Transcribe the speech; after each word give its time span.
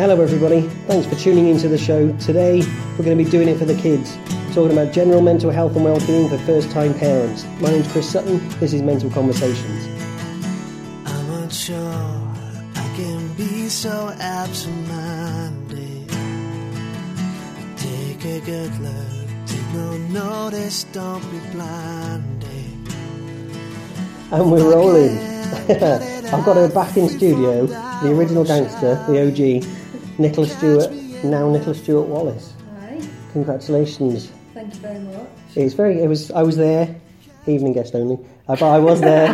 Hello, 0.00 0.18
everybody. 0.22 0.62
Thanks 0.86 1.06
for 1.06 1.14
tuning 1.16 1.48
into 1.48 1.68
the 1.68 1.76
show. 1.76 2.10
Today, 2.16 2.62
we're 2.96 3.04
going 3.04 3.18
to 3.18 3.22
be 3.22 3.30
doing 3.30 3.48
it 3.48 3.58
for 3.58 3.66
the 3.66 3.74
kids, 3.74 4.16
talking 4.54 4.72
about 4.72 4.94
general 4.94 5.20
mental 5.20 5.50
health 5.50 5.76
and 5.76 5.84
well-being 5.84 6.26
for 6.26 6.38
first-time 6.38 6.94
parents. 6.94 7.44
My 7.60 7.68
name's 7.68 7.92
Chris 7.92 8.10
Sutton. 8.10 8.38
This 8.60 8.72
is 8.72 8.80
Mental 8.80 9.10
Conversations. 9.10 9.88
I'm 11.04 11.28
not 11.28 11.52
sure 11.52 11.76
I 11.76 12.92
can 12.96 13.34
be 13.34 13.68
so 13.68 14.10
absent-minded. 14.18 16.08
Take 17.76 18.24
a 18.24 18.40
good 18.40 18.78
look, 18.80 19.28
take 19.44 19.74
no 19.74 19.98
notice, 19.98 20.84
don't 20.84 21.30
be 21.30 21.40
blinded. 21.52 22.94
And 24.32 24.50
we're 24.50 24.64
rolling. 24.64 25.18
I've 25.68 26.44
got 26.46 26.56
her 26.56 26.70
back 26.70 26.96
in 26.96 27.10
studio, 27.10 27.66
the 27.66 28.14
original 28.16 28.44
gangster, 28.44 28.94
the 29.06 29.26
OG, 29.26 29.79
Nicola 30.20 30.46
Stewart, 30.46 30.92
now 31.24 31.48
Nicola 31.50 31.74
Stewart 31.74 32.06
Wallace. 32.08 32.52
Hi, 32.80 33.00
Congratulations. 33.32 34.30
thank 34.54 34.74
you 34.74 34.80
very 34.80 34.98
much. 34.98 35.26
It's 35.56 35.74
very. 35.74 36.00
It 36.02 36.08
was. 36.08 36.30
I 36.30 36.42
was 36.42 36.56
there, 36.56 36.94
evening 37.46 37.72
guest 37.72 37.94
only, 37.94 38.16
uh, 38.46 38.56
but 38.56 38.62
I 38.70 38.78
was 38.78 39.00
there, 39.00 39.28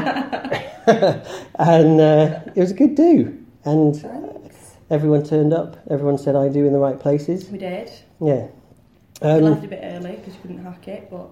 and 1.59 2.01
uh, 2.01 2.41
it 2.55 2.61
was 2.61 2.71
a 2.71 2.75
good 2.75 2.95
do. 2.95 3.37
And 3.65 3.97
Thanks. 3.97 4.77
everyone 4.91 5.25
turned 5.25 5.53
up. 5.53 5.77
Everyone 5.91 6.19
said 6.19 6.37
I 6.37 6.49
do 6.49 6.65
in 6.65 6.73
the 6.73 6.79
right 6.79 6.99
places. 7.01 7.49
We 7.51 7.59
did. 7.59 7.91
Yeah. 8.21 8.47
Um, 9.23 9.41
left 9.43 9.65
a 9.65 9.69
bit 9.69 9.81
early 9.83 10.13
because 10.17 10.35
you 10.35 10.41
couldn't 10.43 10.63
hack 10.65 10.87
it, 10.89 11.11
but 11.11 11.29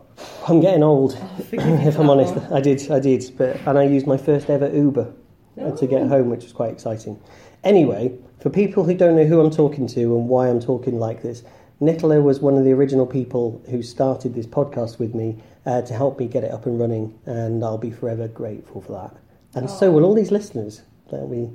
I'm 0.49 0.61
getting 0.61 0.83
old, 0.83 1.17
oh, 1.21 1.37
if 1.53 1.99
I'm 1.99 2.11
honest. 2.11 2.35
one. 2.35 2.53
I 2.53 2.61
did. 2.61 2.91
I 2.91 2.99
did. 2.99 3.31
But 3.39 3.57
and 3.67 3.79
I 3.79 3.85
used 3.85 4.07
my 4.07 4.17
first 4.17 4.51
ever 4.51 4.69
Uber 4.75 5.13
uh, 5.61 5.71
to 5.77 5.87
get 5.87 6.03
Oh. 6.03 6.09
home, 6.09 6.31
which 6.31 6.43
was 6.43 6.53
quite 6.53 6.73
exciting. 6.73 7.21
Anyway, 7.65 8.13
for 8.41 8.51
people 8.51 8.85
who 8.85 8.95
don't 8.95 9.17
know 9.17 9.25
who 9.25 9.41
I'm 9.41 9.51
talking 9.51 9.87
to 9.89 10.17
and 10.17 10.29
why 10.29 10.49
I'm 10.49 10.61
talking 10.61 10.99
like 10.99 11.23
this, 11.23 11.43
Nicola 11.81 12.21
was 12.21 12.39
one 12.39 12.57
of 12.57 12.65
the 12.65 12.73
original 12.73 13.07
people 13.07 13.63
who 13.71 13.83
started 13.83 14.35
this 14.35 14.47
podcast 14.47 14.99
with 14.99 15.15
me 15.15 15.43
uh, 15.67 15.83
to 15.83 15.95
help 15.95 16.19
me 16.19 16.29
get 16.29 16.45
it 16.45 16.51
up 16.53 16.67
and 16.67 16.79
running, 16.79 17.19
and 17.25 17.65
I'll 17.65 17.79
be 17.79 17.91
forever 17.91 18.29
grateful 18.29 18.83
for 18.83 18.93
that. 18.93 19.17
And 19.59 19.71
so 19.71 19.91
will 19.91 20.05
all 20.05 20.15
these 20.15 20.31
listeners. 20.31 20.83
They'll 21.11 21.29
be 21.29 21.51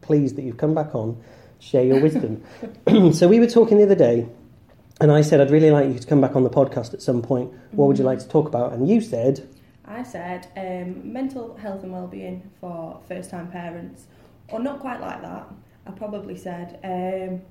pleased 0.00 0.36
that 0.36 0.42
you've 0.42 0.58
come 0.58 0.74
back 0.74 0.94
on, 0.94 1.22
share 1.60 1.84
your 1.84 2.00
wisdom. 2.00 2.42
so 3.12 3.26
we 3.26 3.40
were 3.40 3.46
talking 3.46 3.78
the 3.78 3.84
other 3.84 3.94
day, 3.94 4.28
and 5.00 5.10
I 5.10 5.22
said 5.22 5.40
I'd 5.40 5.50
really 5.50 5.70
like 5.70 5.88
you 5.88 5.98
to 5.98 6.06
come 6.06 6.20
back 6.20 6.36
on 6.36 6.44
the 6.44 6.50
podcast 6.50 6.92
at 6.92 7.00
some 7.00 7.22
point. 7.22 7.52
What 7.72 7.86
would 7.86 7.98
you 7.98 8.04
like 8.04 8.18
to 8.18 8.28
talk 8.28 8.46
about? 8.46 8.72
And 8.74 8.88
you 8.88 9.00
said, 9.00 9.48
I 9.86 10.02
said 10.02 10.48
um, 10.56 11.12
mental 11.12 11.56
health 11.56 11.82
and 11.82 11.92
well-being 11.92 12.50
for 12.60 13.00
first-time 13.08 13.50
parents, 13.50 14.06
or 14.48 14.60
not 14.60 14.80
quite 14.80 15.00
like 15.00 15.22
that. 15.22 15.48
I 15.86 15.90
probably 15.90 16.36
said 16.36 16.78
um, 16.82 17.42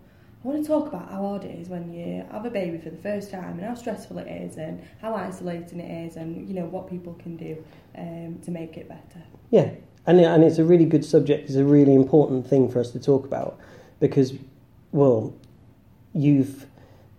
I 0.44 0.47
want 0.47 0.61
to 0.61 0.67
talk 0.67 0.88
about 0.88 1.09
how 1.09 1.22
hard 1.22 1.45
it 1.45 1.58
is 1.58 1.69
when 1.69 1.94
you 1.94 2.25
have 2.30 2.45
a 2.45 2.49
baby 2.49 2.77
for 2.77 2.89
the 2.89 2.97
first 2.97 3.31
time, 3.31 3.59
and 3.59 3.61
how 3.61 3.75
stressful 3.75 4.17
it 4.17 4.27
is, 4.27 4.58
and 4.58 4.83
how 5.02 5.16
isolating 5.16 5.80
it 5.80 6.08
is, 6.08 6.17
and 6.17 6.47
you 6.47 6.53
know 6.53 6.66
what 6.66 6.89
people 6.89 7.14
can 7.14 7.38
do 7.38 7.64
um, 7.97 8.39
to 8.44 8.52
make 8.52 8.75
it 8.75 8.89
better. 8.89 9.23
Yeah, 9.52 9.69
and 10.05 10.19
and 10.19 10.44
it's 10.44 10.58
a 10.58 10.66
really 10.66 10.86
good 10.86 11.05
subject. 11.05 11.47
It's 11.47 11.55
a 11.55 11.64
really 11.64 11.95
important 11.95 12.45
thing 12.45 12.69
for 12.69 12.80
us 12.80 12.91
to 12.91 12.99
talk 12.99 13.25
about 13.25 13.58
because, 14.02 14.33
well, 14.91 15.33
you've 16.14 16.66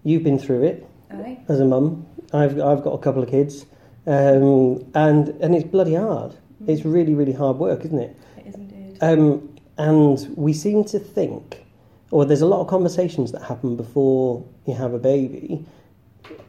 you've 0.03 0.23
been 0.23 0.39
through 0.39 0.65
it 0.65 0.87
Aye. 1.11 1.39
as 1.49 1.61
a 1.61 1.65
mum. 1.65 2.07
I've 2.35 2.61
I've 2.61 2.83
got 2.83 2.93
a 2.93 2.99
couple 2.99 3.23
of 3.23 3.31
kids, 3.31 3.65
um, 4.07 4.85
and 4.95 5.29
and 5.41 5.55
it's 5.55 5.67
bloody 5.67 5.95
hard. 5.95 6.35
It's 6.67 6.85
really 6.85 7.15
really 7.15 7.33
hard 7.33 7.57
work, 7.57 7.87
isn't 7.87 7.99
it? 7.99 8.17
It 8.37 8.47
is 8.49 8.55
indeed. 8.57 8.99
Um, 9.01 9.54
and 9.77 10.33
we 10.37 10.53
seem 10.53 10.85
to 10.85 10.99
think, 10.99 11.65
or 12.11 12.25
there's 12.25 12.43
a 12.43 12.47
lot 12.47 12.61
of 12.61 12.69
conversations 12.69 13.33
that 13.33 13.43
happen 13.43 13.77
before 13.77 14.47
you 14.67 14.75
have 14.75 14.95
a 14.95 14.99
baby. 14.99 15.65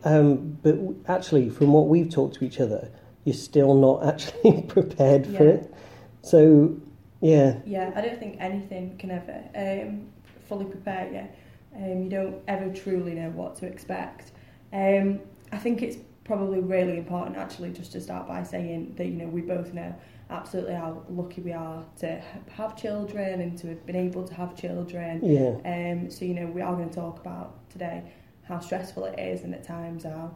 Um, 0.03 0.57
but 0.61 0.77
actually, 1.07 1.49
from 1.49 1.73
what 1.73 1.87
we've 1.87 2.09
talked 2.09 2.35
to 2.35 2.45
each 2.45 2.59
other, 2.59 2.89
you're 3.23 3.33
still 3.33 3.73
not 3.73 4.05
actually 4.07 4.61
prepared 4.63 5.25
for 5.25 5.47
it. 5.47 5.73
So, 6.21 6.79
yeah, 7.21 7.57
Yeah, 7.65 7.91
I 7.95 8.01
don't 8.01 8.19
think 8.19 8.37
anything 8.39 8.97
can 8.97 9.11
ever 9.11 9.43
um, 9.55 10.07
fully 10.47 10.65
prepare 10.65 11.11
you. 11.11 11.83
Um, 11.83 12.03
you 12.03 12.09
don't 12.09 12.41
ever 12.47 12.71
truly 12.73 13.15
know 13.15 13.29
what 13.31 13.55
to 13.57 13.65
expect. 13.65 14.31
Um, 14.71 15.19
I 15.51 15.57
think 15.57 15.81
it's 15.81 15.97
probably 16.23 16.59
really 16.59 16.97
important 16.97 17.37
actually 17.37 17.71
just 17.71 17.91
to 17.91 18.01
start 18.01 18.27
by 18.27 18.43
saying 18.43 18.93
that 18.97 19.05
you 19.05 19.13
know 19.13 19.27
we 19.27 19.41
both 19.41 19.73
know 19.73 19.93
absolutely 20.29 20.73
how 20.73 21.03
lucky 21.09 21.41
we 21.41 21.53
are 21.53 21.83
to 21.99 22.21
have 22.49 22.75
children 22.75 23.41
and 23.41 23.57
to 23.59 23.67
have 23.67 23.85
been 23.85 23.95
able 23.95 24.27
to 24.27 24.33
have 24.33 24.55
children. 24.55 25.19
yeah, 25.23 25.55
Um, 25.65 26.09
so 26.09 26.25
you 26.25 26.33
know 26.33 26.47
we 26.47 26.61
are 26.61 26.75
going 26.75 26.89
to 26.89 26.95
talk 26.95 27.19
about 27.19 27.69
today 27.69 28.03
how 28.47 28.59
stressful 28.59 29.05
it 29.05 29.19
is 29.19 29.41
and 29.43 29.53
at 29.53 29.63
times 29.63 30.03
how 30.03 30.33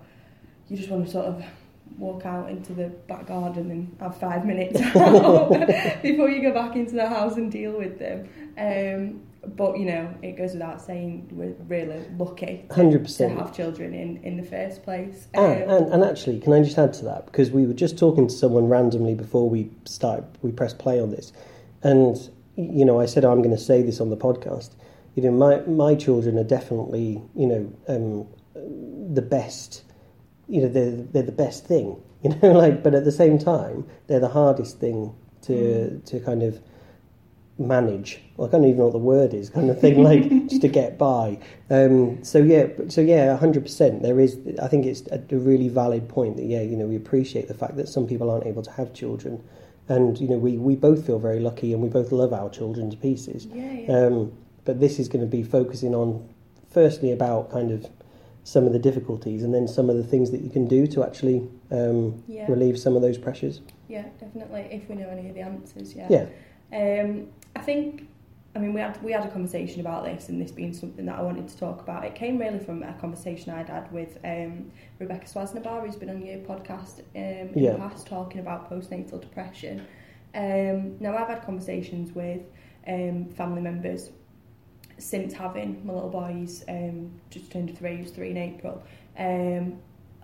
you 0.67 0.77
just 0.77 0.89
want 0.89 1.05
to 1.05 1.11
sort 1.11 1.25
of 1.25 1.43
walk 1.97 2.25
out 2.25 2.49
into 2.49 2.73
the 2.73 2.87
back 3.07 3.27
garden 3.27 3.71
and 3.71 3.95
have 3.99 4.17
five 4.17 4.45
minutes 4.45 4.79
before 6.01 6.29
you 6.29 6.41
go 6.41 6.53
back 6.53 6.75
into 6.75 6.93
the 6.93 7.07
house 7.07 7.35
and 7.37 7.51
deal 7.51 7.77
with 7.77 7.97
them. 7.99 8.29
Um, 8.57 9.21
but 9.55 9.77
you 9.79 9.85
know 9.85 10.13
it 10.21 10.33
goes 10.37 10.53
without 10.53 10.81
saying 10.81 11.27
we're 11.31 11.55
really 11.67 12.05
lucky 12.17 12.65
to, 12.69 12.75
hundred 12.75 12.99
to 12.99 13.03
percent. 13.05 13.37
have 13.37 13.55
children 13.55 13.93
in, 13.93 14.17
in 14.23 14.37
the 14.37 14.43
first 14.43 14.83
place. 14.83 15.27
And, 15.33 15.63
Um, 15.63 15.69
and, 15.69 15.93
and 15.93 16.03
actually, 16.03 16.39
can 16.39 16.53
I 16.53 16.61
just 16.61 16.77
add 16.77 16.93
to 16.93 17.05
that? 17.05 17.25
Because 17.25 17.51
we 17.51 17.65
were 17.65 17.73
just 17.73 17.97
talking 17.97 18.27
to 18.27 18.33
someone 18.33 18.67
randomly 18.67 19.15
before 19.15 19.49
we 19.49 19.71
started, 19.85 20.25
we 20.41 20.51
pressed 20.51 20.77
play 20.79 20.99
on 20.99 21.11
this. 21.11 21.31
And, 21.83 22.17
you 22.55 22.83
know, 22.83 22.99
I 22.99 23.05
said, 23.05 23.23
I'm 23.23 23.41
going 23.41 23.55
to 23.55 23.61
say 23.61 23.81
this 23.81 24.01
on 24.01 24.09
the 24.09 24.17
podcast. 24.17 24.71
You 25.15 25.23
know, 25.23 25.31
my, 25.31 25.61
my 25.61 25.95
children 25.95 26.37
are 26.37 26.43
definitely, 26.43 27.21
you 27.35 27.47
know, 27.47 27.73
um, 27.87 28.27
the 29.13 29.21
best, 29.21 29.83
you 30.47 30.61
know, 30.61 30.67
they're, 30.67 30.91
they're 30.91 31.23
the 31.23 31.31
best 31.31 31.65
thing, 31.65 32.01
you 32.23 32.35
know, 32.41 32.51
like, 32.51 32.83
but 32.83 32.93
at 32.93 33.05
the 33.05 33.11
same 33.11 33.37
time, 33.39 33.87
they're 34.07 34.19
the 34.19 34.27
hardest 34.29 34.79
thing 34.79 35.15
to, 35.43 35.99
to 35.99 36.19
kind 36.19 36.43
of 36.43 36.59
manage. 37.59 38.19
Well, 38.37 38.47
I 38.47 38.51
don't 38.51 38.63
even 38.65 38.77
know 38.77 38.85
what 38.85 38.93
the 38.93 38.99
word 38.99 39.33
is, 39.33 39.49
kind 39.49 39.69
of 39.69 39.79
thing, 39.79 40.01
like 40.09 40.29
just 40.47 40.61
to 40.61 40.67
get 40.67 40.97
by. 40.97 41.37
Um, 41.69 42.23
so 42.23 42.39
yeah, 42.39 42.67
so 42.87 43.01
yeah, 43.01 43.35
hundred 43.37 43.63
percent. 43.63 44.01
There 44.01 44.19
is, 44.19 44.37
I 44.61 44.67
think 44.67 44.85
it's 44.85 45.01
a, 45.11 45.21
a 45.31 45.37
really 45.37 45.67
valid 45.69 46.07
point 46.09 46.37
that 46.37 46.45
yeah, 46.45 46.61
you 46.61 46.75
know, 46.77 46.85
we 46.85 46.95
appreciate 46.95 47.47
the 47.47 47.53
fact 47.53 47.75
that 47.77 47.87
some 47.89 48.07
people 48.07 48.29
aren't 48.31 48.45
able 48.45 48.63
to 48.63 48.71
have 48.71 48.93
children, 48.93 49.43
and 49.89 50.17
you 50.19 50.27
know, 50.27 50.37
we 50.37 50.57
we 50.57 50.75
both 50.75 51.05
feel 51.05 51.19
very 51.19 51.39
lucky, 51.39 51.73
and 51.73 51.81
we 51.83 51.89
both 51.89 52.11
love 52.11 52.33
our 52.33 52.49
children 52.49 52.89
to 52.89 52.97
pieces. 52.97 53.45
yeah, 53.47 53.71
yeah. 53.73 54.05
Um, 54.05 54.31
but 54.65 54.79
this 54.79 54.99
is 54.99 55.07
going 55.07 55.21
to 55.21 55.27
be 55.27 55.41
focusing 55.41 55.95
on, 55.95 56.27
firstly, 56.69 57.11
about 57.11 57.51
kind 57.51 57.71
of 57.71 57.87
some 58.43 58.65
of 58.65 58.73
the 58.73 58.79
difficulties, 58.79 59.43
and 59.43 59.53
then 59.53 59.67
some 59.67 59.89
of 59.89 59.97
the 59.97 60.03
things 60.03 60.31
that 60.31 60.41
you 60.41 60.49
can 60.49 60.65
do 60.67 60.87
to 60.87 61.03
actually 61.03 61.47
um, 61.71 62.23
Yeah. 62.27 62.45
relieve 62.49 62.79
some 62.79 62.95
of 62.95 63.01
those 63.01 63.17
pressures. 63.17 63.61
Yeah, 63.87 64.05
definitely. 64.19 64.67
If 64.71 64.87
we 64.89 64.95
know 64.95 65.09
any 65.09 65.27
of 65.29 65.35
the 65.35 65.41
answers, 65.41 65.93
yeah. 65.95 66.07
Yeah. 66.09 66.25
Um, 66.73 67.27
I 67.55 67.61
think, 67.61 68.07
I 68.55 68.59
mean, 68.59 68.73
we 68.73 68.81
had 68.81 69.01
we 69.03 69.11
had 69.11 69.25
a 69.25 69.29
conversation 69.31 69.81
about 69.81 70.03
this, 70.05 70.29
and 70.29 70.41
this 70.41 70.51
being 70.51 70.73
something 70.73 71.05
that 71.05 71.17
I 71.17 71.21
wanted 71.21 71.47
to 71.47 71.57
talk 71.57 71.81
about. 71.81 72.05
It 72.05 72.15
came 72.15 72.37
really 72.37 72.59
from 72.59 72.83
a 72.83 72.93
conversation 72.93 73.51
I'd 73.53 73.69
had 73.69 73.91
with 73.91 74.17
um, 74.23 74.71
Rebecca 74.99 75.25
Swasnabar, 75.27 75.85
who's 75.85 75.95
been 75.95 76.09
on 76.09 76.21
your 76.25 76.39
podcast 76.39 76.99
um, 77.15 77.53
in 77.55 77.63
Yeah. 77.63 77.71
the 77.73 77.77
past, 77.79 78.07
talking 78.07 78.39
about 78.39 78.69
postnatal 78.69 79.19
depression. 79.21 79.85
Um, 80.35 80.97
now, 80.99 81.17
I've 81.17 81.27
had 81.27 81.43
conversations 81.43 82.13
with 82.13 82.41
um, 82.87 83.29
family 83.29 83.61
members 83.61 84.11
since 84.99 85.33
having 85.33 85.85
my 85.85 85.93
little 85.93 86.09
boy. 86.09 86.33
He's 86.39 86.63
um, 86.67 87.11
just 87.29 87.51
turned 87.51 87.75
three. 87.77 87.95
He 87.97 88.01
was 88.03 88.11
three 88.11 88.31
in 88.31 88.37
April. 88.37 88.83
Um, 89.17 89.79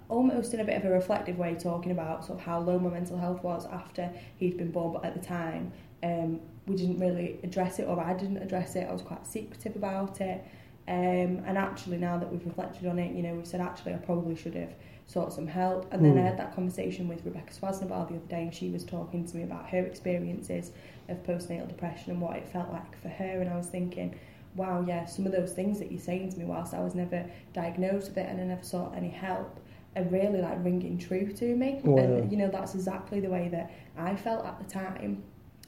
almost 0.08 0.54
in 0.54 0.60
a 0.60 0.64
bit 0.64 0.78
of 0.78 0.86
a 0.86 0.90
reflective 0.90 1.38
way, 1.40 1.56
talking 1.56 1.92
about 1.92 2.24
sort 2.26 2.38
of 2.40 2.46
how 2.46 2.60
low 2.60 2.78
my 2.78 2.90
mental 2.92 3.18
health 3.18 3.42
was 3.44 3.66
after 3.66 4.12
he'd 4.38 4.58
been 4.58 4.70
born, 4.72 4.94
but 4.94 5.04
at 5.04 5.16
the 5.20 5.26
time 5.26 5.72
um, 6.06 6.40
we 6.68 6.76
didn't 6.76 7.00
really 7.00 7.40
address 7.44 7.80
it, 7.80 7.84
or 7.88 8.00
I 8.00 8.14
didn't 8.14 8.38
address 8.38 8.76
it. 8.76 8.88
I 8.90 8.94
was 8.94 9.02
quite 9.02 9.26
secretive 9.26 9.76
about 9.76 10.22
it. 10.22 10.40
Um, 10.88 11.32
and 11.47 11.58
actually, 11.58 11.97
now 11.97 12.16
that 12.20 12.32
we've 12.32 12.46
reflected 12.46 12.85
on 12.88 13.00
it, 13.00 13.16
you 13.16 13.24
know, 13.24 13.34
we've 13.34 13.47
said 13.47 13.62
actually 13.62 13.94
I 13.94 13.97
probably 13.97 14.35
should 14.35 14.56
have 14.56 14.74
sought 15.08 15.34
some 15.34 15.47
help. 15.47 15.91
And 15.91 16.03
then 16.06 16.18
I 16.18 16.22
Mm. 16.22 16.26
had 16.29 16.38
that 16.38 16.56
conversation 16.56 17.08
with 17.08 17.26
Rebecca 17.26 17.53
Swasnabar 17.53 18.08
the 18.08 18.16
other 18.16 18.28
day, 18.35 18.44
and 18.44 18.53
she 18.53 18.70
was 18.70 18.84
talking 18.84 19.26
to 19.26 19.38
me 19.38 19.44
about 19.44 19.70
her 19.70 19.84
experiences 19.91 20.72
of 21.09 21.24
postnatal 21.24 21.68
depression 21.68 22.12
and 22.14 22.22
what 22.22 22.35
it 22.38 22.47
felt 22.47 22.72
like 22.72 22.96
for 23.02 23.09
her. 23.09 23.41
And 23.41 23.50
I 23.50 23.58
was 23.58 23.68
thinking, 23.68 24.16
wow, 24.56 24.84
yeah, 24.88 25.06
some 25.06 25.26
of 25.26 25.32
those 25.32 25.53
things 25.53 25.79
that 25.79 25.91
you're 25.91 26.00
saying 26.12 26.32
to 26.34 26.40
me, 26.40 26.46
whilst 26.46 26.74
I 26.74 26.82
was 26.82 26.96
never 26.96 27.26
diagnosed 27.53 28.09
with 28.09 28.18
it 28.20 28.28
and 28.29 28.40
I 28.40 28.44
never 28.46 28.64
sought 28.64 28.96
any 28.96 29.09
help, 29.09 29.59
are 29.96 30.03
really 30.03 30.41
like 30.41 30.64
ringing 30.64 30.97
true 30.97 31.32
to 31.41 31.56
me. 31.56 31.82
Wow. 31.84 31.97
And 32.03 32.32
you 32.32 32.38
know, 32.38 32.50
that's 32.50 32.74
exactly 32.76 33.20
the 33.22 33.29
way 33.29 33.47
that 33.50 33.72
I 33.97 34.16
felt 34.16 34.46
at 34.46 34.58
the 34.59 34.66
time. 34.66 35.24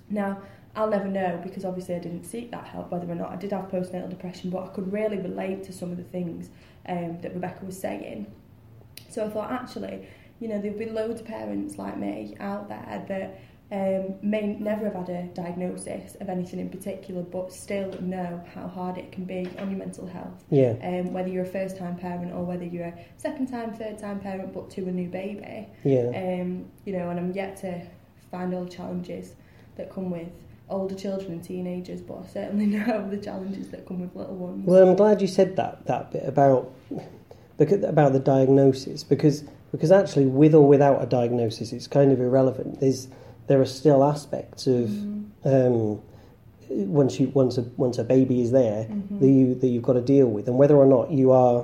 Now, 0.09 0.41
I'll 0.75 0.89
never 0.89 1.07
know 1.07 1.39
because 1.43 1.65
obviously 1.65 1.95
I 1.95 1.99
didn't 1.99 2.23
seek 2.25 2.51
that 2.51 2.65
help, 2.65 2.91
whether 2.91 3.09
or 3.09 3.15
not 3.15 3.31
I 3.31 3.35
did 3.35 3.51
have 3.51 3.65
postnatal 3.69 4.09
depression, 4.09 4.51
but 4.51 4.63
I 4.63 4.67
could 4.67 4.91
really 4.93 5.17
relate 5.17 5.63
to 5.63 5.73
some 5.73 5.91
of 5.91 5.97
the 5.97 6.03
things 6.03 6.49
um, 6.87 7.19
that 7.21 7.33
Rebecca 7.33 7.65
was 7.65 7.79
saying. 7.79 8.31
So 9.09 9.25
I 9.25 9.29
thought, 9.29 9.51
actually, 9.51 10.07
you 10.39 10.47
know, 10.47 10.61
there'll 10.61 10.77
be 10.77 10.85
loads 10.85 11.21
of 11.21 11.27
parents 11.27 11.77
like 11.77 11.97
me 11.97 12.35
out 12.39 12.69
there 12.69 13.03
that 13.07 13.39
um, 13.69 14.15
may 14.21 14.55
never 14.59 14.85
have 14.85 14.93
had 14.93 15.09
a 15.09 15.23
diagnosis 15.33 16.15
of 16.21 16.29
anything 16.29 16.59
in 16.59 16.69
particular, 16.69 17.23
but 17.23 17.51
still 17.51 17.91
know 17.99 18.41
how 18.53 18.67
hard 18.67 18.97
it 18.97 19.11
can 19.11 19.25
be 19.25 19.49
on 19.57 19.69
your 19.69 19.79
mental 19.79 20.05
health. 20.05 20.43
Yeah. 20.49 20.75
Um, 20.83 21.11
whether 21.11 21.27
you're 21.27 21.43
a 21.43 21.47
first 21.47 21.77
time 21.77 21.97
parent 21.97 22.33
or 22.33 22.43
whether 22.43 22.63
you're 22.63 22.85
a 22.85 23.05
second 23.17 23.47
time, 23.47 23.73
third 23.73 23.97
time 23.97 24.19
parent, 24.19 24.53
but 24.53 24.69
to 24.71 24.87
a 24.87 24.91
new 24.91 25.09
baby. 25.09 25.67
Yeah. 25.83 26.11
Um, 26.15 26.65
you 26.85 26.93
know, 26.93 27.09
and 27.09 27.19
I'm 27.19 27.33
yet 27.33 27.57
to 27.57 27.81
find 28.31 28.53
all 28.53 28.63
the 28.63 28.69
challenges 28.69 29.33
that 29.77 29.91
come 29.91 30.09
with 30.11 30.27
older 30.69 30.95
children 30.95 31.33
and 31.33 31.43
teenagers, 31.43 32.01
but 32.01 32.23
I 32.23 32.27
certainly 32.27 32.65
know 32.77 33.07
the 33.09 33.17
challenges 33.17 33.69
that 33.69 33.85
come 33.85 34.01
with 34.01 34.15
little 34.15 34.35
ones. 34.35 34.65
Well, 34.65 34.87
I'm 34.87 34.95
glad 34.95 35.21
you 35.21 35.27
said 35.27 35.55
that 35.55 35.85
that 35.85 36.11
bit 36.11 36.27
about 36.27 36.73
because 37.57 37.83
about 37.83 38.13
the 38.13 38.19
diagnosis 38.19 39.03
because 39.03 39.43
because 39.71 39.91
actually 39.91 40.25
with 40.25 40.53
or 40.53 40.67
without 40.67 41.01
a 41.01 41.05
diagnosis, 41.05 41.73
it's 41.73 41.87
kind 41.87 42.11
of 42.11 42.19
irrelevant. 42.19 42.79
There's 42.79 43.07
there 43.47 43.61
are 43.61 43.65
still 43.65 44.03
aspects 44.03 44.67
of 44.67 44.89
Mm, 44.89 45.25
um, 45.45 46.01
once 46.69 47.19
you 47.19 47.29
once 47.29 47.57
a 47.57 47.61
once 47.77 47.97
a 47.97 48.03
baby 48.03 48.41
is 48.41 48.51
there 48.51 48.85
mhm. 48.85 49.19
that 49.19 49.27
you 49.27 49.55
that 49.55 49.67
you've 49.67 49.83
got 49.83 49.93
to 49.93 50.01
deal 50.01 50.27
with, 50.27 50.47
and 50.47 50.57
whether 50.57 50.75
or 50.75 50.85
not 50.85 51.11
you 51.11 51.31
are, 51.31 51.61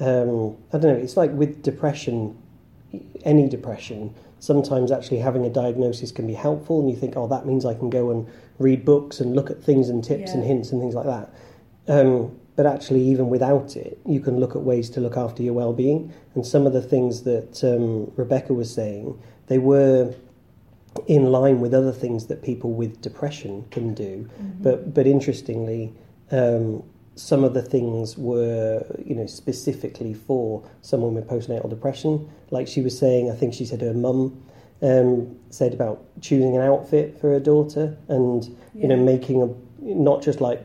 um, 0.00 0.56
I 0.72 0.78
don't 0.78 0.94
know. 0.94 1.02
It's 1.02 1.16
like 1.16 1.32
with 1.32 1.62
depression, 1.62 2.36
any 3.24 3.48
depression. 3.48 4.14
Sometimes 4.42 4.90
actually 4.90 5.18
having 5.18 5.46
a 5.46 5.48
diagnosis 5.48 6.10
can 6.10 6.26
be 6.26 6.34
helpful, 6.34 6.80
and 6.80 6.90
you 6.90 6.96
think, 6.96 7.16
oh, 7.16 7.28
that 7.28 7.46
means 7.46 7.64
I 7.64 7.74
can 7.74 7.90
go 7.90 8.10
and 8.10 8.26
read 8.58 8.84
books 8.84 9.20
and 9.20 9.36
look 9.36 9.52
at 9.52 9.62
things 9.62 9.88
and 9.88 10.02
tips 10.02 10.32
and 10.32 10.42
hints 10.42 10.72
and 10.72 10.80
things 10.80 10.96
like 10.96 11.06
that. 11.06 11.32
Um, 11.86 12.36
but 12.56 12.66
actually, 12.66 13.02
even 13.02 13.28
without 13.28 13.76
it, 13.76 14.00
you 14.04 14.18
can 14.18 14.40
look 14.40 14.56
at 14.56 14.62
ways 14.62 14.90
to 14.90 15.00
look 15.00 15.16
after 15.16 15.44
your 15.44 15.54
well-being. 15.54 16.12
And 16.34 16.44
some 16.44 16.66
of 16.66 16.72
the 16.72 16.82
things 16.82 17.22
that 17.22 17.62
um, 17.62 18.10
Rebecca 18.16 18.52
was 18.52 18.68
saying, 18.74 19.16
they 19.46 19.58
were 19.58 20.12
in 21.06 21.30
line 21.30 21.60
with 21.60 21.72
other 21.72 21.92
things 21.92 22.26
that 22.26 22.42
people 22.42 22.72
with 22.72 23.00
depression 23.00 23.64
can 23.70 23.94
do. 23.94 24.28
Mhm. 24.42 24.62
But 24.64 24.92
but 24.92 25.06
interestingly, 25.06 25.94
um, 26.32 26.82
some 27.14 27.44
of 27.44 27.52
the 27.54 27.62
things 27.62 28.16
were 28.16 28.84
you 29.04 29.14
know 29.14 29.26
specifically 29.26 30.14
for 30.14 30.62
someone 30.80 31.14
with 31.14 31.26
postnatal 31.28 31.68
depression. 31.68 32.28
Like 32.50 32.66
she 32.68 32.80
was 32.80 32.98
saying, 32.98 33.30
I 33.30 33.34
think 33.34 33.54
she 33.54 33.64
said 33.64 33.80
her 33.82 33.94
mum 33.94 34.42
um, 34.80 35.36
said 35.50 35.74
about 35.74 36.02
choosing 36.20 36.56
an 36.56 36.62
outfit 36.62 37.18
for 37.20 37.30
her 37.30 37.40
daughter 37.40 37.96
and 38.08 38.44
you 38.74 38.88
know 38.88 38.96
making 38.96 39.42
a 39.42 39.48
not 39.84 40.22
just 40.22 40.40
like 40.40 40.62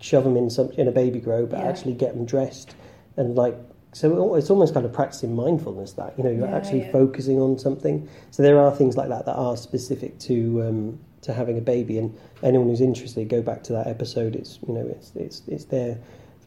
shove 0.00 0.24
them 0.24 0.36
in 0.36 0.50
some 0.50 0.70
in 0.72 0.86
a 0.88 0.92
baby 0.92 1.18
grow, 1.20 1.46
but 1.46 1.60
Yeah. 1.60 1.66
actually 1.68 1.94
get 1.94 2.14
them 2.14 2.24
dressed 2.24 2.74
and 3.16 3.34
like. 3.36 3.56
So 3.92 4.34
it's 4.34 4.50
almost 4.50 4.74
kind 4.74 4.84
of 4.84 4.92
practicing 4.92 5.36
mindfulness 5.36 5.92
that 5.92 6.18
you 6.18 6.24
know 6.24 6.30
you're 6.30 6.48
Yeah, 6.48 6.56
actually 6.56 6.80
yeah. 6.80 6.90
focusing 6.90 7.40
on 7.40 7.58
something. 7.60 8.08
So 8.32 8.42
there 8.42 8.58
are 8.58 8.74
things 8.74 8.96
like 8.96 9.08
that 9.08 9.24
that 9.26 9.36
are 9.36 9.56
specific 9.56 10.18
to 10.20 10.62
um, 10.64 10.98
to 11.24 11.32
having 11.32 11.58
a 11.58 11.60
baby, 11.60 11.98
and 11.98 12.16
anyone 12.42 12.68
who's 12.68 12.80
interested, 12.80 13.28
go 13.28 13.42
back 13.42 13.62
to 13.64 13.72
that 13.72 13.86
episode. 13.86 14.36
It's 14.36 14.58
you 14.66 14.74
know 14.74 14.86
it's 14.86 15.12
it's 15.14 15.42
it's 15.48 15.64
there. 15.64 15.98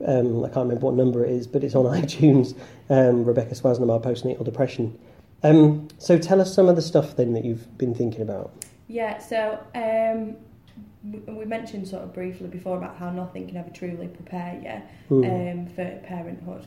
Um, 0.05 0.43
I 0.43 0.49
can't 0.49 0.67
remember 0.67 0.85
what 0.85 0.95
number 0.95 1.25
it 1.25 1.31
is, 1.31 1.47
but 1.47 1.63
it's 1.63 1.75
on 1.75 1.85
iTunes. 2.01 2.55
Um, 2.89 3.25
Rebecca 3.25 3.55
Swasnamar 3.55 4.03
postnatal 4.03 4.43
depression. 4.45 4.97
Um, 5.43 5.87
so 5.97 6.17
tell 6.17 6.41
us 6.41 6.53
some 6.53 6.67
of 6.67 6.75
the 6.75 6.81
stuff 6.81 7.15
then 7.15 7.33
that 7.33 7.45
you've 7.45 7.77
been 7.77 7.93
thinking 7.93 8.21
about. 8.21 8.51
Yeah, 8.87 9.17
so 9.19 9.59
um, 9.75 10.35
we, 11.27 11.45
mentioned 11.45 11.87
sort 11.87 12.03
of 12.03 12.13
briefly 12.13 12.47
before 12.47 12.77
about 12.77 12.97
how 12.97 13.11
nothing 13.11 13.47
can 13.47 13.57
ever 13.57 13.69
truly 13.69 14.07
prepare 14.07 14.59
you 15.09 15.21
Hmm. 15.21 15.25
um, 15.25 15.67
for 15.67 15.99
parenthood. 16.03 16.65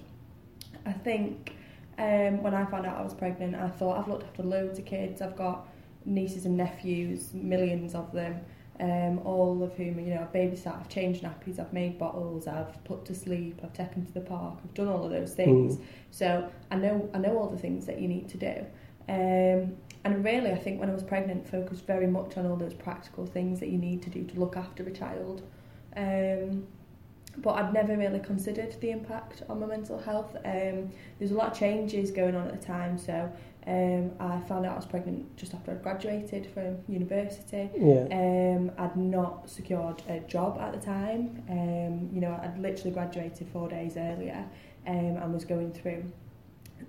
I 0.86 0.92
think 0.92 1.54
um, 1.98 2.42
when 2.42 2.54
I 2.54 2.64
found 2.66 2.86
out 2.86 2.98
I 2.98 3.02
was 3.02 3.14
pregnant, 3.14 3.54
I 3.54 3.68
thought 3.68 3.98
I've 3.98 4.08
looked 4.08 4.24
after 4.24 4.42
loads 4.42 4.78
of 4.78 4.84
kids. 4.84 5.20
I've 5.20 5.36
got 5.36 5.66
nieces 6.04 6.46
and 6.46 6.56
nephews, 6.56 7.32
millions 7.34 7.94
of 7.94 8.12
them, 8.12 8.40
um, 8.80 9.18
all 9.24 9.62
of 9.62 9.74
whom 9.74 9.98
you 9.98 10.14
know 10.14 10.22
I've 10.22 10.32
babysat, 10.32 10.80
I've 10.80 10.88
changed 10.88 11.22
nappies, 11.22 11.58
I've 11.58 11.72
made 11.72 11.98
bottles, 11.98 12.46
I've 12.46 12.82
put 12.84 13.04
to 13.06 13.14
sleep, 13.14 13.60
I've 13.62 13.74
taken 13.74 14.06
to 14.06 14.12
the 14.12 14.22
park, 14.22 14.58
I've 14.64 14.74
done 14.74 14.88
all 14.88 15.04
of 15.04 15.10
those 15.10 15.34
things. 15.34 15.76
So 16.10 16.50
I 16.70 16.76
know 16.76 17.08
I 17.12 17.18
know 17.18 17.36
all 17.38 17.48
the 17.48 17.58
things 17.58 17.86
that 17.86 18.00
you 18.00 18.08
need 18.08 18.28
to 18.30 18.38
do. 18.38 18.66
Um, 19.08 19.76
and 20.04 20.24
really, 20.24 20.50
I 20.50 20.56
think 20.56 20.80
when 20.80 20.88
I 20.88 20.94
was 20.94 21.02
pregnant, 21.02 21.46
focused 21.46 21.86
very 21.86 22.06
much 22.06 22.38
on 22.38 22.46
all 22.46 22.56
those 22.56 22.72
practical 22.72 23.26
things 23.26 23.60
that 23.60 23.68
you 23.68 23.76
need 23.76 24.02
to 24.02 24.10
do 24.10 24.24
to 24.24 24.40
look 24.40 24.56
after 24.56 24.82
a 24.84 24.90
child. 24.90 25.42
Um, 25.94 26.66
but 27.38 27.52
I'd 27.52 27.72
never 27.72 27.96
really 27.96 28.18
considered 28.20 28.74
the 28.80 28.90
impact 28.90 29.42
on 29.48 29.60
my 29.60 29.66
mental 29.66 29.98
health. 29.98 30.34
Um, 30.44 30.90
there's 31.18 31.30
a 31.30 31.34
lot 31.34 31.52
of 31.52 31.58
changes 31.58 32.10
going 32.10 32.34
on 32.34 32.46
at 32.48 32.58
the 32.58 32.66
time, 32.66 32.98
so 32.98 33.30
um, 33.70 34.10
I 34.18 34.40
found 34.48 34.66
out 34.66 34.72
I 34.72 34.76
was 34.76 34.86
pregnant 34.86 35.36
just 35.36 35.54
after 35.54 35.70
I'd 35.70 35.82
graduated 35.82 36.46
from 36.52 36.78
university. 36.88 37.70
Yeah. 37.76 38.06
Um, 38.10 38.72
I'd 38.78 38.96
not 38.96 39.48
secured 39.48 40.02
a 40.08 40.18
job 40.20 40.58
at 40.60 40.72
the 40.72 40.84
time. 40.84 41.42
Um, 41.48 42.10
you 42.12 42.20
know, 42.20 42.32
I'd 42.42 42.58
literally 42.58 42.90
graduated 42.90 43.48
four 43.52 43.68
days 43.68 43.96
earlier 43.96 44.44
um, 44.86 45.16
and 45.22 45.32
was 45.32 45.44
going 45.44 45.72
through 45.72 46.02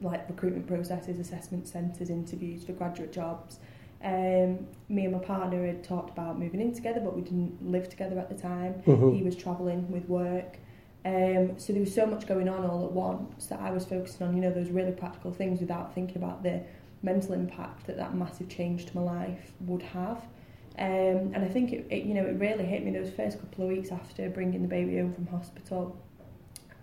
like 0.01 0.28
recruitment 0.28 0.66
processes, 0.68 1.19
assessment 1.19 1.68
centres, 1.68 2.10
interviews 2.10 2.63
for 2.63 2.72
graduate 2.74 3.12
jobs. 3.13 3.60
Um, 4.04 4.66
me 4.89 5.06
and 5.06 5.12
my 5.13 5.19
partner 5.19 5.63
had 5.68 5.84
talked 5.84 6.10
about 6.10 6.39
moving 6.39 6.60
in 6.62 6.74
together, 6.74 7.00
but 7.01 7.16
we 7.16 7.22
didn't 7.22 7.57
live 7.63 7.89
together 7.89 8.18
at 8.18 8.30
the 8.30 8.36
time. 8.36 8.81
Mhm. 8.88 9.16
He 9.16 9.22
was 9.22 9.36
travelling 9.36 9.92
with 9.92 10.10
work. 10.10 10.57
Um, 11.03 11.57
so 11.57 11.74
there 11.74 11.81
was 11.81 11.94
so 11.94 12.06
much 12.06 12.27
going 12.27 12.48
on 12.48 12.63
all 12.63 12.86
at 12.86 12.92
once 12.92 13.48
that 13.48 13.59
I 13.59 13.71
was 13.71 13.86
focusing 13.86 14.27
on, 14.27 14.36
you 14.36 14.42
know, 14.42 14.51
those 14.51 14.69
really 14.69 14.92
practical 14.92 15.31
things 15.31 15.59
without 15.59 15.95
thinking 15.95 16.18
about 16.18 16.44
the 16.44 16.62
mental 17.01 17.33
impact 17.33 17.88
that 17.88 17.98
that 17.98 18.13
massive 18.15 18.50
change 18.50 18.86
to 18.86 18.95
my 18.95 19.01
life 19.01 19.51
would 19.62 19.81
have. 19.81 20.24
Um, 20.77 21.33
and 21.33 21.38
I 21.38 21.48
think 21.48 21.74
it, 21.74 21.88
it, 21.89 22.03
you 22.03 22.13
know, 22.13 22.25
it 22.25 22.39
really 22.39 22.65
hit 22.65 22.86
me 22.86 22.92
those 22.92 23.12
first 23.12 23.39
couple 23.39 23.65
of 23.65 23.71
weeks 23.71 23.92
after 23.92 24.30
bringing 24.30 24.62
the 24.62 24.68
baby 24.68 24.98
home 24.98 25.13
from 25.13 25.27
hospital. 25.27 25.98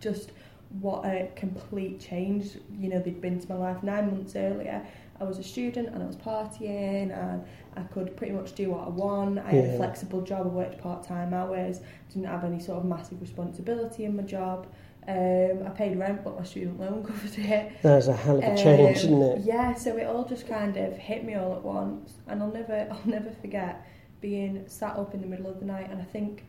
Just 0.00 0.32
what 0.80 1.04
a 1.04 1.30
complete 1.34 2.00
change, 2.00 2.58
you 2.78 2.88
know, 2.88 3.00
they'd 3.00 3.20
been 3.20 3.40
to 3.40 3.48
my 3.48 3.54
life 3.54 3.82
nine 3.82 4.10
months 4.10 4.36
earlier. 4.36 4.86
I 5.20 5.24
was 5.24 5.38
a 5.38 5.42
student 5.42 5.88
and 5.88 6.02
I 6.02 6.06
was 6.06 6.16
partying 6.16 7.10
and 7.12 7.44
I 7.76 7.82
could 7.92 8.16
pretty 8.16 8.32
much 8.32 8.54
do 8.54 8.70
what 8.70 8.86
I 8.86 8.90
want. 8.90 9.38
I 9.38 9.50
had 9.50 9.64
a 9.64 9.76
flexible 9.76 10.20
job, 10.22 10.46
I 10.46 10.50
worked 10.50 10.80
part-time 10.80 11.34
hours, 11.34 11.80
didn't 12.08 12.26
have 12.26 12.44
any 12.44 12.60
sort 12.60 12.78
of 12.78 12.84
massive 12.84 13.20
responsibility 13.20 14.04
in 14.04 14.16
my 14.16 14.22
job. 14.22 14.66
Um, 15.06 15.62
I 15.66 15.70
paid 15.70 15.98
rent, 15.98 16.22
but 16.22 16.36
my 16.38 16.44
student 16.44 16.78
loan 16.78 17.02
covered 17.06 17.38
it. 17.38 17.72
That's 17.82 18.08
a 18.08 18.12
hell 18.14 18.36
of 18.38 18.44
a 18.44 18.56
change, 18.56 18.98
Um, 18.98 19.04
isn't 19.04 19.22
it? 19.22 19.44
Yeah, 19.44 19.74
so 19.74 19.96
it 19.96 20.04
all 20.04 20.24
just 20.24 20.46
kind 20.46 20.76
of 20.76 20.96
hit 20.98 21.24
me 21.24 21.34
all 21.34 21.54
at 21.54 21.62
once, 21.62 22.14
and 22.26 22.42
I'll 22.42 22.52
never, 22.52 22.86
I'll 22.90 23.06
never 23.06 23.30
forget 23.30 23.86
being 24.20 24.64
sat 24.66 24.96
up 24.96 25.14
in 25.14 25.20
the 25.20 25.26
middle 25.26 25.46
of 25.46 25.60
the 25.60 25.66
night, 25.66 25.90
and 25.90 26.00
I 26.00 26.04
think 26.04 26.44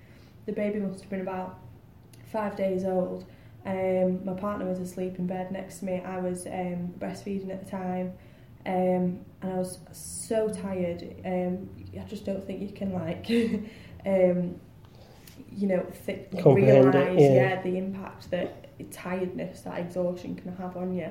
the 0.45 0.51
baby 0.51 0.79
must 0.79 1.01
have 1.01 1.09
been 1.09 1.21
about 1.21 1.59
five 2.31 2.55
days 2.57 2.83
old. 2.83 3.25
Um, 3.65 4.25
my 4.25 4.33
partner 4.33 4.65
was 4.65 4.79
asleep 4.79 5.19
in 5.19 5.27
bed 5.27 5.51
next 5.51 5.79
to 5.79 5.85
me. 5.85 6.01
I 6.01 6.19
was 6.19 6.45
um, 6.47 6.93
breastfeeding 6.99 7.49
at 7.51 7.63
the 7.63 7.69
time, 7.69 8.13
um, 8.65 9.19
and 9.41 9.53
I 9.53 9.57
was 9.57 9.79
so 9.91 10.49
tired. 10.49 11.15
Um, 11.25 11.69
I 11.99 12.03
just 12.05 12.25
don't 12.25 12.45
think 12.45 12.61
you 12.61 12.69
can 12.69 12.93
like, 12.93 13.25
um, 14.05 14.59
you 15.51 15.67
know, 15.67 15.85
th- 16.05 16.27
it, 16.31 16.45
realize 16.45 17.19
yeah. 17.19 17.33
yeah 17.33 17.61
the 17.61 17.77
impact 17.77 18.29
that 18.31 18.91
tiredness, 18.91 19.61
that 19.61 19.79
exhaustion 19.79 20.35
can 20.35 20.55
have 20.57 20.75
on 20.77 20.93
you. 20.93 21.05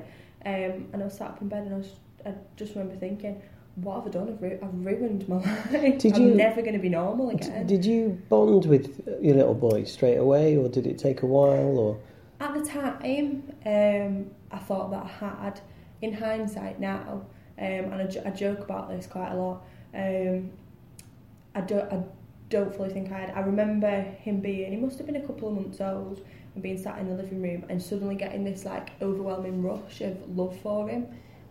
Um, 0.45 0.89
and 0.93 0.97
I 0.97 1.05
was 1.05 1.17
sat 1.17 1.29
up 1.29 1.43
in 1.43 1.49
bed 1.49 1.65
and 1.65 1.75
I, 1.75 1.79
was, 1.79 1.93
I 2.25 2.35
just 2.57 2.75
remember 2.75 2.97
thinking, 2.97 3.43
what 3.77 3.97
have 3.97 4.07
I 4.07 4.11
done? 4.11 4.29
I've, 4.29 4.43
ru- 4.43 4.59
I've 4.63 4.75
ruined 4.75 5.29
my 5.29 5.37
life. 5.73 5.99
Did 5.99 6.15
I'm 6.15 6.23
you- 6.23 6.35
never 6.35 6.61
going 6.61 6.75
to 6.75 6.79
be 6.79 6.89
normal 6.89 7.31
again. 7.31 7.67
Did 7.67 7.85
you 7.85 8.21
bond 8.29 8.67
with 8.67 9.07
your 9.21 9.37
little 9.37 9.55
boy 9.55 9.85
straight 9.85 10.17
away, 10.17 10.57
or 10.57 10.69
did 10.69 10.87
it 10.87 10.99
take 10.99 11.23
a 11.23 11.27
while? 11.27 11.79
Or 11.79 12.01
At 12.41 12.55
the 12.55 12.65
time, 12.69 13.53
um, 13.65 14.31
I 14.51 14.59
thought 14.59 14.91
that 14.91 15.05
I 15.05 15.09
had. 15.09 15.61
In 16.01 16.13
hindsight 16.13 16.79
now, 16.79 17.23
um, 17.59 17.93
and 17.93 17.95
I, 17.95 18.29
I 18.29 18.31
joke 18.31 18.61
about 18.61 18.89
this 18.89 19.07
quite 19.07 19.33
a 19.33 19.37
lot, 19.37 19.65
um, 19.95 20.51
I, 21.55 21.61
don't, 21.63 21.93
I 21.93 22.03
don't 22.51 22.75
fully 22.75 22.91
think 22.91 23.11
I 23.11 23.19
had. 23.19 23.31
I 23.31 23.41
remember 23.41 24.01
him 24.01 24.41
being, 24.41 24.71
he 24.71 24.79
must 24.79 24.99
have 24.99 25.07
been 25.07 25.17
a 25.17 25.27
couple 25.27 25.49
of 25.49 25.55
months 25.55 25.81
old, 25.81 26.25
and 26.55 26.63
being 26.63 26.79
sat 26.79 26.99
in 26.99 27.09
the 27.09 27.15
living 27.15 27.43
room 27.43 27.65
and 27.69 27.83
suddenly 27.83 28.15
getting 28.15 28.45
this 28.45 28.65
like 28.65 28.91
overwhelming 29.03 29.63
rush 29.63 30.01
of 30.01 30.37
love 30.37 30.59
for 30.61 30.89
him. 30.89 31.07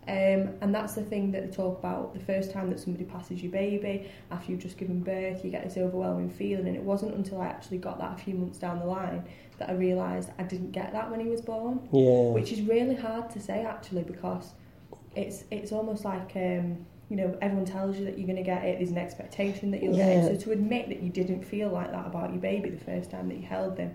Um, 0.06 0.54
and 0.62 0.74
that's 0.74 0.94
the 0.94 1.02
thing 1.02 1.32
that 1.32 1.50
they 1.50 1.54
talk 1.54 1.78
about 1.78 2.14
the 2.14 2.20
first 2.20 2.50
time 2.50 2.70
that 2.70 2.80
somebody 2.80 3.04
passes 3.04 3.42
your 3.42 3.52
baby 3.52 4.10
after 4.30 4.50
you've 4.50 4.62
just 4.62 4.78
given 4.78 5.00
birth, 5.00 5.44
you 5.44 5.50
get 5.50 5.64
this 5.64 5.76
overwhelming 5.76 6.30
feeling. 6.30 6.66
And 6.66 6.76
it 6.76 6.82
wasn't 6.82 7.14
until 7.14 7.42
I 7.42 7.46
actually 7.46 7.76
got 7.76 7.98
that 7.98 8.18
a 8.18 8.24
few 8.24 8.34
months 8.34 8.58
down 8.58 8.78
the 8.78 8.86
line 8.86 9.24
that 9.58 9.68
I 9.68 9.74
realised 9.74 10.30
I 10.38 10.44
didn't 10.44 10.72
get 10.72 10.92
that 10.92 11.10
when 11.10 11.20
he 11.20 11.26
was 11.26 11.42
born, 11.42 11.86
yeah, 11.92 12.30
which 12.32 12.52
is 12.52 12.62
really 12.62 12.94
hard 12.94 13.28
to 13.30 13.40
say 13.40 13.64
actually 13.64 14.02
because 14.02 14.52
it's 15.18 15.44
it's 15.50 15.72
almost 15.72 16.04
like 16.04 16.32
um, 16.36 16.86
you 17.08 17.16
know 17.16 17.36
everyone 17.42 17.64
tells 17.64 17.98
you 17.98 18.04
that 18.04 18.18
you're 18.18 18.26
going 18.26 18.36
to 18.36 18.42
get 18.42 18.64
it. 18.64 18.78
There's 18.78 18.90
an 18.90 18.98
expectation 18.98 19.70
that 19.72 19.82
you'll 19.82 19.96
get 19.96 20.08
it. 20.08 20.40
So 20.40 20.44
to 20.44 20.52
admit 20.52 20.88
that 20.88 21.02
you 21.02 21.10
didn't 21.10 21.42
feel 21.44 21.70
like 21.70 21.90
that 21.90 22.06
about 22.06 22.30
your 22.30 22.40
baby 22.40 22.70
the 22.70 22.84
first 22.84 23.10
time 23.10 23.28
that 23.28 23.36
you 23.36 23.46
held 23.46 23.76
them, 23.76 23.94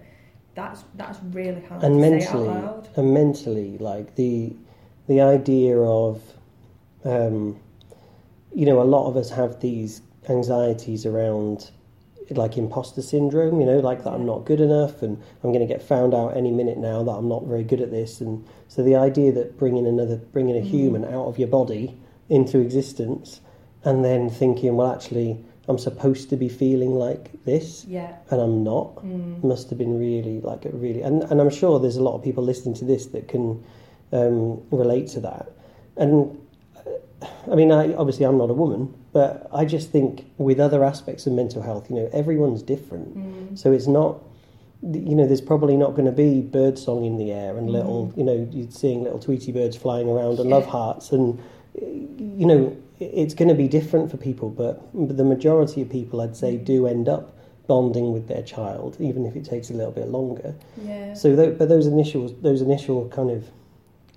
that's 0.56 0.84
that's 0.96 1.20
really 1.32 1.62
hard 1.62 1.84
and 1.84 1.96
to 1.96 2.00
mentally, 2.00 2.22
say 2.22 2.50
out 2.50 2.64
loud. 2.64 2.90
and 2.96 3.14
mentally, 3.14 3.78
like 3.78 4.16
the 4.16 4.54
the 5.08 5.22
idea 5.22 5.78
of, 5.78 6.22
um, 7.04 7.60
you 8.54 8.66
know, 8.66 8.82
a 8.82 8.84
lot 8.84 9.08
of 9.10 9.18
us 9.18 9.30
have 9.30 9.60
these 9.60 10.02
anxieties 10.30 11.06
around 11.06 11.72
like 12.32 12.58
imposter 12.58 13.02
syndrome, 13.02 13.60
you 13.60 13.66
know, 13.66 13.80
like 13.80 14.04
that 14.04 14.14
I'm 14.14 14.26
not 14.26 14.46
good 14.46 14.60
enough 14.62 15.02
and 15.02 15.22
I'm 15.44 15.52
going 15.52 15.66
to 15.68 15.72
get 15.74 15.82
found 15.82 16.14
out 16.14 16.36
any 16.38 16.52
minute 16.52 16.78
now 16.78 17.04
that 17.04 17.12
I'm 17.12 17.28
not 17.28 17.46
very 17.46 17.64
good 17.64 17.82
at 17.82 17.92
this. 17.92 18.22
And 18.22 18.46
so 18.68 18.84
the 18.84 18.96
idea 18.96 19.32
that 19.34 19.58
bringing 19.58 19.86
another, 19.88 20.18
bringing 20.18 20.56
a 20.58 20.62
human 20.62 21.04
out 21.06 21.26
of 21.28 21.38
your 21.38 21.48
body 21.50 21.98
into 22.30 22.60
existence 22.60 23.42
and 23.84 24.04
then 24.04 24.30
thinking, 24.30 24.76
well, 24.76 24.92
actually, 24.94 25.44
I'm 25.68 25.78
supposed 25.78 26.30
to 26.30 26.36
be 26.38 26.50
feeling 26.50 26.96
like 26.96 27.44
this 27.46 27.86
Yeah. 27.86 28.16
and 28.32 28.42
I'm 28.42 28.64
not 28.64 29.02
must 29.04 29.70
have 29.70 29.78
been 29.78 29.98
really 29.98 30.42
like 30.42 30.66
a 30.66 30.70
really 30.70 31.02
and, 31.02 31.24
and 31.24 31.40
I'm 31.40 31.50
sure 31.50 31.80
there's 31.80 31.96
a 31.98 32.04
lot 32.04 32.16
of 32.16 32.24
people 32.24 32.44
listening 32.44 32.76
to 32.76 32.86
this 32.86 33.06
that 33.08 33.28
can 33.30 33.64
um, 34.12 34.62
relate 34.72 35.08
to 35.10 35.22
that 35.22 35.52
and 35.96 36.38
uh, 36.86 37.26
I 37.52 37.56
mean 37.56 37.72
I 37.72 37.94
obviously 37.94 38.26
I'm 38.26 38.38
not 38.38 38.50
a 38.50 38.54
woman 38.54 38.94
but 39.14 39.48
I 39.54 39.64
just 39.64 39.92
think 39.92 40.26
with 40.38 40.60
other 40.60 40.84
aspects 40.84 41.28
of 41.28 41.34
mental 41.34 41.62
health 41.62 41.90
you 41.90 41.96
know 41.96 42.10
everyone's 42.12 42.62
different. 42.62 43.18
Mm. 43.18 43.58
So 43.58 43.72
it's 43.72 43.88
not 43.88 44.20
you 44.82 45.16
know 45.16 45.26
there's 45.26 45.42
probably 45.42 45.78
not 45.78 45.92
going 45.92 46.06
to 46.06 46.12
be 46.12 46.42
bird 46.42 46.78
song 46.78 47.06
in 47.06 47.18
the 47.18 47.32
air 47.32 47.58
and 47.58 47.70
mm. 47.70 47.74
little 47.74 48.14
you 48.18 48.24
know 48.24 48.48
you're 48.52 48.70
seeing 48.70 49.04
little 49.04 49.20
Tweety 49.20 49.52
birds 49.52 49.78
flying 49.78 50.10
around 50.10 50.40
and 50.40 50.50
love 50.50 50.66
hearts 50.66 51.12
and 51.12 51.42
you 51.76 52.46
know 52.46 52.76
it's 53.00 53.34
going 53.34 53.48
to 53.48 53.56
be 53.56 53.68
different 53.68 54.12
for 54.12 54.18
people 54.18 54.50
but 54.50 54.82
the 54.94 55.24
majority 55.24 55.82
of 55.82 55.90
people 55.90 56.20
I'd 56.22 56.36
say 56.36 56.58
mm. 56.58 56.66
do 56.66 56.88
end 56.88 57.08
up 57.08 57.38
bonding 57.68 58.12
with 58.12 58.28
their 58.28 58.44
child 58.44 58.98
even 59.00 59.26
if 59.26 59.36
it 59.38 59.46
takes 59.46 59.70
a 59.70 59.74
little 59.74 59.92
bit 59.92 60.10
longer. 60.10 60.54
Yeah. 60.82 61.14
so 61.14 61.36
tho- 61.36 61.54
but 61.54 61.70
those 61.70 61.88
initial 61.88 62.28
those 62.42 62.62
initial 62.62 63.08
kind 63.10 63.32
of 63.32 63.50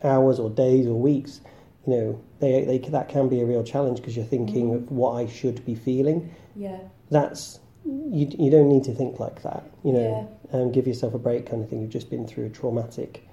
hours 0.03 0.39
or 0.39 0.51
days 0.51 0.87
or 0.87 0.95
weeks 0.95 1.41
you 1.87 1.95
know 1.95 2.25
they, 2.41 2.65
they 2.65 2.79
that 2.79 3.09
can 3.09 3.29
be 3.29 3.41
a 3.41 3.47
real 3.47 3.63
challenge 3.63 3.99
because 3.99 4.17
you're 4.17 4.25
thinking 4.27 4.75
of 4.75 4.91
what 4.91 5.13
I 5.13 5.27
should 5.27 5.65
be 5.65 5.75
feeling 5.75 6.35
yeah. 6.55 6.79
that's 7.11 7.61
you, 7.85 8.31
you 8.39 8.51
don't 8.51 8.69
need 8.69 8.85
to 8.85 8.95
think 8.95 9.21
like 9.21 9.43
that 9.43 9.65
you 9.85 9.93
know 9.93 10.39
um, 10.53 10.73
give 10.73 10.87
yourself 10.87 11.15
a 11.15 11.19
break 11.19 11.49
kind 11.49 11.63
of 11.63 11.69
thing 11.69 11.81
you've 11.81 11.91
just 11.91 12.11
been 12.11 12.27
through 12.27 12.47
a 12.47 12.51
traumatic 12.51 13.27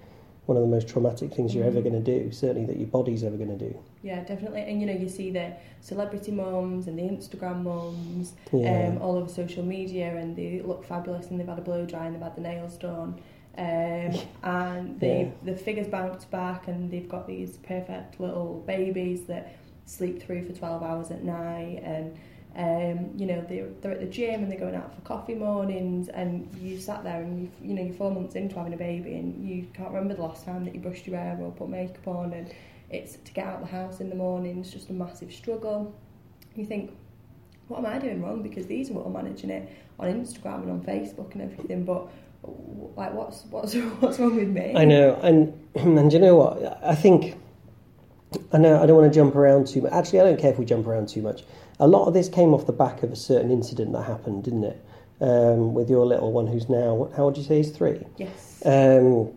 one 0.45 0.57
of 0.57 0.63
the 0.63 0.69
most 0.69 0.89
traumatic 0.89 1.33
things 1.33 1.55
you're 1.55 1.65
ever 1.65 1.81
going 1.81 1.93
to 1.93 2.19
do 2.19 2.31
certainly 2.31 2.65
that 2.65 2.77
your 2.77 2.87
body's 2.87 3.23
ever 3.23 3.37
going 3.37 3.57
to 3.57 3.69
do 3.69 3.77
Yeah, 4.03 4.21
definitely. 4.25 4.61
And 4.61 4.81
you 4.81 4.87
know, 4.87 4.93
you 4.93 5.07
see 5.07 5.31
the 5.31 5.53
celebrity 5.79 6.31
mums 6.31 6.87
and 6.87 6.99
the 6.99 7.03
Instagram 7.03 7.63
mums 7.63 8.33
Yeah. 8.51 8.89
um, 8.89 9.01
all 9.01 9.15
over 9.15 9.29
social 9.29 9.63
media, 9.63 10.17
and 10.17 10.35
they 10.35 10.61
look 10.61 10.83
fabulous, 10.83 11.29
and 11.29 11.39
they've 11.39 11.47
had 11.47 11.59
a 11.59 11.61
blow 11.61 11.85
dry, 11.85 12.05
and 12.05 12.13
they've 12.13 12.21
had 12.21 12.35
the 12.35 12.41
nails 12.41 12.75
done, 12.77 13.21
um, 13.57 14.19
and 14.43 14.99
they 14.99 15.31
the 15.43 15.55
figures 15.55 15.87
bounce 15.87 16.25
back, 16.25 16.67
and 16.67 16.91
they've 16.91 17.09
got 17.09 17.27
these 17.27 17.57
perfect 17.57 18.19
little 18.19 18.63
babies 18.65 19.25
that 19.25 19.55
sleep 19.85 20.21
through 20.21 20.45
for 20.45 20.53
twelve 20.53 20.83
hours 20.83 21.11
at 21.11 21.23
night, 21.23 21.81
and 21.83 22.17
um, 22.55 23.11
you 23.17 23.25
know 23.25 23.45
they're, 23.47 23.69
they're 23.81 23.91
at 23.91 23.99
the 23.99 24.05
gym 24.05 24.43
and 24.43 24.51
they're 24.51 24.59
going 24.59 24.75
out 24.75 24.93
for 24.95 25.01
coffee 25.01 25.35
mornings, 25.35 26.09
and 26.09 26.49
you 26.61 26.79
sat 26.79 27.03
there 27.03 27.21
and 27.21 27.41
you 27.41 27.51
you 27.61 27.73
know 27.73 27.83
you're 27.83 27.93
four 27.93 28.11
months 28.11 28.35
into 28.35 28.55
having 28.55 28.73
a 28.73 28.77
baby, 28.77 29.15
and 29.15 29.47
you 29.47 29.67
can't 29.73 29.89
remember 29.89 30.15
the 30.15 30.21
last 30.21 30.45
time 30.45 30.63
that 30.65 30.73
you 30.73 30.81
brushed 30.81 31.05
your 31.05 31.17
hair 31.17 31.37
or 31.41 31.51
put 31.51 31.69
makeup 31.69 32.07
on, 32.07 32.33
and 32.33 32.53
it's 32.89 33.17
to 33.17 33.31
get 33.33 33.47
out 33.47 33.61
of 33.61 33.69
the 33.69 33.75
house 33.75 33.99
in 33.99 34.09
the 34.09 34.15
morning 34.15 34.59
is 34.59 34.71
just 34.71 34.89
a 34.89 34.93
massive 34.93 35.33
struggle. 35.33 35.93
You 36.55 36.65
think, 36.65 36.95
what 37.67 37.79
am 37.79 37.87
I 37.87 37.97
doing 37.97 38.21
wrong? 38.21 38.43
Because 38.43 38.67
these 38.67 38.91
are 38.91 38.97
all 38.97 39.09
managing 39.09 39.49
it 39.49 39.71
on 39.97 40.07
Instagram 40.07 40.61
and 40.63 40.71
on 40.71 40.81
Facebook 40.81 41.33
and 41.33 41.41
everything, 41.41 41.85
but 41.85 42.07
like, 42.95 43.13
what's 43.13 43.43
what's 43.45 43.73
what's 43.99 44.19
wrong 44.19 44.35
with 44.35 44.49
me? 44.49 44.73
I 44.75 44.85
know, 44.85 45.19
and 45.21 45.53
and 45.75 46.09
do 46.09 46.15
you 46.15 46.21
know 46.21 46.35
what? 46.35 46.79
I 46.83 46.95
think 46.95 47.37
I 48.51 48.57
know 48.57 48.81
I 48.81 48.85
don't 48.85 48.97
want 48.97 49.11
to 49.11 49.15
jump 49.17 49.35
around 49.35 49.67
too 49.67 49.81
much. 49.81 49.91
Actually, 49.91 50.21
I 50.21 50.23
don't 50.23 50.39
care 50.39 50.51
if 50.51 50.59
we 50.59 50.65
jump 50.65 50.87
around 50.87 51.09
too 51.09 51.21
much. 51.21 51.43
A 51.79 51.87
lot 51.87 52.07
of 52.07 52.13
this 52.13 52.29
came 52.29 52.53
off 52.53 52.65
the 52.65 52.73
back 52.73 53.03
of 53.03 53.11
a 53.11 53.15
certain 53.15 53.51
incident 53.51 53.93
that 53.93 54.03
happened, 54.03 54.43
didn't 54.43 54.63
it? 54.63 54.85
Um, 55.21 55.73
with 55.73 55.89
your 55.89 56.05
little 56.05 56.31
one, 56.31 56.47
who's 56.47 56.69
now 56.69 57.09
how 57.15 57.25
would 57.25 57.37
you 57.37 57.43
say 57.43 57.57
he's 57.57 57.71
three? 57.71 58.05
Yes. 58.17 58.61
Um, 58.65 59.31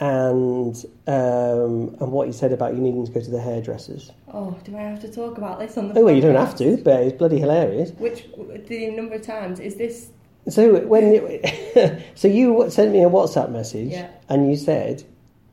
and 0.00 0.74
um, 1.06 1.94
and 2.00 2.10
what 2.12 2.26
you 2.26 2.32
said 2.32 2.52
about 2.52 2.74
you 2.74 2.80
needing 2.80 3.04
to 3.04 3.12
go 3.12 3.20
to 3.20 3.30
the 3.30 3.40
hairdressers. 3.40 4.10
Oh, 4.32 4.58
do 4.64 4.76
I 4.76 4.80
have 4.80 5.00
to 5.02 5.12
talk 5.12 5.36
about 5.36 5.58
this 5.58 5.76
on 5.76 5.88
the? 5.88 5.98
Oh 5.98 6.04
well, 6.04 6.14
you 6.14 6.22
don't 6.22 6.36
have 6.36 6.56
to, 6.56 6.78
but 6.78 7.02
it's 7.02 7.16
bloody 7.16 7.38
hilarious. 7.38 7.90
Which 7.92 8.26
the 8.66 8.90
number 8.90 9.16
of 9.16 9.22
times 9.22 9.60
is 9.60 9.76
this? 9.76 10.10
So 10.48 10.80
when 10.86 11.04
it, 11.14 12.02
so 12.14 12.28
you 12.28 12.70
sent 12.70 12.92
me 12.92 13.02
a 13.04 13.08
WhatsApp 13.10 13.50
message, 13.50 13.88
Yeah. 13.90 14.08
and 14.28 14.48
you 14.50 14.56
said, 14.56 15.04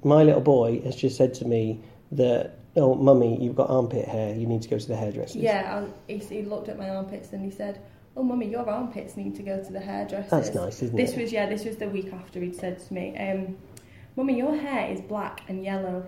"My 0.03 0.24
little 0.24 0.41
boy 0.41 0.82
has 0.82 0.96
just 0.96 1.17
said 1.17 1.34
to 1.36 1.46
me 1.46 1.82
that, 2.13 2.58
oh, 2.77 2.96
mummy, 2.96 3.38
you've 3.41 3.56
got 3.56 3.70
armpit 3.70 4.08
hair. 4.08 4.34
You 4.36 4.46
need 4.48 4.62
to 4.62 4.70
go 4.70 4.77
to 4.79 4.88
the 4.88 4.96
hairdresser. 4.96 5.39
Yeah, 5.39 5.84
I, 5.84 6.12
he, 6.12 6.17
he 6.20 6.41
looked 6.44 6.70
at 6.70 6.77
my 6.77 6.89
armpits 6.89 7.34
and 7.34 7.44
he 7.44 7.51
said, 7.51 7.79
"Oh, 8.15 8.24
mummy, 8.24 8.48
your 8.50 8.67
armpits 8.70 9.17
need 9.17 9.36
to 9.36 9.44
go 9.44 9.62
to 9.62 9.72
the 9.74 9.79
hairdresser." 9.79 10.29
That's 10.29 10.53
nice, 10.56 10.82
isn't 10.82 10.96
this 10.96 11.13
it? 11.13 11.22
was 11.22 11.32
yeah, 11.34 11.48
this 11.48 11.65
was 11.65 11.77
the 11.77 11.89
week 11.89 12.13
after 12.13 12.39
he'd 12.39 12.56
said 12.56 12.79
to 12.88 12.94
me, 12.94 13.15
um, 13.17 13.58
"Mummy, 14.15 14.38
your 14.38 14.56
hair 14.56 14.89
is 14.91 15.01
black 15.01 15.41
and 15.50 15.63
yellow." 15.63 16.08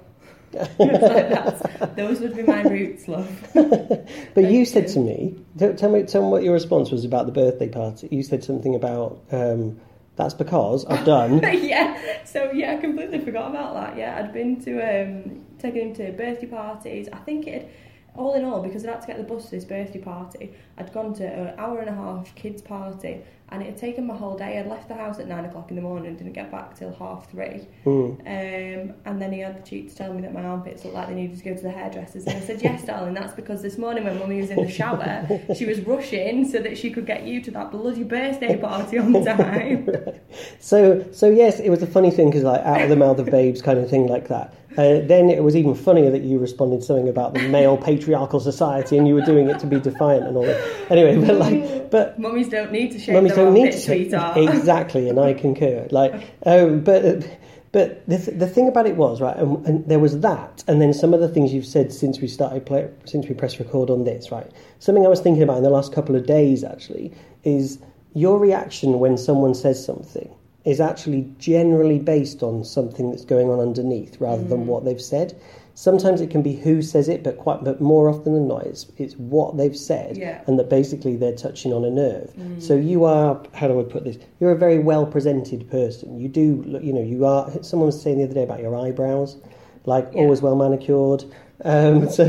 I 0.55 0.67
was 0.77 1.01
like, 1.01 1.29
"That's- 1.29 1.95
those 1.95 2.19
would 2.19 2.35
be 2.35 2.43
my 2.43 2.61
roots, 2.63 3.07
love. 3.07 3.29
But 4.33 4.51
you 4.51 4.65
said 4.65 4.87
to 4.89 4.99
me, 4.99 5.35
tell, 5.57 5.73
tell 5.75 5.91
me, 5.91 6.03
tell 6.03 6.23
me 6.23 6.29
what 6.29 6.43
your 6.43 6.53
response 6.53 6.91
was 6.91 7.05
about 7.05 7.25
the 7.25 7.31
birthday 7.31 7.69
party. 7.69 8.07
You 8.11 8.23
said 8.23 8.43
something 8.43 8.75
about 8.75 9.21
um, 9.31 9.79
that's 10.15 10.33
because 10.33 10.85
I've 10.85 11.05
done. 11.05 11.39
yeah, 11.63 12.23
so 12.25 12.51
yeah, 12.51 12.73
I 12.73 12.77
completely 12.77 13.19
forgot 13.19 13.49
about 13.49 13.73
that. 13.73 13.97
Yeah, 13.97 14.17
I'd 14.17 14.33
been 14.33 14.61
to 14.63 14.81
um, 14.81 15.45
taken 15.59 15.89
him 15.89 15.95
to 15.95 16.11
birthday 16.11 16.47
parties. 16.47 17.07
I 17.11 17.17
think 17.17 17.47
it, 17.47 17.61
had, 17.63 17.71
all 18.15 18.33
in 18.33 18.43
all, 18.43 18.61
because 18.61 18.85
I 18.85 18.91
had 18.91 19.01
to 19.01 19.07
get 19.07 19.17
the 19.17 19.23
bus 19.23 19.45
to 19.45 19.51
this 19.51 19.65
birthday 19.65 19.99
party, 19.99 20.53
I'd 20.77 20.91
gone 20.93 21.13
to 21.15 21.25
an 21.25 21.57
hour 21.57 21.79
and 21.79 21.89
a 21.89 21.93
half 21.93 22.33
kids 22.35 22.61
party, 22.61 23.21
and 23.51 23.61
it 23.61 23.65
had 23.65 23.77
taken 23.77 24.05
my 24.05 24.15
whole 24.15 24.37
day. 24.37 24.59
I'd 24.59 24.67
left 24.67 24.87
the 24.87 24.95
house 24.95 25.19
at 25.19 25.27
nine 25.27 25.45
o'clock 25.45 25.69
in 25.69 25.75
the 25.75 25.81
morning, 25.81 26.07
and 26.07 26.17
didn't 26.17 26.33
get 26.33 26.51
back 26.51 26.77
till 26.77 26.93
half 26.93 27.29
three. 27.31 27.67
Mm. 27.85 28.19
Um, 28.21 28.93
and 29.05 29.21
then 29.21 29.31
he 29.31 29.39
had 29.39 29.57
the 29.57 29.67
cheek 29.67 29.89
to 29.89 29.95
tell 29.95 30.13
me 30.13 30.21
that 30.21 30.33
my 30.33 30.43
armpits 30.43 30.83
looked 30.83 30.95
like 30.95 31.07
they 31.07 31.15
needed 31.15 31.37
to 31.37 31.43
go 31.43 31.55
to 31.55 31.61
the 31.61 31.71
hairdressers. 31.71 32.25
And 32.25 32.37
I 32.37 32.41
said, 32.41 32.61
Yes, 32.61 32.85
darling, 32.85 33.13
that's 33.13 33.33
because 33.33 33.61
this 33.61 33.77
morning 33.77 34.03
when 34.03 34.19
mummy 34.19 34.41
was 34.41 34.49
in 34.49 34.63
the 34.63 34.71
shower, 34.71 35.27
she 35.55 35.65
was 35.65 35.79
rushing 35.81 36.47
so 36.49 36.59
that 36.59 36.77
she 36.77 36.91
could 36.91 37.05
get 37.05 37.23
you 37.23 37.41
to 37.41 37.51
that 37.51 37.71
bloody 37.71 38.03
birthday 38.03 38.57
party 38.57 38.97
on 38.97 39.13
time. 39.23 39.89
So, 40.59 41.05
so 41.11 41.29
yes, 41.29 41.59
it 41.59 41.69
was 41.69 41.81
a 41.81 41.87
funny 41.87 42.11
thing 42.11 42.29
because 42.29 42.43
like 42.43 42.61
out 42.61 42.81
of 42.81 42.89
the 42.89 42.95
mouth 42.95 43.17
of 43.19 43.27
babes 43.27 43.61
kind 43.61 43.79
of 43.79 43.89
thing 43.89 44.07
like 44.07 44.27
that. 44.27 44.53
Uh, 44.77 45.01
then 45.01 45.29
it 45.29 45.43
was 45.43 45.55
even 45.55 45.73
funnier 45.73 46.11
that 46.11 46.21
you 46.21 46.37
responded 46.37 46.83
something 46.83 47.09
about 47.09 47.33
the 47.33 47.47
male 47.49 47.75
patriarchal 47.75 48.39
society 48.39 48.97
and 48.97 49.07
you 49.07 49.15
were 49.15 49.21
doing 49.21 49.49
it 49.49 49.59
to 49.59 49.65
be 49.65 49.79
defiant 49.79 50.25
and 50.25 50.37
all 50.37 50.45
that. 50.45 50.91
Anyway, 50.91 51.19
but 51.25 51.35
like, 51.35 51.91
but 51.91 52.19
Mummies 52.19 52.49
don't 52.49 52.71
need 52.71 52.91
to 52.91 52.99
shave 52.99 53.21
their 53.23 53.35
don't 53.43 53.53
need 53.53 53.71
to 53.71 53.79
sweetheart. 53.79 54.37
exactly, 54.55 55.09
and 55.09 55.19
I 55.19 55.33
concur. 55.33 55.87
Like, 55.91 56.13
um, 56.45 56.81
but 56.81 57.25
but 57.71 58.05
the 58.07 58.17
th- 58.17 58.37
the 58.39 58.47
thing 58.47 58.67
about 58.67 58.87
it 58.87 58.95
was 58.95 59.21
right, 59.21 59.35
and, 59.37 59.65
and 59.65 59.85
there 59.87 59.99
was 59.99 60.19
that, 60.21 60.63
and 60.67 60.81
then 60.81 60.93
some 60.93 61.13
of 61.13 61.19
the 61.19 61.27
things 61.29 61.53
you've 61.53 61.65
said 61.65 61.91
since 61.93 62.19
we 62.19 62.27
started 62.27 62.65
play, 62.65 62.89
since 63.05 63.27
we 63.27 63.35
pressed 63.35 63.59
record 63.59 63.89
on 63.89 64.03
this, 64.05 64.31
right? 64.31 64.49
Something 64.79 65.05
I 65.05 65.09
was 65.09 65.19
thinking 65.21 65.43
about 65.43 65.57
in 65.57 65.63
the 65.63 65.69
last 65.69 65.93
couple 65.93 66.15
of 66.15 66.25
days 66.25 66.63
actually 66.63 67.11
is 67.43 67.79
your 68.15 68.39
reaction 68.39 68.99
when 68.99 69.17
someone 69.17 69.53
says 69.53 69.83
something 69.85 70.33
is 70.65 70.81
actually 70.81 71.31
generally 71.37 71.99
based 71.99 72.43
on 72.43 72.63
something 72.65 73.11
that's 73.11 73.23
going 73.23 73.49
on 73.49 73.59
underneath 73.59 74.19
rather 74.19 74.43
Mm. 74.43 74.49
than 74.49 74.67
what 74.67 74.83
they've 74.83 74.99
said. 75.01 75.33
Sometimes 75.79 76.19
it 76.19 76.29
can 76.29 76.41
be 76.41 76.55
who 76.57 76.81
says 76.81 77.07
it, 77.07 77.23
but 77.23 77.37
quite 77.37 77.63
but 77.63 77.79
more 77.79 78.09
often 78.09 78.33
than 78.33 78.49
not, 78.49 78.65
it's 78.65 78.87
it's 78.97 79.15
what 79.15 79.55
they've 79.55 79.77
said, 79.77 80.17
Yeah. 80.17 80.41
and 80.45 80.59
that 80.59 80.69
basically 80.69 81.15
they're 81.15 81.31
touching 81.45 81.71
on 81.71 81.85
a 81.85 81.89
nerve. 81.89 82.33
So 82.57 82.75
you 82.75 83.05
are 83.05 83.41
how 83.53 83.69
do 83.69 83.79
I 83.79 83.83
put 83.83 84.03
this? 84.03 84.17
You're 84.41 84.51
a 84.51 84.57
very 84.57 84.79
well 84.79 85.05
presented 85.05 85.71
person. 85.71 86.19
You 86.19 86.27
do 86.27 86.61
look, 86.67 86.83
you 86.83 86.91
know 86.91 87.01
you 87.01 87.25
are. 87.25 87.49
Someone 87.63 87.85
was 87.85 88.01
saying 88.01 88.17
the 88.17 88.25
other 88.25 88.33
day 88.33 88.43
about 88.43 88.59
your 88.59 88.75
eyebrows, 88.75 89.37
like 89.85 90.09
Yeah. 90.13 90.23
always 90.23 90.41
well 90.41 90.57
manicured. 90.57 91.23
Um, 91.63 92.09
so, 92.17 92.25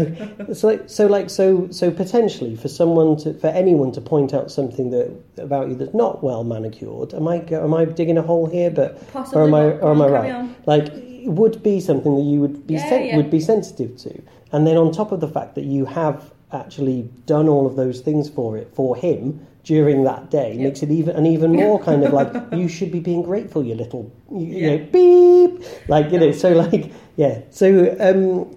so 0.53 0.69
like, 0.69 0.83
so 0.89 1.07
like, 1.09 1.29
so, 1.29 1.69
so 1.73 1.91
potentially 1.91 2.55
for 2.55 2.69
someone 2.69 3.17
to, 3.19 3.35
for 3.35 3.49
anyone 3.49 3.91
to 3.93 4.01
point 4.01 4.33
out 4.33 4.53
something 4.53 4.91
that 4.91 5.11
about 5.39 5.69
you 5.71 5.75
that's 5.75 5.93
not 5.95 6.23
well 6.23 6.45
manicured, 6.45 7.15
am 7.15 7.27
I, 7.27 7.37
am 7.51 7.75
I 7.75 7.85
digging 7.85 8.17
a 8.19 8.23
hole 8.23 8.47
here? 8.47 8.71
But 8.71 8.91
Possibly 9.13 9.41
or 9.41 9.45
am 9.47 9.55
I, 9.55 9.65
or 9.85 9.91
am 9.91 10.03
I 10.03 10.09
right? 10.09 10.33
on. 10.33 10.55
Like, 10.67 11.10
would 11.27 11.63
be 11.63 11.81
something 11.81 12.15
that 12.17 12.23
you 12.23 12.41
would 12.41 12.67
be 12.67 12.75
Yeah, 12.75 12.89
sen- 12.89 13.07
yeah. 13.07 13.17
would 13.17 13.31
be 13.31 13.41
sensitive 13.41 13.97
to, 13.99 14.23
and 14.53 14.67
then 14.67 14.77
on 14.77 14.93
top 14.93 15.13
of 15.13 15.21
the 15.21 15.29
fact 15.29 15.55
that 15.57 15.65
you 15.65 15.85
have 15.87 16.33
actually 16.53 17.09
done 17.27 17.49
all 17.49 17.67
of 17.67 17.77
those 17.77 18.01
things 18.01 18.29
for 18.29 18.57
it 18.57 18.69
for 18.75 18.97
him 18.97 19.47
during 19.63 20.03
that 20.05 20.31
day 20.31 20.53
Yep. 20.55 20.61
makes 20.63 20.83
it 20.83 20.91
even 20.91 21.15
and 21.17 21.27
even 21.27 21.53
more 21.53 21.79
kind 21.79 22.03
of 22.03 22.13
like 22.13 22.33
you 22.53 22.67
should 22.69 22.91
be 22.91 22.99
being 23.01 23.23
grateful, 23.23 23.63
you 23.65 23.75
little, 23.75 24.11
you, 24.33 24.47
you 24.47 24.67
know, 24.71 24.79
beep, 24.93 25.63
like 25.89 26.11
you 26.11 26.19
know. 26.19 26.33
So 26.33 26.53
like, 26.53 26.91
yeah. 27.17 27.43
So 27.51 27.95
um, 28.01 28.57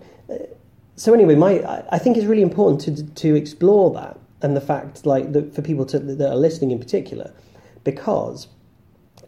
so 0.96 1.14
anyway, 1.14 1.36
my 1.36 1.60
I- 1.60 1.84
I 1.92 1.98
think 2.00 2.18
it's 2.18 2.26
really 2.26 2.42
important 2.42 2.82
to 2.82 3.04
to 3.24 3.36
explore 3.36 3.92
that 3.94 4.18
and 4.42 4.56
the 4.56 4.62
fact 4.62 5.06
like 5.06 5.32
that 5.34 5.54
for 5.56 5.62
people 5.62 5.86
to, 5.88 6.00
that 6.00 6.30
are 6.30 6.36
listening 6.36 6.72
in 6.72 6.80
particular, 6.80 7.32
because 7.84 8.48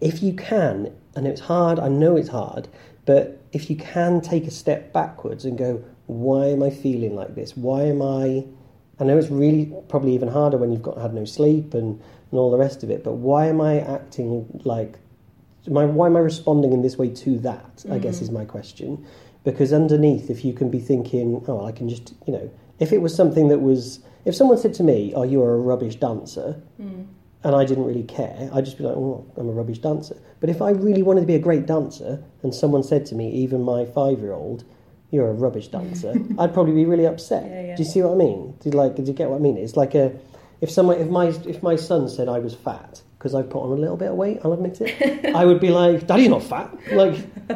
if 0.01 0.21
you 0.23 0.33
can, 0.33 0.91
and 1.15 1.25
it's 1.27 1.41
hard, 1.41 1.79
I 1.79 1.87
know 1.87 2.15
it's 2.17 2.29
hard, 2.29 2.67
but 3.05 3.41
if 3.51 3.69
you 3.69 3.75
can 3.75 4.21
take 4.21 4.45
a 4.45 4.51
step 4.51 4.91
backwards 4.91 5.45
and 5.45 5.57
go, 5.57 5.83
why 6.07 6.47
am 6.47 6.63
I 6.63 6.69
feeling 6.69 7.15
like 7.15 7.35
this? 7.35 7.55
Why 7.55 7.83
am 7.83 8.01
I 8.01 8.45
I 8.99 9.03
know 9.03 9.17
it's 9.17 9.29
really 9.29 9.73
probably 9.89 10.13
even 10.13 10.29
harder 10.29 10.57
when 10.57 10.71
you've 10.71 10.81
got 10.81 10.97
had 10.97 11.13
no 11.13 11.25
sleep 11.25 11.73
and, 11.73 11.99
and 12.31 12.39
all 12.39 12.49
the 12.51 12.57
rest 12.57 12.83
of 12.83 12.89
it. 12.89 13.03
But 13.03 13.13
why 13.13 13.47
am 13.47 13.59
I 13.59 13.79
acting 13.79 14.61
like? 14.63 14.99
I, 15.67 15.85
why 15.85 16.07
am 16.07 16.15
I 16.15 16.19
responding 16.19 16.73
in 16.73 16.81
this 16.81 16.97
way 16.97 17.09
to 17.09 17.39
that? 17.39 17.85
I 17.91 17.97
guess 17.97 18.21
is 18.21 18.29
mm-hmm. 18.29 18.37
my 18.37 18.45
question. 18.45 19.05
Because 19.43 19.73
underneath, 19.73 20.29
if 20.29 20.45
you 20.45 20.53
can 20.53 20.69
be 20.69 20.79
thinking, 20.79 21.43
oh, 21.47 21.65
I 21.65 21.71
can 21.71 21.89
just, 21.89 22.13
you 22.25 22.33
know, 22.33 22.49
if 22.79 22.91
it 22.91 22.99
was 22.99 23.13
something 23.13 23.47
that 23.49 23.59
was, 23.59 23.99
if 24.25 24.35
someone 24.35 24.57
said 24.57 24.73
to 24.75 24.83
me, 24.83 25.13
"Oh, 25.15 25.23
you 25.23 25.41
are 25.43 25.53
a 25.53 25.59
rubbish 25.59 25.95
dancer," 25.95 26.61
mm. 26.81 27.05
And 27.45 27.55
I 27.55 27.63
didn't 27.63 27.85
really 27.85 28.03
care, 28.03 28.49
I'd 28.53 28.65
just 28.65 28.77
be 28.77 28.83
like, 28.83 28.97
"Oh, 28.97 29.23
I'm 29.37 29.47
a 29.47 29.51
rubbish 29.53 29.79
dancer." 29.79 30.17
But 30.41 30.49
if 30.49 30.61
I 30.61 30.71
really 30.71 31.03
wanted 31.03 31.21
to 31.21 31.27
be 31.27 31.35
a 31.35 31.39
great 31.47 31.65
dancer, 31.65 32.21
and 32.43 32.53
someone 32.53 32.83
said 32.83 33.05
to 33.07 33.15
me, 33.15 33.29
even 33.31 33.61
my 33.61 33.85
five-year-old, 33.85 34.63
"You're 35.11 35.29
a 35.29 35.33
rubbish 35.33 35.67
dancer," 35.69 36.13
I'd 36.39 36.53
probably 36.53 36.73
be 36.73 36.85
really 36.85 37.05
upset. 37.05 37.43
Yeah, 37.45 37.61
yeah. 37.67 37.75
Do 37.77 37.83
you 37.83 37.89
see 37.89 38.01
what 38.01 38.13
I 38.13 38.15
mean? 38.17 38.55
Do 38.59 38.69
you 38.69 38.75
like? 38.75 38.95
Do 38.95 39.03
you 39.03 39.13
get 39.13 39.29
what 39.29 39.37
I 39.37 39.39
mean? 39.39 39.57
It's 39.57 39.77
like 39.77 39.95
a, 39.95 40.11
if 40.59 40.69
someone, 40.71 40.97
if 40.99 41.07
my 41.09 41.27
if 41.27 41.61
my 41.63 41.75
son 41.77 42.09
said 42.09 42.27
I 42.27 42.39
was 42.39 42.53
fat 42.55 43.01
because 43.17 43.33
I 43.35 43.41
put 43.43 43.61
on 43.63 43.71
a 43.77 43.81
little 43.81 43.97
bit 43.97 44.09
of 44.09 44.15
weight, 44.17 44.39
I'll 44.43 44.53
admit 44.53 44.81
it, 44.81 45.33
I 45.35 45.45
would 45.45 45.59
be 45.59 45.69
like, 45.69 46.07
"Daddy's 46.07 46.29
not 46.29 46.43
fat," 46.43 46.69
like 46.93 47.15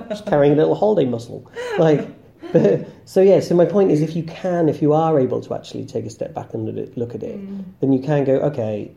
just 0.10 0.26
carrying 0.28 0.54
a 0.54 0.56
little 0.56 0.76
holiday 0.76 1.10
muscle, 1.10 1.50
like. 1.80 2.08
But, 2.52 2.88
so 3.06 3.22
yeah, 3.22 3.42
so 3.42 3.54
my 3.54 3.66
point 3.66 3.92
is, 3.92 4.02
if 4.02 4.16
you 4.16 4.24
can, 4.24 4.70
if 4.70 4.82
you 4.82 4.94
are 4.94 5.20
able 5.20 5.40
to 5.42 5.54
actually 5.54 5.86
take 5.86 6.06
a 6.06 6.10
step 6.10 6.34
back 6.34 6.56
and 6.56 6.66
look 6.66 6.78
at- 6.88 6.98
look 6.98 7.14
at 7.14 7.22
it, 7.22 7.38
Mm. 7.40 7.64
then 7.80 7.94
you 7.94 8.00
can 8.00 8.24
go, 8.24 8.36
okay, 8.50 8.90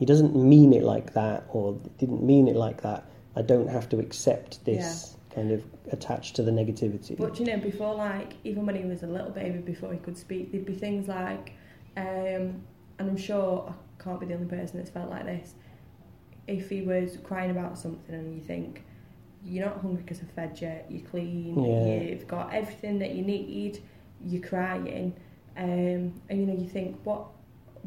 he 0.00 0.06
doesn't 0.06 0.34
mean 0.34 0.72
it 0.72 0.82
like 0.82 1.12
that, 1.12 1.44
or 1.50 1.78
didn't 1.98 2.22
mean 2.22 2.48
it 2.48 2.56
like 2.56 2.80
that. 2.80 3.04
I 3.36 3.42
don't 3.42 3.68
have 3.68 3.86
to 3.90 3.98
accept 3.98 4.64
this 4.64 5.14
kind 5.34 5.52
of 5.52 5.62
attached 5.92 6.34
to 6.36 6.42
the 6.42 6.50
negativity. 6.50 7.18
But 7.18 7.38
you 7.38 7.44
know, 7.44 7.58
before 7.58 7.94
like 7.94 8.32
even 8.42 8.64
when 8.64 8.76
he 8.76 8.84
was 8.86 9.02
a 9.02 9.06
little 9.06 9.30
baby, 9.30 9.58
before 9.58 9.92
he 9.92 9.98
could 9.98 10.16
speak, 10.16 10.52
there'd 10.52 10.64
be 10.64 10.72
things 10.74 11.06
like, 11.06 11.52
um, 11.98 12.62
and 12.98 13.10
I'm 13.10 13.16
sure 13.18 13.74
I 14.00 14.02
can't 14.02 14.18
be 14.18 14.24
the 14.24 14.34
only 14.34 14.46
person 14.46 14.78
that's 14.78 14.88
felt 14.88 15.10
like 15.10 15.26
this. 15.26 15.52
If 16.46 16.70
he 16.70 16.80
was 16.80 17.18
crying 17.22 17.50
about 17.50 17.78
something 17.78 18.14
and 18.14 18.34
you 18.34 18.40
think 18.40 18.82
you're 19.44 19.66
not 19.66 19.82
hungry 19.82 20.02
because 20.02 20.20
I've 20.22 20.30
fed 20.30 20.58
you, 20.62 20.78
you're 20.88 21.08
clean, 21.10 21.62
Yeah. 21.62 22.10
you've 22.10 22.26
got 22.26 22.54
everything 22.54 22.98
that 23.00 23.10
you 23.14 23.22
need, 23.22 23.82
you're 24.24 24.42
crying, 24.42 25.12
um, 25.58 26.14
and 26.30 26.40
you 26.40 26.46
know 26.46 26.54
you 26.54 26.70
think 26.70 26.96
what. 27.04 27.26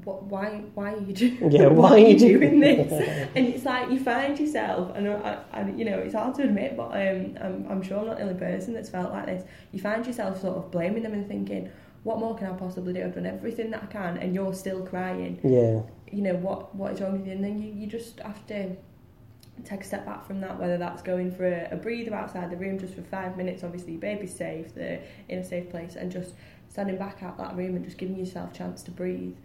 What? 0.04 0.24
Why? 0.24 0.64
Why 0.74 0.94
are 0.94 1.00
you 1.00 1.14
doing? 1.14 1.52
Yeah, 1.52 1.68
why, 1.68 1.92
why 1.92 1.92
are 1.92 2.08
you 2.08 2.20
do- 2.20 2.40
doing 2.40 2.60
this? 2.60 2.92
and 3.36 3.48
it's 3.48 3.64
like 3.66 3.90
you 3.90 4.00
find 4.00 4.38
yourself, 4.40 4.92
and 4.96 5.08
I, 5.08 5.40
I, 5.52 5.70
you 5.70 5.86
know, 5.86 5.98
it's 6.00 6.14
hard 6.14 6.36
to 6.36 6.44
admit, 6.44 6.76
but 6.76 6.88
um, 6.92 7.38
I'm, 7.42 7.68
I'm 7.70 7.82
sure 7.82 8.00
I'm 8.00 8.08
not 8.08 8.18
the 8.18 8.24
only 8.24 8.36
person 8.40 8.74
that's 8.74 8.90
felt 8.90 9.12
like 9.12 9.26
this. 9.28 9.44
You 9.72 9.80
find 9.80 10.06
yourself 10.06 10.42
sort 10.42 10.58
of 10.58 10.72
blaming 10.72 11.04
them 11.04 11.14
and 11.14 11.28
thinking, 11.28 11.70
what 12.04 12.20
more 12.20 12.36
can 12.36 12.48
I 12.48 12.54
possibly 12.54 12.92
do? 12.94 13.04
I've 13.04 13.16
done 13.16 13.26
everything 13.26 13.72
that 13.72 13.84
I 13.84 13.86
can, 13.86 14.18
and 14.18 14.36
you're 14.36 14.54
still 14.54 14.86
crying. 14.86 15.40
yeah, 15.44 15.82
You 16.12 16.22
know 16.24 16.36
what? 16.36 16.76
What 16.76 16.94
is 16.94 17.02
wrong 17.02 17.14
with 17.14 17.26
you? 17.28 17.32
And 17.34 17.44
then 17.44 17.62
you, 17.62 17.72
you 17.72 17.88
just 17.88 18.20
have 18.20 18.46
to 18.48 18.76
take 19.64 19.82
a 19.82 19.86
step 19.86 20.06
back 20.06 20.26
from 20.26 20.42
that. 20.42 20.60
Whether 20.60 20.78
that's 20.78 21.02
going 21.02 21.32
for 21.32 21.46
a, 21.46 21.70
a 21.72 21.76
breather 21.78 22.14
outside 22.14 22.50
the 22.52 22.58
room 22.58 22.78
just 22.80 22.96
for 22.96 23.04
five 23.04 23.38
minutes. 23.38 23.64
Obviously, 23.64 23.94
your 23.94 24.02
baby's 24.02 24.36
safe, 24.36 24.74
they're 24.76 25.02
in 25.30 25.40
a 25.40 25.44
safe 25.46 25.70
place, 25.70 25.96
and 25.96 26.12
just 26.12 26.34
standing 26.68 26.98
back 26.98 27.22
out 27.24 27.38
that 27.38 27.56
room 27.56 27.76
and 27.76 27.86
just 27.86 27.98
giving 27.98 28.18
yourself 28.18 28.52
a 28.52 28.58
chance 28.58 28.82
to 28.84 28.92
breathe. 28.92 29.36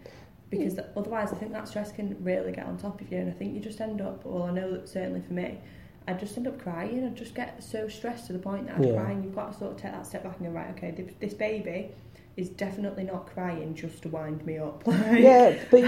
Because 0.49 0.73
hmm. 0.73 0.97
otherwise, 0.97 1.31
I 1.31 1.35
think 1.35 1.51
that 1.53 1.67
stress 1.67 1.91
can 1.91 2.17
really 2.23 2.51
get 2.51 2.65
on 2.65 2.77
top 2.77 3.01
of 3.01 3.11
you, 3.11 3.17
and 3.19 3.29
I 3.29 3.33
think 3.33 3.53
you 3.53 3.59
just 3.59 3.81
end 3.81 4.01
up. 4.01 4.25
Well, 4.25 4.43
I 4.43 4.51
know 4.51 4.71
that 4.71 4.89
certainly 4.89 5.21
for 5.21 5.33
me, 5.33 5.59
I 6.07 6.13
just 6.13 6.35
end 6.37 6.47
up 6.47 6.59
crying. 6.59 7.05
I 7.05 7.09
just 7.09 7.35
get 7.35 7.63
so 7.63 7.87
stressed 7.87 8.27
to 8.27 8.33
the 8.33 8.39
point 8.39 8.67
that 8.67 8.79
I 8.79 8.83
Yeah. 8.83 9.01
cry, 9.01 9.11
and 9.11 9.23
you've 9.23 9.35
got 9.35 9.53
to 9.53 9.59
sort 9.59 9.71
of 9.73 9.77
take 9.77 9.91
that 9.91 10.05
step 10.05 10.23
back 10.23 10.37
and 10.39 10.47
go, 10.47 10.53
right, 10.53 10.71
okay, 10.71 10.91
this, 11.19 11.33
baby 11.33 11.89
is 12.35 12.49
definitely 12.49 13.03
not 13.03 13.27
crying 13.27 13.75
just 13.75 14.01
to 14.03 14.09
wind 14.09 14.45
me 14.45 14.57
up. 14.57 14.83
Like, 14.87 15.19
yeah. 15.19 15.55
But, 15.69 15.81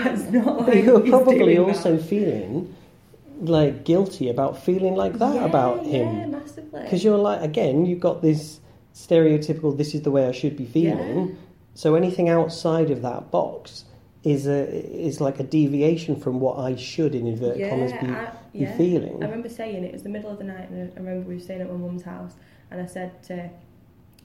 but 0.66 0.76
you're 0.76 1.00
probably 1.02 1.58
also 1.58 1.96
that. 1.98 2.06
feeling 2.06 2.76
like 3.42 3.84
guilty 3.84 4.30
about 4.30 4.62
feeling 4.64 4.96
like 4.96 5.14
that 5.14 5.36
yeah, 5.36 5.46
about 5.46 5.86
Yeah, 5.86 6.04
him 6.04 6.32
massively. 6.32 6.84
because 6.84 7.04
you're 7.04 7.18
like 7.18 7.42
again 7.42 7.88
you've 7.88 8.00
got 8.00 8.22
this 8.22 8.60
stereotypical 8.94 9.76
this 9.76 9.96
is 9.96 10.04
the 10.04 10.12
way 10.12 10.28
I 10.28 10.32
should 10.32 10.56
be 10.56 10.66
feeling. 10.66 11.30
Yeah. 11.30 11.36
So 11.74 11.96
anything 11.96 12.30
outside 12.30 12.92
of 12.92 13.02
that 13.02 13.32
box 13.32 13.86
is 14.24 14.48
a 14.48 14.68
is 14.70 15.20
like 15.20 15.40
a 15.40 15.44
deviation 15.44 16.16
from 16.16 16.40
what 16.40 16.60
I 16.60 16.76
should 16.76 17.16
in 17.16 17.26
inverted 17.26 17.70
commas 17.70 17.92
be, 17.94 18.08
I, 18.08 18.32
be 18.54 18.66
feeling. 18.78 19.24
I 19.24 19.26
remember 19.26 19.50
saying 19.50 19.84
it 19.84 19.94
was 19.94 20.04
the 20.04 20.10
middle 20.10 20.30
of 20.30 20.38
the 20.38 20.44
night, 20.44 20.70
and 20.70 20.92
I 20.94 21.00
remember 21.00 21.28
we 21.28 21.36
were 21.36 21.42
staying 21.42 21.62
at 21.62 21.70
my 21.72 21.78
mum's 21.78 22.04
house, 22.04 22.36
and 22.70 22.80
I 22.82 22.86
said 22.86 23.24
to 23.24 23.50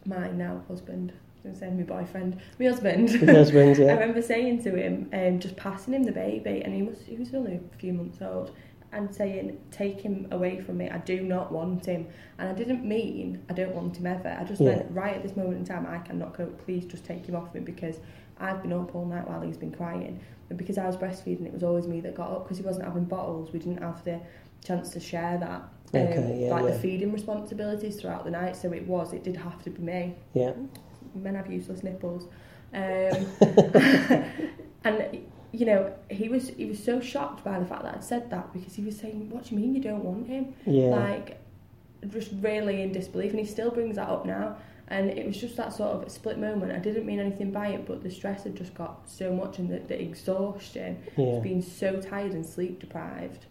my 0.05 0.31
now 0.31 0.63
husband, 0.69 1.13
I 1.45 1.49
was 1.49 1.59
going 1.59 1.77
say 1.77 1.77
my 1.77 1.83
boyfriend, 1.83 2.39
my 2.59 2.67
husband. 2.67 3.09
Husband, 3.11 3.79
I 3.91 3.93
remember 3.95 4.21
saying 4.21 4.63
to 4.65 4.77
him, 4.77 5.09
um, 5.13 5.39
just 5.39 5.57
passing 5.57 5.95
him 5.95 6.05
the 6.05 6.13
baby, 6.13 6.63
and 6.63 6.75
he 6.75 6.83
was 6.83 6.99
he 7.07 7.17
was 7.17 7.33
only 7.33 7.55
a 7.55 7.77
few 7.79 7.95
months 7.95 8.21
old, 8.21 8.55
and 8.93 9.15
saying, 9.15 9.59
"Take 9.71 10.03
him 10.03 10.29
away 10.31 10.61
from 10.61 10.77
me. 10.77 10.91
I 10.91 10.99
do 10.99 11.23
not 11.23 11.53
want 11.53 11.87
him." 11.87 12.07
And 12.39 12.51
I 12.51 12.53
didn't 12.53 12.85
mean 12.85 13.43
I 13.49 13.55
don't 13.55 13.75
want 13.75 13.97
him 13.97 14.07
ever. 14.07 14.37
I 14.39 14.45
just 14.45 14.61
Yeah. 14.61 14.77
meant 14.77 14.91
right 14.91 15.15
at 15.15 15.23
this 15.23 15.37
moment 15.37 15.57
in 15.57 15.65
time, 15.65 15.87
I 15.87 15.99
cannot 15.99 16.35
cope. 16.35 16.63
Please 16.67 16.85
just 16.85 17.07
take 17.07 17.25
him 17.25 17.35
off 17.35 17.55
me 17.55 17.61
because 17.61 17.99
I've 18.39 18.63
been 18.63 18.73
up 18.73 18.95
all 18.95 19.07
night 19.07 19.27
while 19.29 19.41
he's 19.41 19.57
been 19.57 19.73
crying, 19.73 20.21
and 20.51 20.59
because 20.59 20.79
I 20.79 20.87
was 20.87 20.97
breastfeeding, 20.97 21.47
it 21.47 21.53
was 21.53 21.63
always 21.63 21.87
me 21.87 22.01
that 22.03 22.15
got 22.15 22.31
up 22.31 22.45
because 22.45 22.59
he 22.59 22.65
wasn't 22.65 22.85
having 22.85 23.05
bottles. 23.05 23.53
We 23.53 23.59
didn't 23.59 23.83
have 23.83 24.05
the 24.05 24.21
chance 24.65 24.91
to 24.91 25.01
share 25.01 25.39
that. 25.39 25.63
Um, 25.95 26.01
Okay, 26.09 26.45
yeah, 26.47 26.51
like 26.55 26.65
yeah. 26.65 26.71
the 26.73 26.79
feeding 26.79 27.13
responsibilities 27.13 28.01
throughout 28.01 28.25
the 28.25 28.31
night, 28.31 28.57
so 28.57 28.73
it 28.73 28.87
was, 28.87 29.13
it 29.13 29.23
did 29.25 29.37
have 29.37 29.63
to 29.65 29.71
be 29.71 29.81
me 29.83 30.15
Yeah. 30.35 30.53
men 31.15 31.35
have 31.37 31.51
useless 31.51 31.83
nipples. 31.83 32.25
Um, 32.75 33.27
and 34.85 35.21
you 35.53 35.65
know, 35.65 35.93
he 36.11 36.29
was 36.29 36.49
he 36.51 36.67
was 36.67 36.83
so 36.83 37.01
shocked 37.01 37.45
by 37.45 37.59
the 37.59 37.65
fact 37.65 37.85
that 37.85 37.95
I'd 37.95 38.05
said 38.05 38.31
that 38.31 38.53
because 38.53 38.75
he 38.75 38.83
was 38.83 38.99
saying, 38.99 39.31
"What 39.31 39.45
do 39.45 39.55
you 39.55 39.61
mean 39.61 39.75
you 39.75 39.81
don't 39.81 40.05
want 40.05 40.27
him?" 40.27 40.55
Yeah. 40.67 40.89
Like, 40.89 41.41
just 42.09 42.31
really 42.41 42.83
in 42.83 42.93
disbelief, 42.93 43.31
and 43.31 43.41
he 43.41 43.47
still 43.47 43.71
brings 43.71 43.97
that 43.97 44.09
up 44.09 44.27
now. 44.27 44.57
And 44.89 45.11
it 45.11 45.27
was 45.27 45.37
just 45.37 45.57
that 45.57 45.73
sort 45.73 45.91
of 45.91 46.11
split 46.13 46.39
moment. 46.39 46.71
I 46.73 46.79
didn't 46.79 47.07
mean 47.07 47.19
anything 47.19 47.51
by 47.51 47.69
it, 47.69 47.87
but 47.87 48.03
the 48.03 48.11
stress 48.11 48.45
had 48.45 48.55
just 48.55 48.75
got 48.75 49.09
so 49.09 49.33
much, 49.33 49.59
and 49.59 49.69
the, 49.69 49.81
the 49.81 50.01
exhaustion, 50.01 51.03
yeah. 51.17 51.41
being 51.41 51.61
so 51.61 52.01
tired 52.01 52.33
and 52.33 52.47
sleep 52.47 52.79
deprived, 52.79 53.47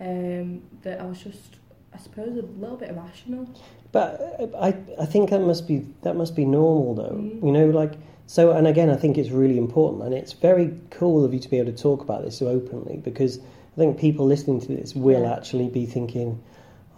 um, 0.00 0.62
that 0.82 1.00
I 1.00 1.04
was 1.04 1.20
just, 1.20 1.56
I 1.92 1.98
suppose, 1.98 2.36
a 2.36 2.42
little 2.42 2.76
bit 2.76 2.90
irrational. 2.90 3.48
But 3.90 4.20
uh, 4.40 4.56
I, 4.56 4.68
I 5.00 5.06
think 5.06 5.30
that 5.30 5.40
must 5.40 5.66
be 5.66 5.84
that 6.02 6.14
must 6.14 6.36
be 6.36 6.44
normal 6.44 6.94
though. 6.94 7.16
Mm. 7.16 7.44
You 7.44 7.52
know, 7.52 7.66
like 7.70 7.94
so. 8.26 8.52
And 8.52 8.66
again, 8.68 8.88
I 8.90 8.96
think 8.96 9.18
it's 9.18 9.30
really 9.30 9.58
important, 9.58 10.04
and 10.04 10.14
it's 10.14 10.32
very 10.32 10.78
cool 10.90 11.24
of 11.24 11.34
you 11.34 11.40
to 11.40 11.48
be 11.48 11.58
able 11.58 11.72
to 11.72 11.82
talk 11.82 12.02
about 12.02 12.22
this 12.22 12.38
so 12.38 12.46
openly 12.46 12.98
because 12.98 13.38
I 13.38 13.76
think 13.76 13.98
people 13.98 14.26
listening 14.26 14.60
to 14.60 14.68
this 14.68 14.94
will 14.94 15.22
Yeah. 15.22 15.34
actually 15.34 15.68
be 15.68 15.86
thinking, 15.86 16.40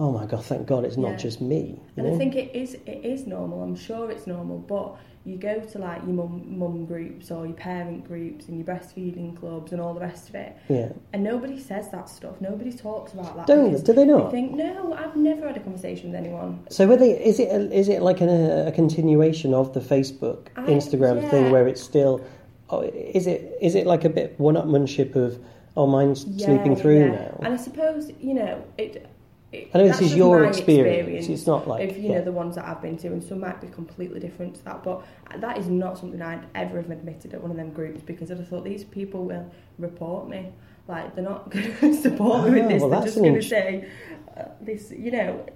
"Oh 0.01 0.11
my 0.11 0.27
god, 0.27 0.45
thank 0.45 0.67
God, 0.67 0.85
it's 0.85 0.97
not 0.97 1.13
Yeah. 1.13 1.17
just 1.17 1.41
me." 1.41 1.81
And 1.97 2.07
know? 2.07 2.15
I 2.15 2.19
think 2.19 2.35
it 2.35 2.55
is 2.55 2.75
it 2.87 3.05
is 3.05 3.27
normal. 3.27 3.63
I'm 3.63 3.77
sure 3.77 4.11
it's 4.11 4.27
normal, 4.27 4.59
but 4.59 4.97
you 5.25 5.37
go 5.37 5.61
to 5.61 5.79
like 5.79 6.03
your 6.07 6.15
mum 6.15 6.59
mum 6.59 6.87
groups 6.87 7.31
or 7.31 7.45
your 7.47 7.55
parent 7.55 8.09
groups 8.09 8.49
and 8.49 8.57
your 8.57 8.67
breastfeeding 8.67 9.37
clubs 9.39 9.73
and 9.73 9.81
all 9.81 9.93
the 9.93 10.01
rest 10.01 10.31
of 10.31 10.35
it, 10.35 10.57
yeah. 10.69 10.89
and 11.13 11.23
nobody 11.23 11.59
says 11.59 11.91
that 11.91 12.09
stuff. 12.09 12.41
Nobody 12.41 12.73
talks 12.73 13.13
about 13.13 13.37
that. 13.37 13.47
Don't 13.47 13.73
do 13.85 13.93
they 13.93 14.05
they 14.05 14.05
not? 14.07 14.31
think 14.31 14.53
no. 14.53 14.95
I've 14.95 15.17
never 15.17 15.47
had 15.47 15.57
a 15.59 15.61
conversation 15.61 16.11
with 16.11 16.19
anyone. 16.19 16.61
So, 16.71 16.87
were 16.87 16.97
they, 16.97 17.13
is 17.23 17.39
it 17.39 17.49
a, 17.49 17.71
is 17.71 17.89
it 17.89 18.01
like 18.01 18.23
a, 18.23 18.69
a 18.69 18.73
continuation 18.73 19.53
of 19.53 19.75
the 19.75 19.81
Facebook, 19.81 20.47
I- 20.57 20.63
Instagram 20.63 21.23
yeah. 21.23 21.29
thing 21.29 21.51
where 21.51 21.69
it's 21.69 21.83
still? 21.83 22.25
Oh, 22.71 22.81
is 22.81 23.27
it 23.27 23.59
is 23.61 23.75
it 23.75 23.87
like 23.87 24.05
a 24.05 24.09
bit 24.09 24.39
one-upmanship 24.41 25.17
of 25.17 25.39
oh 25.77 25.87
mine's 25.87 26.23
sleeping 26.43 26.77
through 26.77 27.01
yeah. 27.01 27.07
now? 27.09 27.41
And 27.43 27.55
I 27.55 27.57
suppose 27.59 28.11
you 28.21 28.33
know 28.35 28.65
it. 28.79 29.07
It 29.53 29.71
I 29.75 29.79
know 29.79 29.89
this 29.89 30.01
is 30.01 30.15
your 30.15 30.43
my 30.43 30.49
experience. 30.49 31.29
It's 31.29 31.47
not 31.47 31.67
like 31.67 31.89
if 31.91 31.97
you 31.97 32.05
yeah. 32.11 32.19
know 32.19 32.25
the 32.25 32.33
ones 32.33 32.55
that 32.55 32.67
I've 32.69 32.81
been 32.81 32.97
to, 32.99 33.09
and 33.09 33.23
some 33.23 33.41
might 33.41 33.61
be 33.61 33.67
completely 33.69 34.21
different 34.21 34.55
to 34.57 34.65
that. 34.65 34.83
But 34.85 35.03
that 35.39 35.59
is 35.59 35.69
not 35.69 35.99
something 35.99 36.23
I'd 36.23 36.47
ever 36.55 36.77
have 36.81 36.91
admitted 36.91 37.35
at 37.35 37.41
one 37.43 37.51
of 37.51 37.57
them 37.57 37.71
groups 37.73 38.01
because 38.03 38.31
I'd 38.31 38.39
have 38.39 38.49
thought 38.49 38.65
these 38.65 38.85
people 38.85 39.25
will 39.25 39.51
report 39.79 40.29
me. 40.29 40.53
Like 40.87 41.15
they're 41.15 41.25
not 41.25 41.51
going 41.55 41.77
to 41.79 41.95
support 41.95 42.45
me 42.49 42.61
with 42.61 42.65
Ah, 42.65 42.69
this. 42.69 42.81
well, 42.81 42.91
they're 42.91 43.03
just 43.03 43.17
going 43.17 43.35
to 43.35 43.43
say 43.43 43.89
uh, 44.37 44.45
this. 44.61 44.93
You 44.97 45.11
know, 45.11 45.47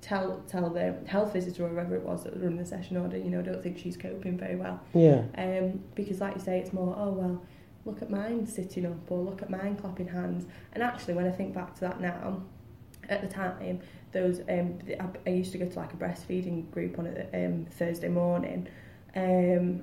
tell 0.00 0.42
tell 0.46 0.68
the 0.70 0.96
health 1.06 1.32
visitor 1.32 1.64
or 1.64 1.68
whoever 1.70 1.96
it 1.96 2.02
was 2.02 2.24
that 2.24 2.34
was 2.34 2.42
running 2.42 2.58
the 2.58 2.66
session 2.66 2.96
order. 2.98 3.16
You 3.16 3.30
know, 3.30 3.40
I 3.40 3.42
don't 3.42 3.62
think 3.62 3.78
she's 3.78 3.96
coping 3.96 4.36
very 4.36 4.56
well. 4.56 4.80
yeah. 4.92 5.22
Um, 5.38 5.80
because, 5.94 6.20
like 6.20 6.34
you 6.34 6.40
say, 6.42 6.58
it's 6.58 6.72
more, 6.72 6.94
oh, 6.98 7.10
well, 7.10 7.42
look 7.86 8.02
at 8.02 8.10
mine 8.10 8.46
sitting 8.46 8.84
up 8.86 9.10
or 9.10 9.22
look 9.22 9.40
at 9.42 9.48
mine 9.50 9.76
clapping 9.76 10.08
hands. 10.08 10.46
And 10.74 10.82
actually, 10.82 11.14
when 11.14 11.26
I 11.26 11.30
think 11.30 11.54
back 11.54 11.74
to 11.76 11.80
that 11.80 12.00
now, 12.00 12.42
at 13.08 13.20
the 13.22 13.28
time, 13.28 13.80
those 14.12 14.40
um, 14.48 14.78
I, 15.00 15.06
I 15.26 15.32
used 15.34 15.52
to 15.52 15.58
go 15.58 15.66
to 15.66 15.78
like 15.78 15.92
a 15.92 15.96
breastfeeding 15.96 16.70
group 16.70 16.98
on 16.98 17.06
a 17.06 17.46
um, 17.46 17.66
Thursday 17.70 18.08
morning, 18.08 18.66
um, 19.16 19.82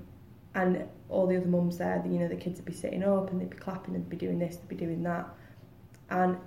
and 0.54 0.88
all 1.10 1.28
the 1.28 1.38
other 1.38 1.48
mums 1.48 1.78
there, 1.78 2.02
you 2.06 2.20
know, 2.20 2.28
the 2.28 2.36
kids 2.36 2.58
would 2.58 2.66
be 2.66 2.74
sitting 2.74 3.04
up 3.04 3.30
and 3.32 3.42
they'd 3.42 3.50
be 3.50 3.58
clapping, 3.58 3.94
and 3.96 4.04
they'd 4.06 4.10
be 4.10 4.18
doing 4.18 4.40
this, 4.40 4.56
they'd 4.58 4.70
be 4.70 4.76
doing 4.76 5.04
that, 5.04 5.28
and 6.10 6.38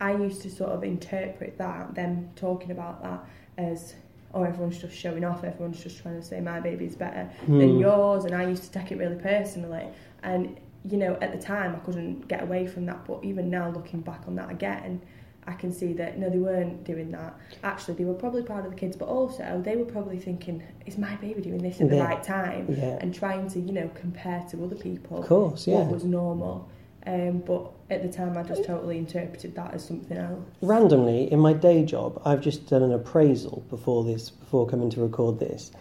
I 0.00 0.14
used 0.14 0.42
to 0.42 0.50
sort 0.50 0.70
of 0.70 0.82
interpret 0.84 1.58
that, 1.58 1.94
them 1.94 2.30
talking 2.36 2.70
about 2.70 3.02
that 3.02 3.24
as, 3.58 3.94
oh, 4.32 4.42
everyone's 4.44 4.78
just 4.78 4.96
showing 4.96 5.24
off, 5.24 5.44
everyone's 5.44 5.82
just 5.82 6.00
trying 6.00 6.18
to 6.18 6.22
say 6.26 6.40
my 6.40 6.60
baby's 6.60 6.96
better 6.96 7.30
than 7.46 7.74
Hmm. 7.74 7.80
yours, 7.80 8.24
and 8.24 8.34
I 8.34 8.48
used 8.48 8.62
to 8.64 8.70
take 8.70 8.92
it 8.92 8.98
really 8.98 9.16
personally. 9.16 9.88
And 10.22 10.58
you 10.88 10.96
know, 10.96 11.18
at 11.20 11.32
the 11.32 11.38
time, 11.38 11.74
I 11.74 11.78
couldn't 11.80 12.26
get 12.26 12.42
away 12.42 12.66
from 12.66 12.86
that. 12.86 13.04
But 13.06 13.22
even 13.22 13.50
now, 13.50 13.68
looking 13.68 14.00
back 14.00 14.22
on 14.26 14.34
that 14.36 14.50
again, 14.50 15.02
I 15.46 15.54
can 15.54 15.72
see 15.72 15.92
that 15.94 16.18
no, 16.18 16.28
they 16.30 16.38
weren't 16.38 16.84
doing 16.84 17.10
that. 17.12 17.34
Actually, 17.62 17.94
they 17.94 18.04
were 18.04 18.14
probably 18.14 18.42
proud 18.42 18.64
of 18.66 18.72
the 18.72 18.76
kids, 18.76 18.96
but 18.96 19.08
also 19.08 19.60
they 19.64 19.76
were 19.76 19.84
probably 19.84 20.18
thinking, 20.18 20.62
"Is 20.86 20.98
my 20.98 21.16
baby 21.16 21.40
doing 21.40 21.62
this 21.62 21.80
at 21.80 21.88
the 21.90 21.98
right 21.98 22.22
time?" 22.22 22.66
Yeah. 22.68 22.98
And 23.00 23.14
trying 23.14 23.48
to, 23.50 23.60
you 23.60 23.72
know, 23.72 23.90
compare 23.94 24.44
to 24.50 24.64
other 24.64 24.76
people 24.76 25.18
Of 25.22 25.26
course, 25.26 25.66
yeah. 25.66 25.76
what 25.76 25.88
was 25.88 26.04
normal. 26.04 26.68
Um, 27.06 27.38
but 27.38 27.72
at 27.88 28.02
the 28.02 28.08
time, 28.12 28.36
I 28.36 28.42
just 28.42 28.64
totally 28.64 28.98
interpreted 28.98 29.54
that 29.54 29.72
as 29.72 29.84
something 29.86 30.16
else. 30.18 30.44
randomly 30.60 31.32
in 31.32 31.38
my 31.40 31.54
day 31.54 31.82
job 31.84 32.20
i've 32.26 32.42
just 32.42 32.68
done 32.68 32.82
an 32.82 32.92
appraisal 32.92 33.64
before 33.70 34.04
this 34.04 34.28
before 34.30 34.66
coming 34.66 34.90
to 34.90 35.00
record 35.00 35.38
this 35.40 35.72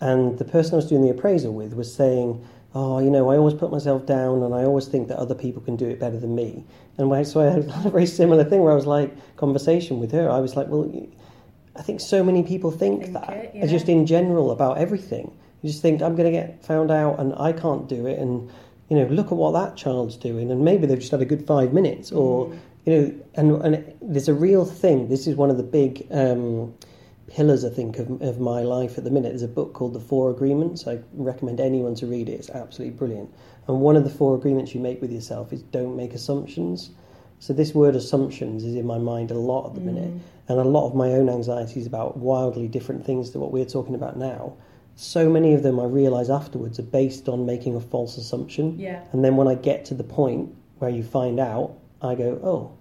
and 0.00 0.38
the 0.38 0.44
person 0.44 0.74
i 0.74 0.76
was 0.76 0.86
doing 0.86 1.02
the 1.02 1.10
appraisal 1.10 1.52
with 1.52 1.74
was 1.74 1.92
saying 1.92 2.42
oh 2.74 2.98
you 3.00 3.10
know 3.10 3.30
i 3.30 3.36
always 3.36 3.54
put 3.54 3.70
myself 3.70 4.06
down 4.06 4.42
and 4.42 4.54
i 4.54 4.62
always 4.64 4.86
think 4.86 5.08
that 5.08 5.18
other 5.18 5.34
people 5.34 5.60
can 5.62 5.76
do 5.76 5.88
it 5.88 5.98
better 5.98 6.18
than 6.18 6.34
me. 6.34 6.64
And 6.98 7.26
so 7.26 7.40
i 7.40 7.44
had 7.46 7.58
a 7.86 7.90
very 7.90 8.06
similar 8.06 8.44
thing 8.44 8.60
where 8.62 8.72
i 8.72 8.76
was 8.76 8.86
like 8.86 9.10
conversation 9.36 9.98
with 10.00 10.12
her. 10.12 10.30
I 10.30 10.40
was 10.40 10.54
like 10.56 10.68
well 10.68 10.90
i 11.76 11.82
think 11.82 12.00
so 12.00 12.22
many 12.22 12.42
people 12.42 12.70
think, 12.70 13.02
Think 13.02 13.14
that 13.14 13.30
it, 13.30 13.50
It's 13.54 13.72
just 13.72 13.88
in 13.88 14.06
general 14.06 14.50
about 14.50 14.78
everything. 14.78 15.32
You 15.62 15.70
just 15.70 15.82
think 15.82 16.02
i'm 16.02 16.14
going 16.16 16.30
to 16.32 16.38
get 16.38 16.64
found 16.64 16.90
out 16.90 17.18
and 17.20 17.34
i 17.36 17.52
can't 17.52 17.88
do 17.88 18.06
it. 18.06 18.18
And 18.18 18.50
you 18.88 18.96
know 18.98 19.06
look 19.06 19.26
at 19.26 19.38
what 19.42 19.52
that 19.52 19.76
child's 19.76 20.16
doing. 20.16 20.50
And 20.50 20.64
maybe 20.64 20.86
they've 20.86 20.98
just 20.98 21.10
had 21.10 21.22
a 21.22 21.30
good 21.32 21.46
five 21.46 21.72
minutes 21.72 22.12
or 22.12 22.46
Mm. 22.46 22.58
you 22.86 22.92
know, 22.96 23.14
and, 23.34 23.74
and 23.74 23.94
there's 24.00 24.28
a 24.28 24.34
real 24.34 24.64
thing. 24.64 25.08
This 25.08 25.26
is 25.26 25.34
one 25.36 25.50
of 25.50 25.56
the 25.58 25.62
big 25.62 26.06
um, 26.10 26.74
pillars, 27.30 27.64
I 27.64 27.70
think, 27.70 27.98
of, 27.98 28.20
of 28.20 28.40
my 28.40 28.60
life 28.60 28.98
at 28.98 29.04
the 29.04 29.10
minute. 29.10 29.30
There's 29.30 29.42
a 29.42 29.48
book 29.48 29.72
called 29.72 29.94
The 29.94 30.00
Four 30.00 30.30
Agreements. 30.30 30.86
I 30.86 30.98
recommend 31.14 31.60
anyone 31.60 31.94
to 31.96 32.06
read 32.06 32.28
it. 32.28 32.32
It's 32.32 32.50
absolutely 32.50 32.96
brilliant. 32.96 33.32
And 33.68 33.80
one 33.80 33.96
of 33.96 34.04
the 34.04 34.10
four 34.10 34.34
agreements 34.34 34.74
you 34.74 34.80
make 34.80 35.00
with 35.00 35.12
yourself 35.12 35.52
is 35.52 35.62
don't 35.62 35.96
make 35.96 36.12
assumptions. 36.12 36.90
So 37.38 37.52
this 37.52 37.74
word 37.74 37.94
assumptions 37.94 38.64
is 38.64 38.74
in 38.74 38.86
my 38.86 38.98
mind 38.98 39.30
a 39.30 39.34
lot 39.34 39.66
at 39.66 39.74
the 39.74 39.80
minute, 39.80 40.12
mm. 40.12 40.20
and 40.48 40.58
a 40.58 40.64
lot 40.64 40.86
of 40.86 40.94
my 40.94 41.08
own 41.12 41.28
anxieties 41.28 41.86
about 41.86 42.18
wildly 42.18 42.68
different 42.68 43.06
things 43.06 43.30
to 43.30 43.38
what 43.38 43.52
we're 43.52 43.64
talking 43.64 43.94
about 43.94 44.16
now. 44.16 44.54
So 44.96 45.30
many 45.30 45.54
of 45.54 45.62
them 45.62 45.80
I 45.80 45.84
realise 45.84 46.28
afterwards 46.28 46.78
are 46.78 46.82
based 46.82 47.28
on 47.28 47.46
making 47.46 47.76
a 47.76 47.80
false 47.80 48.18
assumption. 48.18 48.78
Yeah. 48.78 49.02
And 49.12 49.24
then 49.24 49.36
when 49.36 49.48
I 49.48 49.54
get 49.54 49.84
to 49.86 49.94
the 49.94 50.04
point 50.04 50.54
where 50.78 50.90
you 50.90 51.02
find 51.02 51.38
out, 51.38 51.76
I 52.02 52.14
go, 52.14 52.40
oh, 52.42 52.76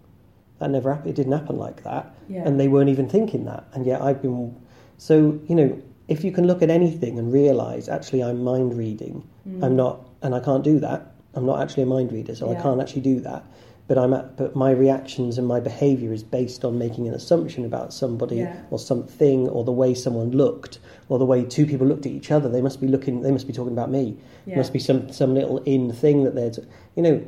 that 0.59 0.69
never 0.69 0.93
happened. 0.93 1.11
It 1.11 1.15
didn't 1.15 1.31
happen 1.33 1.57
like 1.57 1.83
that. 1.83 2.13
Yeah. 2.27 2.43
And 2.45 2.59
they 2.59 2.67
weren't 2.67 2.89
even 2.89 3.09
thinking 3.09 3.45
that. 3.45 3.65
And 3.73 3.85
yet 3.85 4.01
I've 4.01 4.21
been. 4.21 4.55
So, 4.97 5.39
you 5.47 5.55
know, 5.55 5.81
if 6.09 6.23
you 6.23 6.31
can 6.31 6.45
look 6.47 6.61
at 6.61 6.69
anything 6.69 7.17
and 7.17 7.31
realise, 7.31 7.87
actually, 7.87 8.23
I'm 8.23 8.43
mind 8.43 8.77
reading, 8.77 9.27
mm. 9.47 9.63
I'm 9.63 9.75
not, 9.75 10.09
and 10.21 10.35
I 10.35 10.39
can't 10.39 10.63
do 10.63 10.79
that. 10.79 11.13
I'm 11.35 11.45
not 11.45 11.61
actually 11.61 11.83
a 11.83 11.85
mind 11.85 12.11
reader, 12.11 12.35
so 12.35 12.51
I 12.51 12.59
can't 12.59 12.81
actually 12.81 13.01
do 13.01 13.19
that. 13.21 13.43
But 13.87 13.97
I'm 13.97 14.13
at, 14.13 14.35
but 14.35 14.55
my 14.55 14.71
reactions 14.71 15.37
and 15.37 15.47
my 15.47 15.59
behaviour 15.59 16.11
is 16.11 16.23
based 16.23 16.65
on 16.65 16.77
making 16.77 17.07
an 17.07 17.13
assumption 17.13 17.65
about 17.65 17.93
somebody 17.93 18.37
Yeah. 18.37 18.55
or 18.69 18.77
something 18.77 19.47
or 19.47 19.63
the 19.63 19.71
way 19.71 19.93
someone 19.95 20.31
looked 20.31 20.79
or 21.07 21.17
the 21.17 21.25
way 21.25 21.43
two 21.43 21.65
people 21.65 21.87
looked 21.87 22.05
at 22.05 22.11
each 22.11 22.29
other. 22.29 22.49
They 22.49 22.61
must 22.61 22.81
be 22.81 22.87
looking. 22.87 23.21
They 23.21 23.31
must 23.31 23.47
be 23.47 23.53
talking 23.53 23.73
about 23.73 23.89
me. 23.89 24.17
Yeah. 24.45 24.57
Must 24.57 24.73
be 24.73 24.79
some 24.79 25.11
some 25.11 25.33
little 25.33 25.57
in 25.59 25.91
thing 25.91 26.23
that 26.23 26.35
they're. 26.35 26.51
T- 26.51 26.63
you 26.95 27.01
know, 27.01 27.25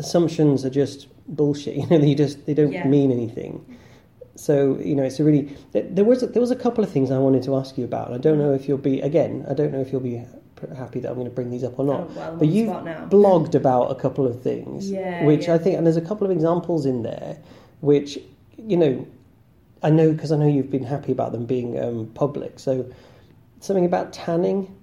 assumptions 0.00 0.64
are 0.66 0.74
just 0.82 0.98
bullshit. 1.28 1.74
You 1.80 1.86
know, 1.90 1.98
they 1.98 2.14
just 2.14 2.36
they 2.46 2.54
don't 2.60 2.72
Yeah. 2.72 2.86
mean 2.96 3.10
anything. 3.12 3.52
So 4.46 4.54
you 4.78 4.94
know, 4.96 5.04
it's 5.08 5.20
a 5.20 5.24
really 5.24 5.44
there 5.72 6.04
was 6.10 6.22
a, 6.22 6.26
there 6.26 6.40
was 6.46 6.50
a 6.50 6.56
couple 6.64 6.82
of 6.82 6.90
things 6.90 7.10
I 7.10 7.18
wanted 7.18 7.42
to 7.48 7.56
ask 7.60 7.76
you 7.78 7.84
about. 7.84 8.12
I 8.12 8.18
don't 8.26 8.38
know 8.38 8.52
if 8.58 8.62
you'll 8.66 8.78
be 8.92 9.00
again. 9.00 9.44
I 9.50 9.54
don't 9.54 9.72
know 9.74 9.80
if 9.80 9.92
you'll 9.92 10.08
be 10.14 10.16
happy 10.76 11.00
that 11.00 11.08
I'm 11.08 11.14
going 11.14 11.26
to 11.26 11.38
bring 11.38 11.50
these 11.50 11.64
up 11.64 11.78
or 11.78 11.84
not. 11.84 12.00
Oh, 12.00 12.12
well, 12.16 12.36
but 12.36 12.84
now. 12.84 13.06
blogged 13.16 13.54
about 13.54 13.86
a 13.90 13.94
couple 13.94 14.26
of 14.26 14.42
things, 14.42 14.90
Yeah, 14.90 15.24
which 15.24 15.44
yeah. 15.46 15.54
I 15.54 15.58
think, 15.58 15.76
and 15.78 15.86
there's 15.86 15.96
a 16.04 16.08
couple 16.10 16.26
of 16.26 16.30
examples 16.30 16.84
in 16.86 17.02
there, 17.02 17.38
which 17.80 18.18
you 18.58 18.76
know, 18.76 19.06
I 19.82 19.90
know 19.90 20.12
because 20.12 20.32
I 20.32 20.36
know 20.36 20.46
you've 20.46 20.70
been 20.70 20.84
happy 20.84 21.12
about 21.12 21.32
them 21.32 21.44
being 21.46 21.78
um, 21.82 22.10
public. 22.14 22.58
So 22.58 22.72
something 23.60 23.84
about 23.86 24.12
tanning 24.12 24.74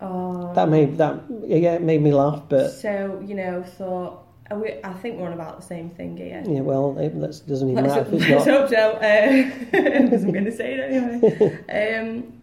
Oh, 0.00 0.52
that 0.54 0.68
made 0.68 0.98
that 0.98 1.14
yeah 1.44 1.74
it 1.74 1.82
made 1.82 2.02
me 2.02 2.12
laugh, 2.12 2.42
but 2.48 2.70
so 2.70 3.22
you 3.24 3.34
know, 3.36 3.62
thought 3.62 4.24
we, 4.50 4.74
I 4.84 4.92
think 4.94 5.18
we're 5.18 5.26
on 5.26 5.32
about 5.32 5.60
the 5.60 5.66
same 5.66 5.90
thing 5.90 6.16
here. 6.16 6.42
yeah, 6.46 6.60
well, 6.60 6.98
it 6.98 7.18
doesn't 7.46 7.70
even 7.70 7.84
Let's, 7.84 8.10
matter 8.10 8.34
let's 8.34 8.44
hope 8.44 8.68
so. 8.68 8.92
Uh, 8.92 9.50
I'm 9.72 10.32
going 10.32 10.44
to 10.44 10.52
say 10.52 10.74
it 10.74 10.80
anyway. 10.80 11.98
um, 11.98 12.42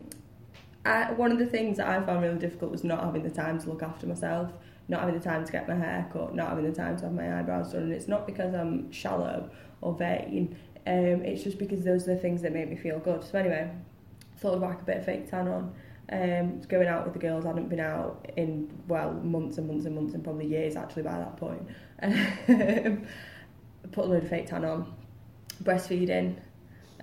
I, 0.85 1.12
one 1.12 1.31
of 1.31 1.39
the 1.39 1.45
things 1.45 1.77
that 1.77 1.88
I 1.88 2.03
found 2.05 2.21
really 2.21 2.39
difficult 2.39 2.71
was 2.71 2.83
not 2.83 3.03
having 3.03 3.23
the 3.23 3.29
time 3.29 3.59
to 3.59 3.69
look 3.69 3.83
after 3.83 4.07
myself, 4.07 4.51
not 4.88 5.01
having 5.01 5.15
the 5.15 5.23
time 5.23 5.45
to 5.45 5.51
get 5.51 5.67
my 5.67 5.75
hair 5.75 6.09
cut, 6.12 6.33
not 6.33 6.49
having 6.49 6.65
the 6.65 6.75
time 6.75 6.97
to 6.97 7.03
have 7.03 7.13
my 7.13 7.39
eyebrows 7.39 7.73
done. 7.73 7.83
And 7.83 7.93
it's 7.93 8.07
not 8.07 8.25
because 8.25 8.53
I'm 8.55 8.91
shallow 8.91 9.49
or 9.81 9.93
vain. 9.93 10.57
Um, 10.88 11.23
it's 11.23 11.43
just 11.43 11.59
because 11.59 11.83
those 11.83 12.07
are 12.07 12.15
the 12.15 12.21
things 12.21 12.41
that 12.41 12.53
make 12.53 12.69
me 12.69 12.75
feel 12.75 12.99
good. 12.99 13.23
So 13.23 13.38
anyway, 13.38 13.69
thought 14.38 14.55
I'd 14.55 14.62
whack 14.62 14.81
a 14.81 14.85
bit 14.85 14.97
of 14.97 15.05
fake 15.05 15.29
tan 15.29 15.47
on. 15.47 15.75
Um, 16.12 16.62
going 16.62 16.88
out 16.88 17.04
with 17.04 17.13
the 17.13 17.19
girls, 17.19 17.45
I 17.45 17.50
hadn't 17.50 17.69
been 17.69 17.80
out 17.80 18.32
in 18.36 18.69
well 18.88 19.13
months 19.13 19.58
and 19.60 19.67
months 19.67 19.86
and 19.86 19.93
months 19.93 20.15
and 20.15 20.24
probably 20.24 20.48
years 20.48 20.76
actually 20.76 21.04
by 21.04 21.17
that 21.19 21.38
point. 21.38 21.67
Um, 22.50 23.06
put 23.91 24.06
a 24.06 24.08
load 24.08 24.24
of 24.24 24.30
fake 24.30 24.48
tan 24.48 24.65
on, 24.65 24.93
breastfeeding. 25.63 26.38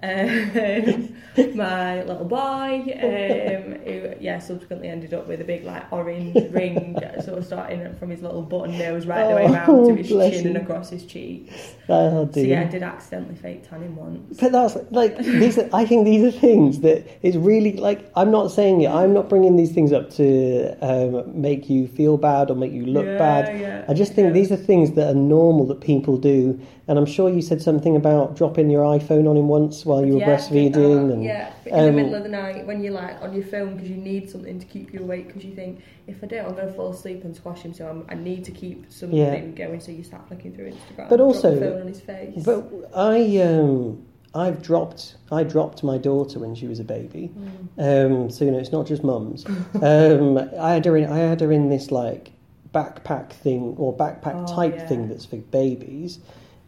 Um, 0.02 1.14
my 1.54 2.02
little 2.02 2.24
boy, 2.24 2.82
um, 3.02 3.78
who 3.84 4.14
yeah 4.20 4.38
subsequently 4.38 4.88
ended 4.88 5.14
up 5.14 5.26
with 5.26 5.40
a 5.40 5.44
big 5.44 5.64
like 5.64 5.90
orange 5.92 6.34
ring, 6.50 6.96
sort 7.24 7.38
of 7.38 7.44
starting 7.46 7.94
from 7.96 8.10
his 8.10 8.22
little 8.22 8.42
button 8.42 8.76
nose 8.78 9.06
right 9.06 9.28
the 9.28 9.34
way 9.34 9.46
Oh, 9.46 9.52
round 9.52 9.86
to 9.88 9.94
his 9.94 10.08
chin 10.08 10.46
and 10.48 10.56
across 10.58 10.90
his 10.90 11.04
cheeks. 11.06 11.74
Oh, 11.88 12.28
So 12.32 12.40
yeah, 12.40 12.62
I 12.62 12.64
did 12.64 12.82
accidentally 12.82 13.36
fake 13.36 13.68
tan 13.68 13.82
him 13.82 13.96
once. 13.96 14.38
But 14.40 14.52
that's 14.52 14.76
like 14.90 15.16
these. 15.18 15.58
Are, 15.58 15.68
I 15.72 15.84
think 15.86 16.04
these 16.04 16.24
are 16.24 16.38
things 16.38 16.80
that 16.80 17.06
it's 17.22 17.36
really 17.36 17.72
like. 17.74 18.10
I'm 18.16 18.30
not 18.30 18.50
saying 18.50 18.80
it. 18.82 18.90
I'm 18.90 19.12
not 19.14 19.28
bringing 19.28 19.56
these 19.56 19.72
things 19.72 19.92
up 19.92 20.10
to 20.10 20.76
um, 20.82 21.40
make 21.40 21.68
you 21.70 21.86
feel 21.88 22.16
bad 22.16 22.50
or 22.50 22.54
make 22.54 22.72
you 22.72 22.84
look 22.86 23.06
Yeah, 23.06 23.18
bad. 23.18 23.60
yeah, 23.60 23.84
I 23.88 23.94
just 23.94 24.12
think 24.14 24.26
yeah. 24.26 24.32
these 24.32 24.52
are 24.52 24.56
things 24.56 24.92
that 24.92 25.08
are 25.10 25.14
normal 25.18 25.66
that 25.66 25.80
people 25.80 26.16
do. 26.18 26.60
And 26.88 26.98
I'm 26.98 27.06
sure 27.06 27.28
you 27.28 27.42
said 27.42 27.60
something 27.60 27.96
about 27.96 28.36
dropping 28.36 28.70
your 28.70 28.84
iPhone 28.84 29.28
on 29.28 29.36
him 29.36 29.48
once 29.48 29.84
while 29.86 30.04
you 30.04 30.14
were 30.14 30.20
Yeah, 30.20 30.36
breastfeeding. 30.36 31.12
And 31.12 31.24
yeah, 31.24 31.52
in 31.64 31.72
the 31.72 31.88
um, 31.88 31.96
middle 31.96 32.14
of 32.14 32.22
the 32.24 32.28
night 32.28 32.66
when 32.66 32.82
you're 32.82 32.92
like 32.92 33.20
on 33.22 33.32
your 33.32 33.44
phone 33.44 33.74
because 33.74 33.88
you 33.88 33.96
need 33.96 34.28
something 34.28 34.58
to 34.58 34.66
keep 34.66 34.92
you 34.92 35.00
awake 35.00 35.28
because 35.28 35.44
you 35.44 35.54
think 35.54 35.82
if 36.06 36.22
I 36.22 36.26
don't 36.26 36.46
I'm 36.46 36.54
going 36.54 36.66
to 36.66 36.72
fall 36.74 36.90
asleep 36.92 37.24
and 37.24 37.34
squash 37.34 37.60
him 37.62 37.72
so 37.72 37.88
I'm, 37.88 38.04
I 38.08 38.14
need 38.14 38.44
to 38.44 38.50
keep 38.50 38.90
something 38.92 39.16
Yeah. 39.18 39.40
going 39.66 39.80
so 39.80 39.92
you 39.92 40.02
start 40.04 40.26
flicking 40.28 40.54
through 40.54 40.72
Instagram 40.72 41.08
But 41.08 41.20
also- 41.20 41.54
the 41.54 41.60
phone 41.60 41.80
on 41.82 41.88
his 41.88 42.00
face 42.00 42.44
But 42.44 42.68
I 42.94 43.38
um 43.38 44.04
I've 44.34 44.60
dropped 44.60 45.16
I 45.32 45.44
dropped 45.44 45.82
my 45.82 45.96
daughter 45.96 46.38
when 46.38 46.54
she 46.54 46.66
was 46.66 46.78
a 46.78 46.84
baby. 46.84 47.30
Um, 47.78 48.28
so 48.28 48.44
you 48.44 48.50
know 48.50 48.58
it's 48.58 48.72
not 48.72 48.86
just 48.86 49.02
mums. 49.02 49.46
um, 49.82 50.36
I 50.60 50.74
had 50.74 50.84
her 50.84 50.96
in 50.96 51.10
I 51.10 51.18
had 51.18 51.40
her 51.40 51.50
in 51.52 51.70
this 51.70 51.90
like 51.90 52.32
backpack 52.74 53.32
thing 53.32 53.74
or 53.78 53.96
backpack 53.96 54.46
Oh, 54.50 54.54
type 54.54 54.74
yeah. 54.76 54.86
thing 54.88 55.08
that's 55.08 55.24
for 55.24 55.36
babies. 55.38 56.18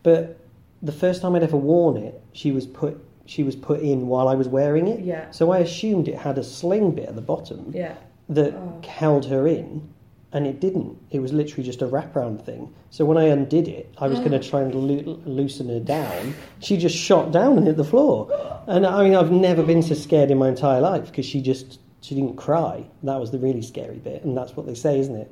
But 0.03 0.39
the 0.81 0.93
first 0.93 1.21
time 1.21 1.35
I'd 1.35 1.43
ever 1.43 1.57
worn 1.59 1.97
it, 1.99 2.19
she 2.33 2.53
was 2.53 2.67
put 2.67 3.05
she 3.29 3.43
was 3.43 3.55
put 3.55 3.81
in 3.81 4.07
while 4.09 4.27
I 4.27 4.35
was 4.35 4.49
wearing 4.49 4.89
it. 4.89 5.01
Yeah. 5.01 5.31
So 5.31 5.53
I 5.53 5.59
assumed 5.59 6.09
it 6.09 6.17
had 6.17 6.39
a 6.39 6.43
sling 6.45 6.93
bit 6.93 7.09
at 7.11 7.15
the 7.15 7.21
bottom 7.21 7.71
yeah 7.75 7.95
that 8.31 8.55
Oh. 8.55 8.81
held 8.87 9.27
her 9.27 9.47
in, 9.47 9.89
and 10.33 10.47
it 10.47 10.61
didn't. 10.61 10.97
It 11.11 11.21
was 11.21 11.33
literally 11.33 11.65
just 11.65 11.81
a 11.83 11.87
wraparound 11.89 12.45
thing. 12.45 12.73
So 12.91 13.05
when 13.05 13.17
I 13.19 13.25
undid 13.25 13.69
it, 13.69 13.95
I 13.99 14.09
was 14.09 14.19
going 14.19 14.33
to 14.39 14.41
try 14.41 14.61
and 14.63 14.75
loo- 14.75 15.21
loosen 15.25 15.69
her 15.69 15.81
down. 15.81 16.35
She 16.61 16.77
just 16.77 16.97
shot 16.97 17.33
down 17.33 17.57
and 17.59 17.67
hit 17.67 17.77
the 17.77 17.85
floor. 17.85 18.29
And 18.67 18.87
I 18.87 19.05
mean, 19.05 19.15
I've 19.15 19.31
never 19.33 19.63
been 19.63 19.83
so 19.83 19.95
scared 19.95 20.31
in 20.31 20.39
my 20.39 20.49
entire 20.49 20.81
life 20.81 21.07
because 21.07 21.27
she 21.27 21.41
just 21.43 21.79
she 22.01 22.15
didn't 22.15 22.37
cry. 22.37 22.85
That 23.03 23.19
was 23.21 23.31
the 23.31 23.39
really 23.39 23.63
scary 23.63 23.97
bit, 23.99 24.25
and 24.25 24.37
that's 24.37 24.57
what 24.57 24.67
they 24.67 24.75
say, 24.75 24.99
isn't 25.01 25.17
it? 25.17 25.31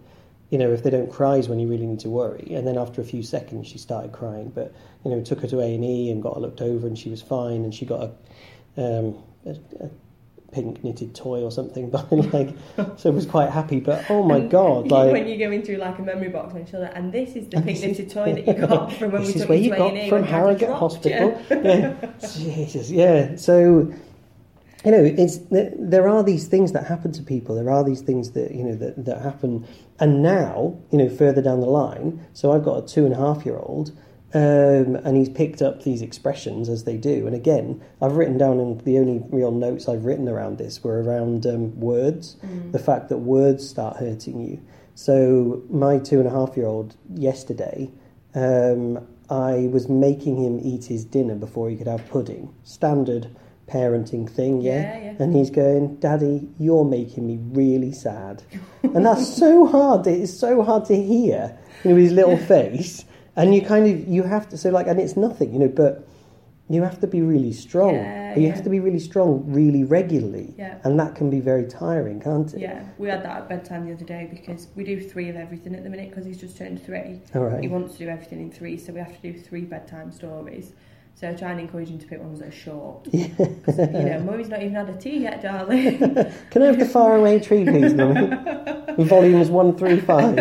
You 0.56 0.64
know, 0.64 0.72
if 0.72 0.82
they 0.82 0.88
don't 0.88 1.12
cry 1.12 1.36
is 1.36 1.50
when 1.50 1.58
you 1.58 1.68
really 1.68 1.84
need 1.84 2.00
to 2.00 2.08
worry. 2.08 2.54
And 2.54 2.66
then 2.66 2.78
after 2.78 3.02
a 3.02 3.04
few 3.04 3.22
seconds, 3.22 3.66
she 3.66 3.76
started 3.76 4.12
crying. 4.12 4.48
But 4.54 4.74
you 5.04 5.10
know, 5.10 5.20
took 5.20 5.42
her 5.42 5.48
to 5.48 5.60
A 5.60 5.74
and 5.74 5.84
E 5.84 6.10
and 6.10 6.22
got 6.22 6.36
her 6.36 6.40
looked 6.40 6.62
over, 6.62 6.86
and 6.86 6.98
she 6.98 7.10
was 7.10 7.20
fine. 7.20 7.62
And 7.62 7.74
she 7.74 7.84
got 7.84 8.04
a, 8.78 8.82
um, 8.82 9.22
a, 9.44 9.50
a 9.84 9.90
pink 10.52 10.82
knitted 10.82 11.14
toy 11.14 11.42
or 11.42 11.50
something, 11.50 11.90
but 11.96 12.10
like, 12.10 12.56
so 12.96 13.10
was 13.10 13.26
quite 13.26 13.50
happy. 13.50 13.80
But 13.80 14.10
oh 14.10 14.22
my 14.22 14.38
And 14.38 14.50
god, 14.50 14.90
like 14.90 15.12
when 15.12 15.24
like 15.24 15.30
you 15.30 15.36
go 15.36 15.52
into 15.52 15.76
like 15.76 15.98
a 15.98 16.02
memory 16.02 16.30
box 16.30 16.54
and 16.54 16.66
she'll 16.66 16.84
and 16.84 17.12
this 17.12 17.36
is 17.36 17.50
the 17.50 17.60
pink 17.60 17.78
knitted 17.78 18.10
toy 18.10 18.32
that 18.36 18.46
you 18.46 18.66
got 18.66 18.94
from 18.94 19.12
when 19.12 19.24
this 19.24 19.28
we 19.28 19.34
is 19.34 19.40
took 19.42 19.50
where 19.50 19.58
you 19.58 19.76
got 19.76 20.08
from 20.08 20.22
Harrogate 20.22 20.70
Hospital. 20.70 21.38
Yeah. 21.50 21.96
Jesus, 22.18 22.90
yeah. 22.90 23.36
So 23.36 23.92
you 24.86 24.92
know, 24.92 25.02
it's 25.02 25.38
there- 25.50 26.08
are 26.08 26.22
these 26.22 26.46
things 26.46 26.70
that 26.70 26.84
happen 26.84 27.10
to 27.10 27.22
people. 27.22 27.56
There 27.56 27.72
are 27.72 27.82
these 27.82 28.02
things 28.02 28.30
that 28.30 28.54
you 28.54 28.62
know 28.62 28.76
that 28.76 29.04
that 29.04 29.20
happen, 29.20 29.66
and 29.98 30.22
now 30.22 30.76
you 30.92 30.98
know 30.98 31.08
further 31.08 31.42
down 31.42 31.60
the 31.60 31.66
line. 31.66 32.20
So 32.32 32.52
I've 32.52 32.64
got 32.64 32.84
a 32.84 32.86
two 32.86 33.04
and 33.04 33.12
a 33.12 33.16
half 33.16 33.44
year 33.44 33.58
old. 33.58 33.90
Um, 34.34 34.96
and 34.96 35.16
he's 35.16 35.30
picked 35.30 35.62
up 35.62 35.84
these 35.84 36.02
expressions 36.02 36.68
as 36.68 36.84
they 36.84 36.98
do. 36.98 37.26
And 37.26 37.34
again, 37.34 37.80
I've 38.02 38.16
written 38.16 38.36
down, 38.36 38.58
and 38.58 38.78
the 38.82 38.98
only 38.98 39.22
real 39.30 39.52
notes 39.52 39.88
I've 39.88 40.04
written 40.04 40.28
around 40.28 40.58
this 40.58 40.84
were 40.84 41.00
around 41.02 41.46
um, 41.46 41.78
words, 41.80 42.36
the 42.72 42.78
fact 42.78 43.08
that 43.08 43.18
words 43.18 43.66
start 43.66 43.96
hurting 43.96 44.40
you. 44.40 44.60
So 44.94 45.62
my 45.70 45.98
two 45.98 46.18
and 46.18 46.28
a 46.28 46.32
half 46.32 46.56
year 46.56 46.66
old 46.66 46.96
yesterday, 47.14 47.88
um, 48.34 49.06
I 49.30 49.68
was 49.72 49.88
making 49.88 50.36
him 50.36 50.60
eat 50.62 50.84
his 50.86 51.04
dinner 51.04 51.36
before 51.36 51.70
he 51.70 51.76
could 51.76 51.86
have 51.86 52.06
pudding. 52.10 52.52
Standard 52.62 53.28
parenting 53.68 54.28
thing, 54.30 54.60
yeah. 54.60 54.80
Yeah, 54.80 54.98
yeah. 55.12 55.14
And 55.22 55.34
he's 55.34 55.50
going, 55.50 55.96
Daddy, 55.96 56.48
you're 56.58 56.84
making 56.84 57.26
me 57.26 57.38
really 57.40 57.92
sad, 57.92 58.42
and 58.82 59.04
that's 59.06 59.26
so 59.36 59.66
hard. 59.66 60.06
It's 60.06 60.32
so 60.32 60.62
hard 60.62 60.84
to 60.86 60.96
hear, 61.00 61.56
you 61.84 61.90
know, 61.90 61.96
his 61.96 62.12
little 62.12 62.36
face, 62.54 63.04
and 63.34 63.54
you 63.54 63.62
kind 63.62 63.86
of 63.86 64.06
you 64.08 64.22
have 64.22 64.48
to 64.50 64.56
so 64.58 64.70
like, 64.70 64.86
and 64.86 65.00
it's 65.00 65.16
nothing, 65.16 65.52
you 65.52 65.58
know, 65.58 65.68
but 65.68 66.06
you 66.68 66.82
have 66.82 66.98
to 67.00 67.06
be 67.06 67.22
really 67.22 67.52
strong. 67.52 67.94
Yeah, 67.94 68.36
you 68.36 68.50
have 68.50 68.64
to 68.64 68.70
be 68.70 68.80
really 68.80 68.98
strong 68.98 69.44
really 69.46 69.84
regularly, 69.84 70.54
Yeah. 70.58 70.78
and 70.84 70.98
that 71.00 71.14
can 71.14 71.30
be 71.30 71.40
very 71.40 71.64
tiring, 71.64 72.20
can't 72.20 72.52
it? 72.52 72.60
Yeah, 72.60 72.84
we 72.98 73.08
had 73.08 73.22
that 73.24 73.36
at 73.38 73.48
bedtime 73.48 73.86
the 73.86 73.92
other 73.94 74.04
day 74.04 74.28
because 74.30 74.66
we 74.74 74.84
do 74.84 75.00
three 75.00 75.28
of 75.28 75.36
everything 75.36 75.74
at 75.74 75.84
the 75.84 75.88
minute 75.90 76.10
because 76.10 76.24
he's 76.26 76.38
just 76.40 76.56
turned 76.56 76.84
three. 76.84 77.20
All 77.34 77.42
right. 77.44 77.60
He 77.62 77.68
wants 77.68 77.92
to 77.94 77.98
do 78.04 78.08
everything 78.10 78.40
in 78.40 78.50
three, 78.50 78.76
so 78.76 78.92
we 78.92 78.98
have 79.00 79.14
to 79.20 79.32
do 79.32 79.38
three 79.38 79.62
bedtime 79.62 80.10
stories. 80.12 80.72
So 81.18 81.30
I 81.30 81.32
try 81.32 81.50
and 81.50 81.60
encourage 81.60 81.88
him 81.88 81.98
to 81.98 82.06
pick 82.06 82.20
ones 82.20 82.40
that 82.40 82.48
are 82.48 82.52
short. 82.52 83.08
Yeah. 83.12 83.28
you 83.78 84.04
know, 84.10 84.20
Mummy's 84.20 84.48
not 84.48 84.60
even 84.62 84.74
had 84.74 84.88
a 84.90 84.96
tea 84.98 85.18
yet, 85.20 85.40
darling. 85.42 85.98
Can 86.50 86.62
I 86.62 86.66
have 86.66 86.78
the 86.78 86.84
faraway 86.86 87.40
tree, 87.40 87.64
please, 87.64 87.94
Mummy? 87.94 88.28
Volumes 88.98 89.48
one 89.48 89.76
through 89.76 90.02
five. 90.02 90.38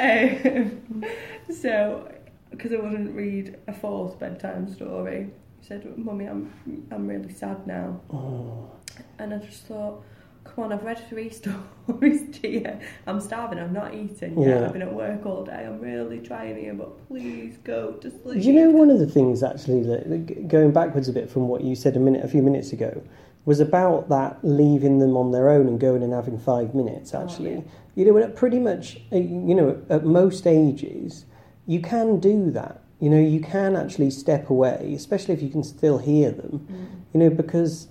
um, 0.00 1.04
so, 1.52 2.10
because 2.50 2.72
I 2.72 2.76
wouldn't 2.76 3.14
read 3.14 3.58
a 3.68 3.74
fourth 3.74 4.18
bedtime 4.18 4.72
story, 4.72 5.30
he 5.60 5.66
said, 5.66 5.96
Mummy, 5.98 6.26
I'm, 6.26 6.50
I'm 6.90 7.06
really 7.06 7.32
sad 7.32 7.66
now. 7.66 8.00
Oh, 8.10 8.70
And 9.18 9.34
I 9.34 9.38
just 9.38 9.64
thought, 9.66 10.02
come 10.44 10.64
on, 10.64 10.72
I've 10.72 10.84
read 10.84 10.98
three 11.08 11.30
stories 11.86 12.38
to 12.40 12.48
you. 12.48 12.78
I'm 13.06 13.20
starving, 13.20 13.58
I'm 13.58 13.72
not 13.72 13.94
eating 13.94 14.40
yet. 14.40 14.48
Yeah. 14.48 14.66
I've 14.66 14.72
been 14.72 14.82
at 14.82 14.92
work 14.92 15.26
all 15.26 15.44
day. 15.44 15.64
I'm 15.66 15.80
really 15.80 16.20
trying 16.20 16.56
here, 16.56 16.74
but 16.74 17.08
please 17.08 17.56
go 17.64 17.92
to 17.92 18.10
sleep. 18.10 18.42
Do 18.42 18.48
you 18.48 18.52
know 18.52 18.70
one 18.70 18.90
of 18.90 18.98
the 18.98 19.06
things 19.06 19.42
actually 19.42 19.82
that 19.84 20.48
going 20.48 20.72
backwards 20.72 21.08
a 21.08 21.12
bit 21.12 21.30
from 21.30 21.48
what 21.48 21.62
you 21.62 21.74
said 21.74 21.96
a 21.96 22.00
minute, 22.00 22.24
a 22.24 22.28
few 22.28 22.42
minutes 22.42 22.72
ago, 22.72 23.02
was 23.44 23.60
about 23.60 24.08
that 24.08 24.38
leaving 24.42 24.98
them 24.98 25.16
on 25.16 25.30
their 25.30 25.50
own 25.50 25.68
and 25.68 25.78
going 25.78 26.02
and 26.02 26.12
having 26.12 26.38
five 26.38 26.74
minutes. 26.74 27.14
Oh, 27.14 27.22
Actually, 27.22 27.54
yeah. 27.54 27.60
you 27.94 28.04
know, 28.06 28.16
at 28.18 28.36
pretty 28.36 28.58
much, 28.58 29.00
uh, 29.12 29.16
you 29.16 29.54
know, 29.54 29.82
at 29.90 30.04
most 30.04 30.46
ages, 30.46 31.26
you 31.66 31.80
can 31.80 32.20
do 32.20 32.50
that. 32.52 32.82
You 33.00 33.10
know, 33.10 33.20
you 33.20 33.40
can 33.40 33.76
actually 33.76 34.10
step 34.10 34.48
away, 34.48 34.94
especially 34.96 35.34
if 35.34 35.42
you 35.42 35.50
can 35.50 35.62
still 35.62 35.98
hear 35.98 36.30
them. 36.30 36.66
Mm. 36.70 36.86
You 37.12 37.20
know, 37.20 37.30
because 37.30 37.88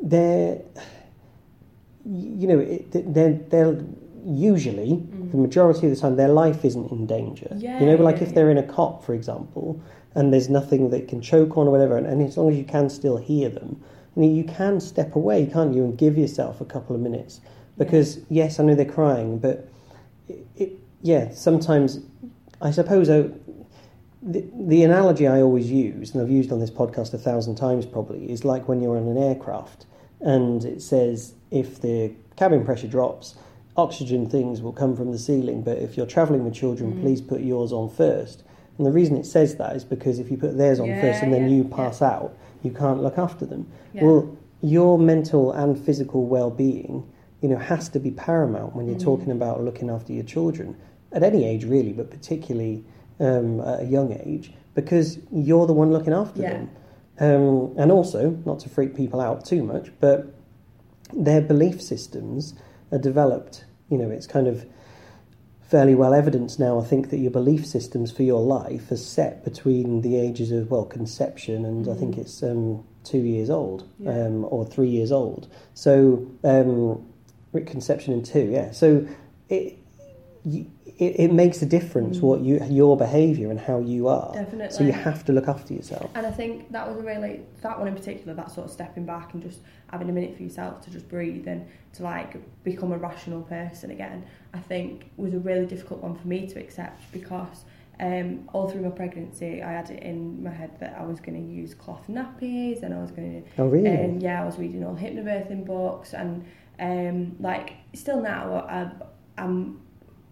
they're, 0.00 0.62
you 2.08 2.46
know, 2.46 2.58
it, 2.58 2.90
they're 2.92 3.34
they're 3.34 3.78
usually 4.24 5.02
the 5.30 5.36
majority 5.36 5.86
of 5.86 5.94
the 5.94 6.00
time 6.00 6.16
their 6.16 6.28
life 6.28 6.64
isn't 6.64 6.90
in 6.90 7.06
danger. 7.06 7.48
Yeah, 7.56 7.80
you 7.80 7.86
know, 7.86 7.96
like 7.96 8.16
yeah, 8.16 8.22
if 8.22 8.28
yeah. 8.28 8.34
they're 8.34 8.50
in 8.50 8.58
a 8.58 8.62
cot, 8.62 9.04
for 9.04 9.14
example, 9.14 9.80
and 10.14 10.32
there's 10.32 10.48
nothing 10.48 10.90
that 10.90 11.08
can 11.08 11.20
choke 11.20 11.56
on 11.56 11.68
or 11.68 11.70
whatever, 11.70 11.96
and, 11.96 12.06
and 12.06 12.22
as 12.22 12.36
long 12.36 12.50
as 12.50 12.56
you 12.56 12.64
can 12.64 12.88
still 12.88 13.18
hear 13.18 13.48
them, 13.48 13.80
you, 14.16 14.42
can 14.44 14.80
step 14.80 15.14
away, 15.14 15.46
can't 15.46 15.74
you, 15.74 15.84
and 15.84 15.96
give 15.96 16.18
yourself 16.18 16.60
a 16.60 16.64
couple 16.64 16.96
of 16.96 17.02
minutes. 17.02 17.40
Because 17.76 18.18
yes, 18.28 18.58
I 18.58 18.64
know 18.64 18.74
they're 18.74 18.84
crying, 18.84 19.38
but 19.38 19.68
it, 20.28 20.46
it, 20.56 20.72
yeah, 21.02 21.30
sometimes 21.30 22.00
I 22.60 22.72
suppose 22.72 23.08
uh, 23.08 23.28
the, 24.20 24.44
the 24.54 24.82
analogy 24.82 25.28
I 25.28 25.40
always 25.40 25.70
use, 25.70 26.14
and 26.14 26.22
I've 26.22 26.30
used 26.30 26.50
on 26.50 26.58
this 26.58 26.70
podcast 26.70 27.14
a 27.14 27.18
thousand 27.18 27.54
times 27.54 27.86
probably, 27.86 28.30
is 28.30 28.44
like 28.44 28.66
when 28.66 28.80
you're 28.80 28.96
on 28.96 29.06
an 29.06 29.18
aircraft 29.18 29.86
and 30.20 30.64
it 30.64 30.82
says 30.82 31.34
if 31.50 31.80
the 31.80 32.12
cabin 32.36 32.64
pressure 32.64 32.88
drops, 32.88 33.34
oxygen 33.76 34.28
things 34.28 34.60
will 34.60 34.72
come 34.72 34.96
from 34.96 35.12
the 35.12 35.18
ceiling, 35.18 35.62
but 35.62 35.78
if 35.78 35.96
you're 35.96 36.06
travelling 36.06 36.44
with 36.44 36.54
children, 36.54 36.92
Mm. 36.94 37.00
please 37.00 37.20
put 37.20 37.40
yours 37.40 37.72
on 37.72 37.88
first. 37.88 38.42
And 38.76 38.86
the 38.86 38.92
reason 38.92 39.16
it 39.16 39.26
says 39.26 39.56
that 39.56 39.74
is 39.76 39.84
because 39.84 40.18
if 40.18 40.30
you 40.30 40.36
put 40.36 40.56
theirs 40.56 40.80
on 40.80 40.88
Yeah, 40.88 41.00
first 41.00 41.22
and 41.22 41.32
then 41.32 41.42
yeah, 41.42 41.56
you 41.56 41.66
yeah. 41.68 41.76
pass 41.76 42.02
out, 42.02 42.32
you 42.62 42.70
can't 42.70 43.02
look 43.02 43.18
after 43.18 43.44
them. 43.46 43.66
Yeah. 43.94 44.04
Well, 44.04 44.36
your 44.62 44.98
mental 44.98 45.52
and 45.52 45.78
physical 45.78 46.26
well-being, 46.26 47.04
you 47.40 47.48
know, 47.48 47.56
has 47.56 47.88
to 47.90 48.00
be 48.00 48.10
paramount 48.10 48.74
when 48.74 48.86
you're 48.86 48.96
Mm. 48.96 49.02
talking 49.02 49.30
about 49.30 49.62
looking 49.64 49.90
after 49.90 50.12
your 50.12 50.24
children 50.24 50.74
at 51.12 51.22
any 51.22 51.44
age, 51.44 51.64
really, 51.64 51.92
but 51.92 52.10
particularly 52.10 52.84
um, 53.20 53.60
at 53.62 53.80
a 53.80 53.84
young 53.84 54.12
age, 54.24 54.52
because 54.76 55.18
you're 55.32 55.66
the 55.66 55.72
one 55.72 55.90
looking 55.92 56.12
after 56.12 56.40
Yeah. 56.42 56.50
them. 56.52 56.70
Um, 57.20 57.74
and 57.76 57.90
also, 57.90 58.30
not 58.44 58.60
to 58.60 58.68
freak 58.68 58.94
people 58.94 59.20
out 59.20 59.44
too 59.44 59.62
much, 59.62 59.90
but 60.00 60.34
their 61.12 61.40
belief 61.40 61.82
systems 61.82 62.54
are 62.92 62.98
developed. 62.98 63.64
You 63.88 63.98
know, 63.98 64.10
it's 64.10 64.26
kind 64.26 64.46
of 64.46 64.66
fairly 65.62 65.94
well 65.94 66.14
evidenced 66.14 66.58
now, 66.58 66.80
I 66.80 66.84
think, 66.84 67.10
that 67.10 67.18
your 67.18 67.30
belief 67.30 67.66
systems 67.66 68.10
for 68.10 68.22
your 68.22 68.40
life 68.40 68.90
are 68.90 68.96
set 68.96 69.44
between 69.44 70.00
the 70.02 70.16
ages 70.16 70.50
of, 70.50 70.70
well, 70.70 70.84
conception 70.84 71.64
and 71.64 71.88
I 71.88 71.94
think 71.94 72.14
Mhm. 72.14 72.18
it's 72.20 72.42
um, 72.42 72.84
two 73.04 73.18
years 73.18 73.50
old 73.50 73.84
Yeah. 73.98 74.26
um, 74.26 74.46
or 74.48 74.64
three 74.64 74.88
years 74.88 75.12
old. 75.12 75.48
So, 75.74 76.26
um, 76.44 77.02
conception 77.66 78.14
and 78.14 78.24
two, 78.24 78.48
yeah. 78.50 78.70
So 78.70 79.06
it, 79.48 79.76
it, 80.44 80.66
it 80.98 81.32
makes 81.32 81.62
a 81.62 81.66
difference 81.66 82.18
Mm. 82.18 82.22
what 82.22 82.40
you 82.40 82.60
your 82.68 82.96
behaviour 82.96 83.50
and 83.50 83.60
how 83.60 83.78
you 83.80 84.08
are. 84.08 84.32
Definitely. 84.34 84.76
So 84.76 84.84
you 84.84 84.92
have 84.92 85.24
to 85.26 85.32
look 85.32 85.48
after 85.48 85.74
yourself. 85.74 86.10
And 86.14 86.26
I 86.26 86.30
think 86.30 86.72
that 86.72 86.88
was 86.88 86.96
a 86.98 87.02
really 87.02 87.42
that 87.62 87.78
one 87.78 87.88
in 87.88 87.94
particular, 87.94 88.34
that 88.34 88.50
sort 88.50 88.66
of 88.66 88.72
stepping 88.72 89.04
back 89.04 89.34
and 89.34 89.42
just 89.42 89.60
having 89.90 90.08
a 90.08 90.12
minute 90.12 90.36
for 90.36 90.42
yourself 90.42 90.82
to 90.84 90.90
just 90.90 91.08
breathe 91.08 91.46
and 91.48 91.66
to 91.94 92.02
like 92.02 92.36
become 92.64 92.92
a 92.92 92.98
rational 92.98 93.42
person 93.42 93.90
again. 93.90 94.24
I 94.54 94.58
think 94.58 95.10
was 95.16 95.34
a 95.34 95.38
really 95.38 95.66
difficult 95.66 96.02
one 96.02 96.14
for 96.16 96.26
me 96.26 96.46
to 96.48 96.58
accept 96.58 97.10
because 97.12 97.64
um, 98.00 98.48
all 98.52 98.68
through 98.68 98.82
my 98.82 98.90
pregnancy, 98.90 99.60
I 99.62 99.72
had 99.72 99.90
it 99.90 100.02
in 100.04 100.42
my 100.42 100.50
head 100.50 100.70
that 100.78 100.96
I 100.98 101.04
was 101.04 101.18
going 101.20 101.34
to 101.34 101.52
use 101.52 101.74
cloth 101.74 102.06
nappies 102.08 102.82
and 102.84 102.94
I 102.94 102.98
was 103.00 103.10
going 103.10 103.42
to 103.42 103.48
Oh, 103.62 103.66
really? 103.66 103.88
and 103.90 104.22
yeah, 104.22 104.40
I 104.42 104.46
was 104.46 104.56
reading 104.56 104.84
all 104.84 104.94
hypnobirthing 104.94 105.64
books 105.66 106.14
and 106.14 106.44
um, 106.78 107.34
like 107.40 107.72
still 107.94 108.20
now 108.20 108.52
I, 108.68 108.90
I'm 109.42 109.80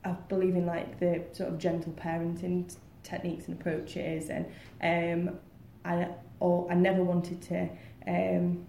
I 0.07 0.13
believe 0.29 0.55
in 0.55 0.67
like 0.67 1.01
the 1.01 1.25
sort 1.33 1.49
of 1.51 1.59
gentle 1.59 1.93
parenting 1.93 2.75
techniques 3.03 3.47
and 3.49 3.61
approaches 3.61 4.31
and 4.31 4.47
um, 4.83 5.39
I 5.85 6.09
or 6.41 6.71
I 6.71 6.75
never 6.75 7.03
wanted 7.03 7.41
to 7.43 7.69
um, 8.07 8.67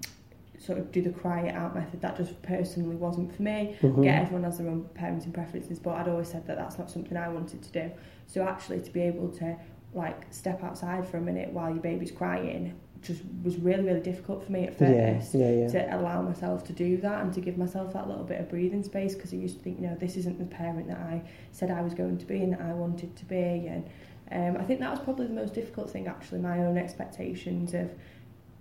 sort 0.58 0.80
of 0.80 0.92
do 0.92 1.02
the 1.02 1.12
cry 1.12 1.42
it 1.42 1.56
out 1.56 1.76
method. 1.76 2.02
That 2.02 2.18
just 2.18 2.42
personally 2.42 2.96
wasn't 2.96 3.36
for 3.36 3.44
me. 3.44 3.76
Mhm. 3.82 4.04
Get 4.04 4.22
everyone 4.22 4.44
has 4.44 4.58
their 4.58 4.68
own 4.68 4.90
parenting 4.96 5.34
preferences, 5.34 5.80
but 5.80 5.96
I'd 5.96 6.08
always 6.08 6.30
said 6.30 6.48
that 6.48 6.58
that's 6.58 6.78
not 6.78 6.90
something 6.90 7.16
I 7.16 7.30
wanted 7.30 7.62
to 7.62 7.72
do. 7.72 7.92
So 8.26 8.44
actually, 8.48 8.82
to 8.82 8.92
be 8.92 9.02
able 9.02 9.30
to 9.34 9.56
like 9.94 10.26
step 10.32 10.64
outside 10.64 11.06
for 11.08 11.18
a 11.18 11.22
minute 11.22 11.52
while 11.52 11.70
your 11.70 11.82
baby's 11.82 12.12
crying 12.12 12.74
just 13.08 13.22
was 13.44 13.58
really 13.58 13.84
really 13.84 14.02
difficult 14.02 14.44
for 14.46 14.52
me 14.52 14.66
at 14.66 14.78
first 14.78 15.34
yeah, 15.34 15.52
yeah. 15.52 15.68
to 15.68 15.98
allow 15.98 16.22
myself 16.22 16.64
to 16.66 16.74
do 16.74 16.98
that 16.98 17.22
and 17.24 17.34
to 17.34 17.42
give 17.42 17.58
myself 17.58 17.94
that 17.94 18.08
little 18.08 18.24
bit 18.24 18.40
of 18.40 18.50
breathing 18.50 18.84
space 18.84 19.16
because 19.16 19.34
I 19.34 19.38
used 19.38 19.58
to 19.58 19.64
think 19.64 19.80
you 19.80 19.88
know 19.88 19.96
this 20.00 20.18
isn't 20.18 20.38
the 20.38 20.46
parent 20.46 20.88
that 20.88 20.98
I 21.00 21.22
said 21.52 21.72
I 21.72 21.82
was 21.82 21.94
going 21.94 22.18
to 22.18 22.26
be 22.26 22.42
and 22.44 22.54
that 22.54 22.62
I 22.62 22.74
wanted 22.74 23.16
to 23.16 23.26
be 23.26 23.68
and 23.68 23.90
um, 24.32 24.62
I 24.62 24.66
think 24.66 24.82
that 24.82 24.92
was 24.92 25.00
probably 25.00 25.28
the 25.28 25.34
most 25.34 25.54
difficult 25.54 25.90
thing 25.90 26.08
actually 26.08 26.40
my 26.42 26.60
own 26.60 26.78
expectations 26.78 27.74
of 27.74 27.90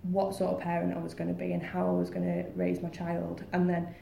what 0.03 0.33
sort 0.33 0.53
of 0.53 0.61
parent 0.61 0.95
I 0.95 0.99
was 0.99 1.13
going 1.13 1.27
to 1.27 1.33
be 1.33 1.51
and 1.51 1.61
how 1.61 1.85
I 1.87 1.91
was 1.91 2.09
going 2.09 2.23
to 2.25 2.49
raise 2.55 2.81
my 2.81 2.89
child 2.89 3.43
and 3.51 3.69
then 3.69 3.93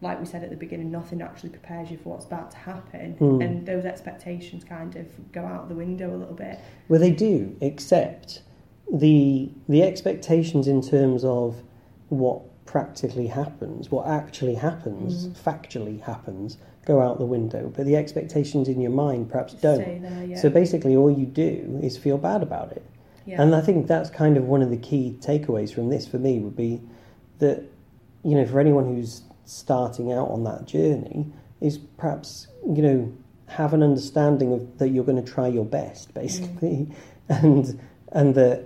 like 0.00 0.18
we 0.18 0.26
said 0.26 0.42
at 0.42 0.50
the 0.50 0.56
beginning 0.56 0.90
nothing 0.90 1.22
actually 1.22 1.50
prepares 1.50 1.88
you 1.90 1.96
for 1.96 2.08
what's 2.08 2.24
about 2.24 2.50
to 2.50 2.56
happen 2.56 3.12
Hmm. 3.12 3.40
and 3.40 3.64
those 3.64 3.84
expectations 3.84 4.64
kind 4.64 4.96
of 4.96 5.06
go 5.30 5.44
out 5.44 5.68
the 5.68 5.76
window 5.76 6.12
a 6.12 6.18
little 6.18 6.34
bit 6.34 6.58
Well, 6.88 6.98
they 6.98 7.12
do, 7.12 7.56
except 7.60 8.40
the 8.92 9.50
the 9.68 9.82
expectations 9.82 10.68
in 10.68 10.82
terms 10.82 11.24
of 11.24 11.62
what 12.10 12.42
practically 12.66 13.26
happens, 13.26 13.90
what 13.90 14.06
actually 14.06 14.54
happens, 14.54 15.28
Mhm. 15.28 15.32
factually 15.42 16.00
happens, 16.00 16.58
go 16.86 17.00
out 17.00 17.18
the 17.18 17.26
window. 17.26 17.72
But 17.74 17.86
the 17.86 17.96
expectations 17.96 18.68
in 18.68 18.80
your 18.80 18.90
mind 18.92 19.30
perhaps 19.30 19.54
don't. 19.54 19.80
stay 19.82 19.98
there 20.00 20.24
yeah 20.26 20.36
So 20.36 20.50
basically, 20.50 20.94
all 20.94 21.10
you 21.10 21.26
do 21.26 21.78
is 21.82 21.96
feel 21.96 22.18
bad 22.18 22.42
about 22.42 22.72
it. 22.72 22.82
yeah 23.26 23.40
And 23.42 23.54
I 23.54 23.60
think 23.60 23.86
that's 23.86 24.10
kind 24.10 24.36
of 24.36 24.46
one 24.48 24.62
of 24.62 24.70
the 24.70 24.76
key 24.76 25.16
takeaways 25.20 25.72
from 25.72 25.88
this 25.88 26.06
for 26.06 26.18
me 26.18 26.38
would 26.40 26.56
be 26.56 26.80
that, 27.38 27.62
you 28.24 28.34
know, 28.36 28.44
for 28.46 28.60
anyone 28.60 28.84
who's 28.94 29.22
starting 29.44 30.12
out 30.12 30.28
on 30.30 30.44
that 30.44 30.66
journey, 30.66 31.26
is 31.60 31.78
perhaps, 31.78 32.46
you 32.66 32.82
know, 32.82 33.12
have 33.46 33.72
an 33.74 33.82
understanding 33.82 34.52
of 34.52 34.78
that 34.78 34.88
you're 34.90 35.04
going 35.04 35.22
to 35.22 35.30
try 35.32 35.46
your 35.48 35.64
best, 35.64 36.12
basically, 36.14 36.88
and 37.28 37.78
and 38.12 38.34
that 38.34 38.64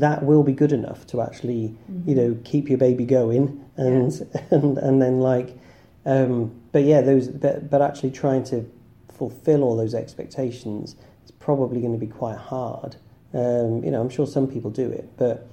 that 0.00 0.22
will 0.24 0.42
be 0.42 0.52
good 0.52 0.72
enough 0.72 1.06
to 1.08 1.20
actually, 1.22 1.74
you 2.06 2.14
Mhm. 2.14 2.16
know, 2.16 2.36
keep 2.44 2.68
your 2.68 2.78
baby 2.78 3.04
going, 3.04 3.60
and 3.76 4.26
and 4.50 4.78
and 4.78 5.02
then 5.02 5.20
like, 5.20 5.56
um, 6.04 6.52
but 6.72 6.84
yeah, 6.84 7.00
those, 7.00 7.28
but 7.28 7.70
but 7.70 7.80
actually 7.82 8.10
trying 8.10 8.44
to 8.44 8.64
fulfill 9.08 9.62
all 9.64 9.76
those 9.76 9.94
expectations 9.94 10.96
is 11.24 11.30
probably 11.30 11.80
going 11.80 11.92
to 11.92 11.98
be 11.98 12.06
quite 12.06 12.36
hard. 12.36 12.96
Um, 13.32 13.82
you 13.84 13.90
know, 13.90 14.00
I'm 14.00 14.08
sure 14.10 14.26
some 14.26 14.46
people 14.46 14.70
do 14.70 14.90
it, 14.90 15.08
but 15.16 15.46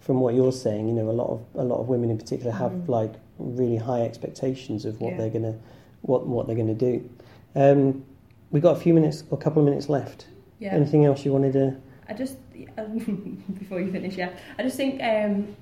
from 0.00 0.20
what 0.20 0.34
you're 0.34 0.52
saying, 0.52 0.88
you 0.88 0.94
know, 0.94 1.08
a 1.10 1.12
lot 1.22 1.28
of 1.30 1.40
a 1.54 1.64
lot 1.64 1.80
of 1.80 1.88
women 1.88 2.10
in 2.10 2.18
particular 2.18 2.52
have 2.52 2.72
Mhm. 2.72 2.88
like 2.88 3.12
really 3.38 3.76
high 3.76 4.02
expectations 4.02 4.84
of 4.84 5.00
what 5.00 5.12
Yeah. 5.12 5.18
they're 5.18 5.30
gonna 5.30 5.54
what 6.02 6.26
what 6.26 6.46
they're 6.46 6.56
gonna 6.56 6.74
do. 6.74 7.00
Um, 7.56 8.04
we 8.50 8.60
got 8.60 8.76
a 8.76 8.80
few 8.80 8.92
minutes, 8.94 9.24
a 9.32 9.36
couple 9.36 9.60
of 9.62 9.66
minutes 9.66 9.88
left. 9.88 10.26
Yeah. 10.58 10.74
Anything 10.74 11.04
else 11.04 11.24
you 11.24 11.32
wanted 11.32 11.52
to? 11.54 11.74
I 12.08 12.14
just 12.14 12.36
before 13.58 13.80
you 13.80 13.90
finish, 13.92 14.16
yeah. 14.16 14.30
I 14.58 14.62
just 14.62 14.76
think 14.76 15.02
um, 15.02 15.56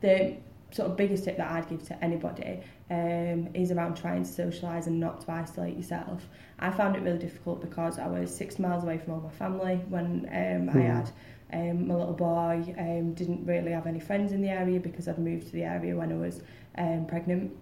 the 0.00 0.36
sort 0.72 0.90
of 0.90 0.96
biggest 0.96 1.24
tip 1.24 1.36
that 1.36 1.50
I'd 1.50 1.68
give 1.68 1.82
to 1.88 2.04
anybody 2.04 2.60
um, 2.90 3.48
is 3.54 3.70
around 3.72 3.96
trying 3.96 4.22
to 4.24 4.28
socialise 4.30 4.86
and 4.86 5.00
not 5.00 5.20
to 5.22 5.32
isolate 5.32 5.76
yourself. 5.76 6.26
I 6.58 6.70
found 6.70 6.96
it 6.96 7.02
really 7.02 7.18
difficult 7.18 7.60
because 7.60 7.98
I 7.98 8.06
was 8.06 8.34
six 8.34 8.58
miles 8.58 8.84
away 8.84 8.98
from 8.98 9.14
all 9.14 9.20
my 9.20 9.30
family 9.30 9.76
when 9.88 10.28
um, 10.32 10.68
I 10.68 10.72
Hmm. 10.72 10.80
had 10.80 11.10
um, 11.52 11.88
my 11.88 11.94
little 11.94 12.14
boy. 12.14 12.74
Um, 12.78 13.14
didn't 13.14 13.44
really 13.44 13.72
have 13.72 13.86
any 13.86 14.00
friends 14.00 14.32
in 14.32 14.40
the 14.42 14.48
area 14.48 14.78
because 14.80 15.08
I'd 15.08 15.18
moved 15.18 15.46
to 15.48 15.52
the 15.52 15.64
area 15.64 15.96
when 15.96 16.12
I 16.12 16.16
was 16.16 16.42
um, 16.78 17.06
pregnant. 17.06 17.52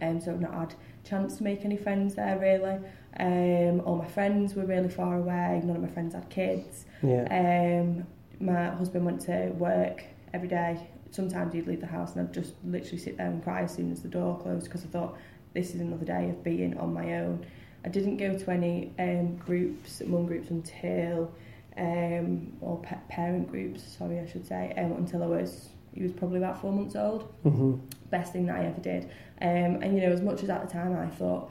Um, 0.00 0.20
so 0.20 0.32
I've 0.32 0.40
not 0.40 0.54
had 0.54 0.74
chance 1.04 1.36
to 1.38 1.44
make 1.44 1.64
any 1.64 1.76
friends 1.76 2.14
there 2.14 2.38
really. 2.38 2.78
Um, 3.18 3.80
all 3.84 3.96
my 3.96 4.06
friends 4.06 4.54
were 4.54 4.64
really 4.64 4.88
far 4.88 5.16
away. 5.16 5.60
None 5.64 5.76
of 5.76 5.82
my 5.82 5.88
friends 5.88 6.14
had 6.14 6.28
kids. 6.28 6.84
Yeah. 7.02 7.24
Um, 7.30 8.06
my 8.40 8.66
husband 8.70 9.04
went 9.06 9.20
to 9.22 9.48
work 9.58 10.04
every 10.34 10.48
day. 10.48 10.88
Sometimes 11.10 11.54
he'd 11.54 11.66
leave 11.66 11.80
the 11.80 11.86
house 11.86 12.14
and 12.14 12.28
I'd 12.28 12.34
just 12.34 12.54
literally 12.64 12.98
sit 12.98 13.16
there 13.16 13.28
and 13.28 13.42
cry 13.42 13.62
as 13.62 13.74
soon 13.74 13.90
as 13.92 14.02
the 14.02 14.08
door 14.08 14.38
closed 14.38 14.64
because 14.66 14.84
I 14.84 14.88
thought 14.88 15.16
this 15.54 15.74
is 15.74 15.80
another 15.80 16.04
day 16.04 16.28
of 16.30 16.44
being 16.44 16.76
on 16.76 16.92
my 16.92 17.14
own. 17.14 17.46
I 17.84 17.88
didn't 17.88 18.18
go 18.18 18.36
to 18.36 18.50
any 18.50 18.92
um, 18.98 19.36
groups, 19.36 20.02
mum 20.04 20.26
groups 20.26 20.50
until, 20.50 21.32
um, 21.78 22.52
or 22.60 22.78
pa- 22.82 22.98
parent 23.08 23.50
groups, 23.50 23.82
sorry 23.96 24.18
I 24.18 24.26
should 24.26 24.46
say, 24.46 24.74
um, 24.76 24.92
until 24.92 25.22
I 25.22 25.26
was, 25.26 25.68
he 25.94 26.02
was 26.02 26.12
probably 26.12 26.38
about 26.38 26.60
four 26.60 26.72
months 26.72 26.96
old 26.96 27.32
Mm-hmm. 27.44 27.76
best 28.10 28.32
thing 28.32 28.46
that 28.46 28.56
I 28.56 28.64
ever 28.66 28.80
did. 28.80 29.04
Um, 29.40 29.80
and 29.82 29.94
you 29.94 30.00
know, 30.02 30.12
as 30.12 30.20
much 30.20 30.42
as 30.42 30.50
at 30.50 30.66
the 30.66 30.72
time 30.72 30.94
I 30.96 31.06
thought, 31.06 31.50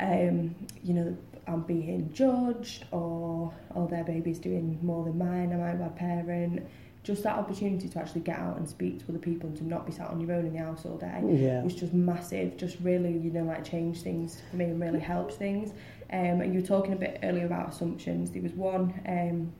um, 0.00 0.54
you 0.82 0.94
know, 0.94 1.16
I'm 1.46 1.62
being 1.62 2.10
judged 2.12 2.84
or 2.92 3.52
oh 3.74 3.86
their 3.86 4.04
baby's 4.04 4.38
doing 4.38 4.78
more 4.82 5.04
than 5.04 5.18
mine, 5.18 5.52
am 5.52 5.62
I 5.62 5.72
bad 5.74 5.96
parent? 5.96 6.66
Just 7.04 7.22
that 7.22 7.38
opportunity 7.38 7.88
to 7.88 7.98
actually 7.98 8.20
get 8.20 8.38
out 8.38 8.58
and 8.58 8.68
speak 8.68 8.98
to 8.98 9.04
other 9.10 9.18
people 9.18 9.48
and 9.48 9.56
to 9.58 9.64
not 9.64 9.86
be 9.86 9.92
sat 9.92 10.10
on 10.10 10.20
your 10.20 10.32
own 10.32 10.44
in 10.46 10.52
the 10.52 10.58
house 10.58 10.84
all 10.84 10.98
day 10.98 11.20
Yeah. 11.24 11.62
was 11.62 11.74
just 11.74 11.94
massive. 11.94 12.58
Just 12.58 12.76
really, 12.80 13.12
you 13.16 13.30
know, 13.30 13.44
like 13.44 13.64
changed 13.64 14.02
things 14.02 14.42
for 14.50 14.56
me 14.56 14.66
and 14.66 14.78
really 14.80 15.00
helped 15.00 15.32
things. 15.34 15.70
Um, 16.10 16.40
and 16.42 16.52
you 16.52 16.60
were 16.60 16.66
talking 16.66 16.92
a 16.92 16.96
bit 16.96 17.20
earlier 17.22 17.46
about 17.46 17.70
assumptions. 17.70 18.30
There 18.30 18.42
was 18.42 18.52
one. 18.52 18.92
Um, 19.06 19.52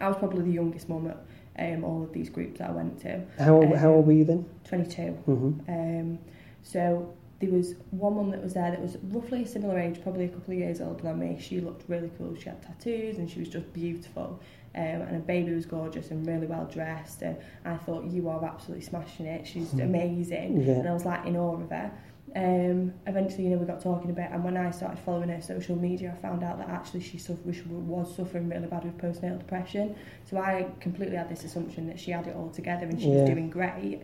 I 0.00 0.06
was 0.08 0.16
probably 0.18 0.42
the 0.42 0.52
youngest 0.52 0.88
mum 0.88 1.08
at 1.08 1.74
um, 1.74 1.82
all 1.84 2.02
of 2.04 2.12
these 2.12 2.28
groups 2.30 2.58
that 2.60 2.70
I 2.70 2.72
went 2.72 3.00
to. 3.00 3.22
How 3.38 3.60
Um, 3.62 3.72
how 3.72 3.90
old 3.92 4.06
were 4.06 4.12
you 4.12 4.24
then? 4.24 4.44
22. 4.64 5.02
hmm 5.24 5.52
Um, 5.68 6.18
so 6.62 7.12
there 7.46 7.58
was 7.58 7.74
one 7.90 8.16
mum 8.16 8.30
that 8.30 8.42
was 8.42 8.54
there 8.54 8.70
that 8.70 8.80
was 8.80 8.96
roughly 9.04 9.42
a 9.42 9.46
similar 9.46 9.78
age, 9.78 10.02
probably 10.02 10.24
a 10.24 10.28
couple 10.28 10.52
of 10.54 10.58
years 10.58 10.80
older 10.80 11.02
than 11.02 11.18
me. 11.18 11.38
She 11.40 11.60
looked 11.60 11.88
really 11.88 12.10
cool. 12.18 12.34
She 12.36 12.44
had 12.48 12.62
tattoos 12.62 13.18
and 13.18 13.30
she 13.30 13.40
was 13.40 13.48
just 13.48 13.72
beautiful. 13.72 14.40
Um, 14.76 14.80
and 14.82 15.10
her 15.10 15.18
baby 15.20 15.52
was 15.54 15.66
gorgeous 15.66 16.10
and 16.10 16.26
really 16.26 16.46
well 16.46 16.64
dressed. 16.66 17.22
And 17.22 17.36
I 17.64 17.76
thought, 17.76 18.04
you 18.04 18.28
are 18.28 18.44
absolutely 18.44 18.84
smashing 18.84 19.26
it. 19.26 19.46
She's 19.46 19.70
Hmm. 19.70 19.80
amazing. 19.82 20.62
Yeah. 20.62 20.74
And 20.74 20.88
I 20.88 20.92
was 20.92 21.04
like 21.04 21.24
in 21.26 21.36
awe 21.36 21.54
of 21.54 21.70
her. 21.70 21.92
Um, 22.36 22.92
eventually, 23.06 23.44
you 23.44 23.50
know, 23.50 23.58
we 23.58 23.66
got 23.66 23.80
talking 23.80 24.10
a 24.10 24.12
bit, 24.12 24.28
and 24.32 24.42
when 24.42 24.56
I 24.56 24.72
started 24.72 24.98
following 24.98 25.28
her 25.28 25.40
social 25.40 25.76
media, 25.76 26.12
I 26.18 26.20
found 26.20 26.42
out 26.42 26.58
that 26.58 26.68
actually 26.68 27.02
she 27.02 27.16
suffered, 27.16 27.54
she 27.54 27.62
was 27.68 28.16
suffering 28.16 28.48
really 28.48 28.66
bad 28.66 28.82
with 28.84 28.98
postnatal 28.98 29.38
depression. 29.38 29.94
So 30.24 30.38
I 30.38 30.66
completely 30.80 31.16
had 31.16 31.28
this 31.28 31.44
assumption 31.44 31.86
that 31.86 32.00
she 32.00 32.10
had 32.10 32.26
it 32.26 32.34
all 32.34 32.48
together 32.50 32.86
and 32.86 33.00
she 33.00 33.08
Yeah. 33.10 33.20
was 33.20 33.30
doing 33.30 33.50
great, 33.50 34.02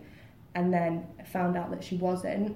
and 0.55 0.73
then 0.73 1.07
found 1.25 1.57
out 1.57 1.71
that 1.73 1.83
she 1.83 1.97
wasn't. 1.97 2.55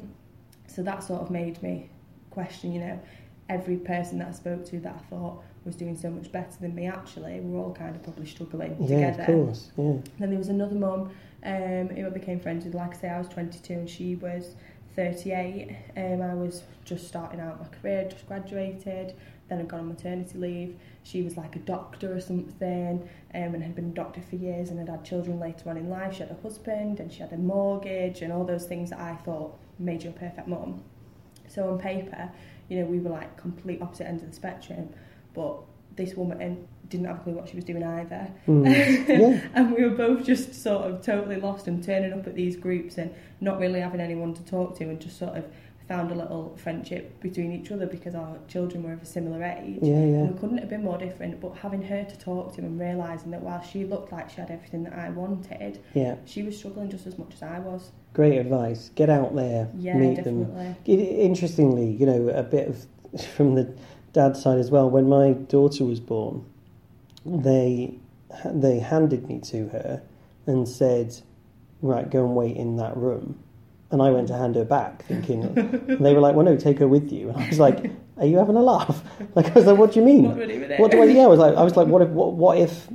So 0.66 0.83
that 0.83 1.03
sort 1.03 1.22
of 1.22 1.31
made 1.31 1.62
me 1.62 1.88
question, 2.31 2.72
you 2.72 2.81
know, 2.81 3.00
every 3.48 3.77
person 3.77 4.18
that 4.18 4.29
I 4.29 4.33
spoke 4.33 4.64
to 4.66 4.81
that 4.81 4.94
I 4.94 5.11
thought 5.11 5.42
was 5.64 5.77
doing 5.77 5.96
so 5.96 6.11
much 6.11 6.31
better 6.33 6.57
than 6.61 6.74
me. 6.74 6.87
Actually, 6.87 7.40
we're 7.40 7.61
all 7.62 7.72
kind 7.74 7.94
of 7.94 8.03
probably 8.03 8.27
struggling 8.27 8.77
Yeah, 8.81 9.11
together. 9.12 9.22
of 9.22 9.27
course. 9.27 9.70
Yeah. 9.77 9.94
Then 10.18 10.31
there 10.31 10.38
was 10.38 10.48
another 10.48 10.74
mum 10.74 11.11
um, 11.44 11.88
who 11.88 12.07
I 12.07 12.11
became 12.11 12.40
friends 12.40 12.64
with. 12.64 12.74
Like 12.74 12.94
I 12.96 12.98
say, 12.98 13.09
I 13.09 13.18
was 13.18 13.29
22 13.29 13.72
and 13.74 13.88
she 13.90 14.16
was 14.16 14.55
38. 14.96 15.77
Um, 15.96 16.22
I 16.22 16.35
was 16.35 16.62
just 16.85 17.07
starting 17.09 17.40
out 17.40 17.61
my 17.61 17.68
career, 17.79 18.09
just 18.11 18.27
graduated. 18.27 19.14
Then 19.48 19.59
I'd 19.59 19.68
gone 19.68 19.81
on 19.81 19.88
maternity 19.88 20.38
leave. 20.38 20.77
She 21.03 21.22
was 21.22 21.37
like 21.37 21.55
a 21.57 21.59
doctor 21.61 22.14
or 22.16 22.20
something 22.20 23.07
um, 23.35 23.55
and 23.55 23.62
had 23.62 23.74
been 23.74 23.87
a 23.90 23.94
doctor 23.94 24.22
for 24.22 24.37
years 24.37 24.70
and 24.70 24.79
had 24.79 24.88
had 24.88 25.05
children 25.05 25.38
later 25.38 25.68
on 25.68 25.77
in 25.77 25.90
life. 25.90 26.14
She 26.14 26.20
had 26.20 26.31
a 26.31 26.42
husband 26.42 26.98
and 27.00 27.12
she 27.12 27.20
had 27.20 27.33
a 27.33 27.37
mortgage 27.37 28.22
and 28.22 28.33
all 28.33 28.44
those 28.44 28.64
things 28.66 28.90
that 28.90 29.00
I 29.00 29.14
thought 29.16 29.59
made 29.79 30.03
you 30.03 30.11
a 30.11 30.13
perfect 30.13 30.49
mum. 30.49 30.83
So 31.49 31.69
on 31.71 31.79
paper, 31.79 32.31
you 32.69 32.81
know, 32.81 32.87
we 32.87 32.99
were 32.99 33.11
like 33.11 33.37
complete 33.37 33.81
opposite 33.83 34.07
ends 34.09 34.23
of 34.23 34.31
the 34.31 34.35
spectrum. 34.35 34.89
But 35.35 35.59
this 35.97 36.15
woman 36.15 36.67
didn't 36.89 37.07
have 37.07 37.17
a 37.21 37.21
clue 37.23 37.33
what 37.35 37.49
she 37.49 37.57
was 37.57 37.65
doing 37.65 37.83
either. 37.83 38.29
Mm. 38.47 39.09
Yeah. 39.09 39.41
and 39.55 39.73
we 39.75 39.85
were 39.85 39.95
both 39.95 40.25
just 40.25 40.55
sort 40.55 40.91
of 40.91 41.03
totally 41.03 41.37
lost 41.37 41.67
and 41.69 41.83
turning 41.83 42.13
up 42.13 42.27
at 42.27 42.35
these 42.35 42.57
groups 42.57 42.99
and 42.99 43.15
not 43.41 43.59
really 43.59 43.81
having 43.81 44.01
anyone 44.01 44.35
to 44.35 44.45
talk 44.45 44.77
to 44.79 44.85
and 44.85 45.01
just 45.01 45.19
sort 45.19 45.37
of 45.37 45.45
found 45.89 46.11
a 46.11 46.15
little 46.15 46.57
friendship 46.57 47.21
between 47.21 47.53
each 47.53 47.71
other 47.71 47.87
because 47.87 48.15
our 48.15 48.39
children 48.49 48.83
were 48.83 48.95
of 48.95 49.03
a 49.03 49.07
similar 49.07 49.43
age. 49.45 49.79
Yeah, 49.83 49.93
yeah. 49.93 50.01
And 50.01 50.33
we 50.35 50.39
couldn't 50.41 50.59
have 50.59 50.71
been 50.71 50.83
more 50.83 50.97
different, 50.99 51.41
but 51.41 51.51
having 51.59 51.83
her 51.83 52.05
to 52.05 52.19
talk 52.19 52.55
to 52.57 52.63
and 52.63 52.81
realising 52.81 53.31
that 53.33 53.43
while 53.43 53.63
she 53.63 53.85
looked 53.85 54.11
like 54.11 54.31
she 54.31 54.37
had 54.37 54.51
everything 54.51 54.83
that 54.85 54.95
I 54.95 55.11
wanted, 55.11 55.81
Yeah. 55.93 56.17
she 56.25 56.43
was 56.43 56.57
struggling 56.57 56.91
just 56.91 57.07
as 57.07 57.19
much 57.19 57.35
as 57.35 57.43
I 57.43 57.59
was. 57.59 57.93
Great 58.14 58.38
advice. 58.38 58.90
Get 58.94 59.11
out 59.11 59.35
there, 59.37 59.68
Yeah, 59.77 59.96
meet 59.98 60.22
them. 60.24 60.44
definitely. 60.44 60.77
It, 60.94 60.98
interestingly, 61.20 61.90
you 61.90 62.07
know, 62.07 62.29
a 62.29 62.42
bit 62.42 62.68
of 62.68 62.87
from 63.37 63.55
the 63.57 63.72
dad's 64.12 64.40
side 64.42 64.59
as 64.59 64.70
well. 64.70 64.88
When 64.88 65.09
my 65.09 65.33
daughter 65.33 65.85
was 65.85 66.00
born, 66.00 66.44
they 67.27 67.94
they 68.44 68.79
handed 68.79 69.29
me 69.29 69.38
to 69.40 69.68
her 69.68 70.03
and 70.46 70.68
said, 70.68 71.16
"Right, 71.83 72.09
go 72.11 72.24
and 72.24 72.35
wait 72.35 72.57
in 72.57 72.77
that 72.77 72.96
room." 72.96 73.38
And 73.90 74.03
I 74.03 74.11
went 74.11 74.29
to 74.29 74.35
hand 74.37 74.57
her 74.57 74.64
back, 74.64 75.05
thinking 75.07 75.53
they 76.00 76.14
were 76.14 76.20
like, 76.20 76.35
"Well, 76.35 76.44
no, 76.44 76.57
take 76.57 76.79
her 76.79 76.88
with 76.88 77.12
you." 77.12 77.29
And 77.31 77.38
I 77.38 77.48
was 77.48 77.59
like, 77.59 77.90
"Are 78.18 78.27
you 78.27 78.38
having 78.38 78.57
a 78.57 78.62
laugh?" 78.62 79.03
Like 79.35 79.46
I 79.48 79.55
was 79.55 79.66
like, 79.66 79.79
"What 79.79 79.92
do 79.92 80.00
you 80.00 80.07
mean?" 80.07 80.24
What 80.24 80.37
do 80.37 80.42
I 80.42 80.46
do? 80.46 80.74
What 80.83 80.90
do 80.90 81.03
I? 81.03 81.05
Yeah, 81.07 81.22
I 81.24 81.27
was 81.27 81.38
like, 81.38 81.57
I 81.57 81.62
was 81.62 81.77
like, 81.77 81.88
what 81.88 82.03
if, 82.03 82.09
what, 82.11 82.33
what 82.35 82.59
if 82.59 82.88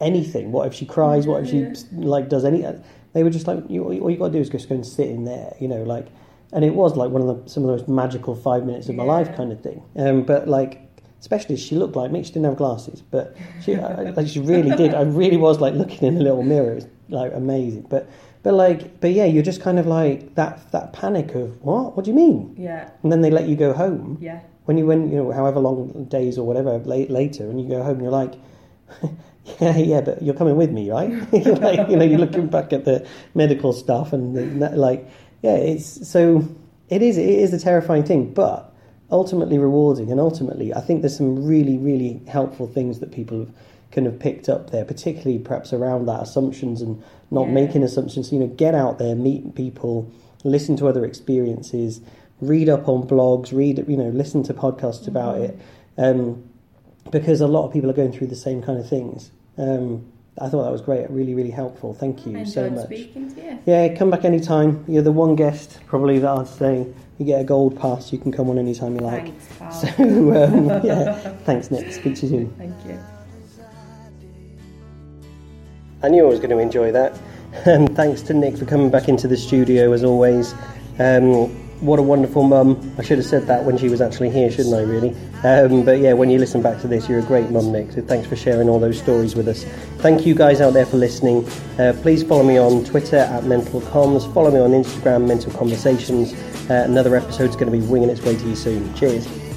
anything? 0.00 0.50
What 0.52 0.66
if 0.68 0.74
she 0.74 0.86
cries? 0.86 1.26
What 1.26 1.42
if 1.44 1.50
she 1.50 1.58
Yeah. 1.60 1.74
like 1.92 2.28
does 2.28 2.44
any? 2.44 2.64
They 3.12 3.22
were 3.22 3.30
just 3.30 3.46
like, 3.46 3.64
you, 3.68 3.84
all 3.84 4.10
you 4.10 4.16
got 4.16 4.28
to 4.28 4.32
do 4.32 4.38
is 4.38 4.48
just 4.50 4.68
go 4.68 4.74
and 4.76 4.86
sit 4.86 5.08
in 5.08 5.24
there, 5.24 5.54
you 5.60 5.66
know, 5.68 5.82
like, 5.82 6.06
and 6.52 6.64
it 6.64 6.74
was 6.74 6.96
like 6.96 7.10
one 7.10 7.22
of 7.22 7.44
the 7.44 7.50
some 7.50 7.64
of 7.64 7.68
the 7.68 7.76
most 7.76 7.88
magical 7.88 8.34
five 8.34 8.64
minutes 8.64 8.88
of 8.88 8.96
my 8.96 9.04
life, 9.04 9.34
kind 9.36 9.52
of 9.52 9.60
thing. 9.62 9.82
Um, 9.96 10.22
but 10.22 10.48
like, 10.48 10.80
especially 11.20 11.56
she 11.56 11.76
looked 11.76 11.94
like 11.96 12.10
me. 12.10 12.22
She 12.24 12.32
didn't 12.32 12.46
have 12.46 12.56
glasses, 12.56 13.02
but 13.02 13.36
she 13.62 13.76
I, 13.76 14.10
like 14.10 14.26
she 14.26 14.40
really 14.40 14.74
did. 14.76 14.94
I 14.94 15.02
really 15.02 15.36
was 15.36 15.60
like 15.60 15.74
looking 15.74 16.08
in 16.08 16.16
a 16.16 16.20
little 16.20 16.42
mirror. 16.42 16.72
It 16.72 16.74
was 16.76 16.86
like 17.08 17.32
amazing, 17.34 17.86
but. 17.88 18.08
But 18.42 18.54
like, 18.54 19.02
but 19.02 19.12
yeah, 19.12 19.26
you're 19.26 19.42
just 19.42 19.60
kind 19.60 19.78
of 19.78 19.84
like 19.84 20.34
that 20.36 20.72
that 20.72 20.94
panic 20.94 21.34
of 21.34 21.60
what? 21.62 21.94
What 21.94 22.06
do 22.06 22.10
you 22.10 22.16
mean? 22.16 22.54
Yeah, 22.56 22.88
And 23.02 23.12
then 23.12 23.20
they 23.20 23.30
let 23.30 23.46
you 23.46 23.54
go 23.54 23.74
home, 23.74 24.16
yeah, 24.18 24.40
when 24.64 24.78
you 24.78 24.86
went, 24.86 25.10
you 25.10 25.16
know, 25.16 25.30
however 25.30 25.60
long 25.60 26.06
days 26.06 26.38
or 26.38 26.46
whatever 26.46 26.78
late, 26.78 27.10
later, 27.10 27.50
and 27.50 27.60
you 27.60 27.68
go 27.68 27.82
home, 27.82 27.96
and 27.96 28.02
you're 28.02 28.10
like, 28.10 28.36
yeah, 29.60 29.76
yeah, 29.76 30.00
but 30.00 30.22
you're 30.22 30.34
coming 30.34 30.56
with 30.56 30.70
me, 30.70 30.90
right? 30.90 31.10
you're 31.32 31.56
like, 31.56 31.88
you 31.88 31.96
know, 31.96 32.04
you're 32.04 32.18
looking 32.18 32.46
back 32.48 32.72
at 32.72 32.84
the 32.84 33.06
medical 33.34 33.72
stuff, 33.72 34.12
and 34.12 34.60
the, 34.60 34.70
like, 34.70 35.08
yeah, 35.42 35.56
it's 35.56 36.08
so 36.08 36.46
it 36.88 37.02
is 37.02 37.16
it 37.18 37.28
is 37.28 37.52
a 37.52 37.58
terrifying 37.58 38.04
thing, 38.04 38.32
but 38.32 38.72
ultimately 39.10 39.58
rewarding, 39.58 40.10
and 40.10 40.20
ultimately, 40.20 40.72
I 40.74 40.80
think 40.80 41.02
there's 41.02 41.16
some 41.16 41.44
really 41.46 41.78
really 41.78 42.20
helpful 42.28 42.66
things 42.66 43.00
that 43.00 43.10
people 43.12 43.40
have 43.40 43.50
kind 43.90 44.06
of 44.06 44.18
picked 44.20 44.48
up 44.48 44.70
there, 44.70 44.84
particularly 44.84 45.38
perhaps 45.38 45.72
around 45.72 46.06
that 46.06 46.22
assumptions 46.22 46.80
and 46.80 47.02
not 47.30 47.46
Yeah. 47.48 47.54
making 47.54 47.82
assumptions. 47.82 48.32
You 48.32 48.38
know, 48.40 48.46
get 48.46 48.74
out 48.74 48.98
there, 48.98 49.16
meet 49.16 49.54
people, 49.54 50.06
listen 50.44 50.76
to 50.76 50.86
other 50.86 51.04
experiences, 51.04 52.00
read 52.40 52.68
up 52.68 52.88
on 52.88 53.06
blogs, 53.08 53.52
read 53.52 53.84
you 53.88 53.96
know, 53.96 54.10
listen 54.10 54.42
to 54.44 54.54
podcasts 54.54 55.08
about 55.08 55.36
Mhm. 55.38 55.44
it, 55.44 55.58
um, 55.98 56.42
because 57.10 57.40
a 57.40 57.46
lot 57.46 57.66
of 57.66 57.72
people 57.72 57.90
are 57.90 57.94
going 57.94 58.12
through 58.12 58.28
the 58.28 58.36
same 58.36 58.62
kind 58.62 58.78
of 58.78 58.88
things. 58.88 59.30
Um, 59.58 60.10
I 60.40 60.48
thought 60.48 60.62
that 60.64 60.72
was 60.72 60.80
great, 60.80 61.10
really, 61.10 61.34
really 61.34 61.50
helpful. 61.50 61.92
Thank 61.92 62.24
you 62.26 62.46
so 62.46 62.70
much. 62.70 62.88
you. 62.90 63.58
Yeah, 63.66 63.94
come 63.94 64.10
back 64.10 64.24
anytime. 64.24 64.84
You're 64.88 65.02
the 65.02 65.12
one 65.12 65.34
guest 65.36 65.80
probably 65.86 66.18
that 66.20 66.30
I'd 66.30 66.48
say 66.48 66.86
you 67.18 67.26
get 67.26 67.40
a 67.40 67.44
gold 67.44 67.78
pass. 67.78 68.12
You 68.12 68.18
can 68.18 68.32
come 68.32 68.48
on 68.48 68.58
anytime 68.58 68.94
you 68.94 69.00
like. 69.00 69.24
Thanks, 69.24 69.58
pal. 69.58 69.72
So 69.72 70.44
um, 70.44 70.66
yeah, 70.84 71.14
thanks, 71.44 71.70
Nick. 71.70 71.92
Speak 71.92 72.14
to 72.16 72.26
you 72.26 72.28
soon. 72.28 72.54
Thank 72.56 72.74
you. 72.86 72.98
I 76.02 76.08
knew 76.08 76.24
I 76.24 76.28
was 76.28 76.38
going 76.38 76.50
to 76.50 76.58
enjoy 76.58 76.92
that. 76.92 77.18
Um, 77.66 77.88
thanks 77.88 78.22
to 78.22 78.32
Nick 78.32 78.56
for 78.56 78.64
coming 78.64 78.90
back 78.90 79.08
into 79.08 79.26
the 79.26 79.36
studio 79.36 79.92
as 79.92 80.04
always. 80.04 80.54
Um, 81.00 81.50
what 81.80 81.98
a 81.98 82.02
wonderful 82.02 82.42
mum. 82.42 82.94
I 82.98 83.02
should 83.02 83.18
have 83.18 83.26
said 83.26 83.46
that 83.46 83.64
when 83.64 83.78
she 83.78 83.88
was 83.88 84.00
actually 84.00 84.30
here, 84.30 84.50
shouldn't 84.50 84.74
I, 84.74 84.82
really? 84.82 85.16
Um, 85.42 85.84
but 85.84 85.98
yeah, 85.98 86.12
when 86.12 86.30
you 86.30 86.38
listen 86.38 86.62
back 86.62 86.80
to 86.82 86.88
this, 86.88 87.08
you're 87.08 87.20
a 87.20 87.22
great 87.22 87.50
mum, 87.50 87.72
Nick. 87.72 87.92
So 87.92 88.02
thanks 88.02 88.28
for 88.28 88.36
sharing 88.36 88.68
all 88.68 88.78
those 88.78 88.98
stories 88.98 89.34
with 89.34 89.48
us. 89.48 89.64
Thank 89.98 90.26
you 90.26 90.34
guys 90.34 90.60
out 90.60 90.74
there 90.74 90.86
for 90.86 90.98
listening. 90.98 91.48
Uh, 91.78 91.94
please 92.02 92.22
follow 92.22 92.42
me 92.42 92.58
on 92.58 92.84
Twitter 92.84 93.16
at 93.16 93.44
Mental 93.44 93.80
Comms. 93.80 94.32
Follow 94.34 94.50
me 94.50 94.60
on 94.60 94.70
Instagram, 94.70 95.26
Mental 95.26 95.52
Conversations. 95.52 96.34
Uh, 96.70 96.84
another 96.86 97.16
episode's 97.16 97.56
going 97.56 97.72
to 97.72 97.78
be 97.78 97.84
winging 97.84 98.10
its 98.10 98.22
way 98.22 98.36
to 98.36 98.48
you 98.48 98.56
soon. 98.56 98.94
Cheers. 98.94 99.49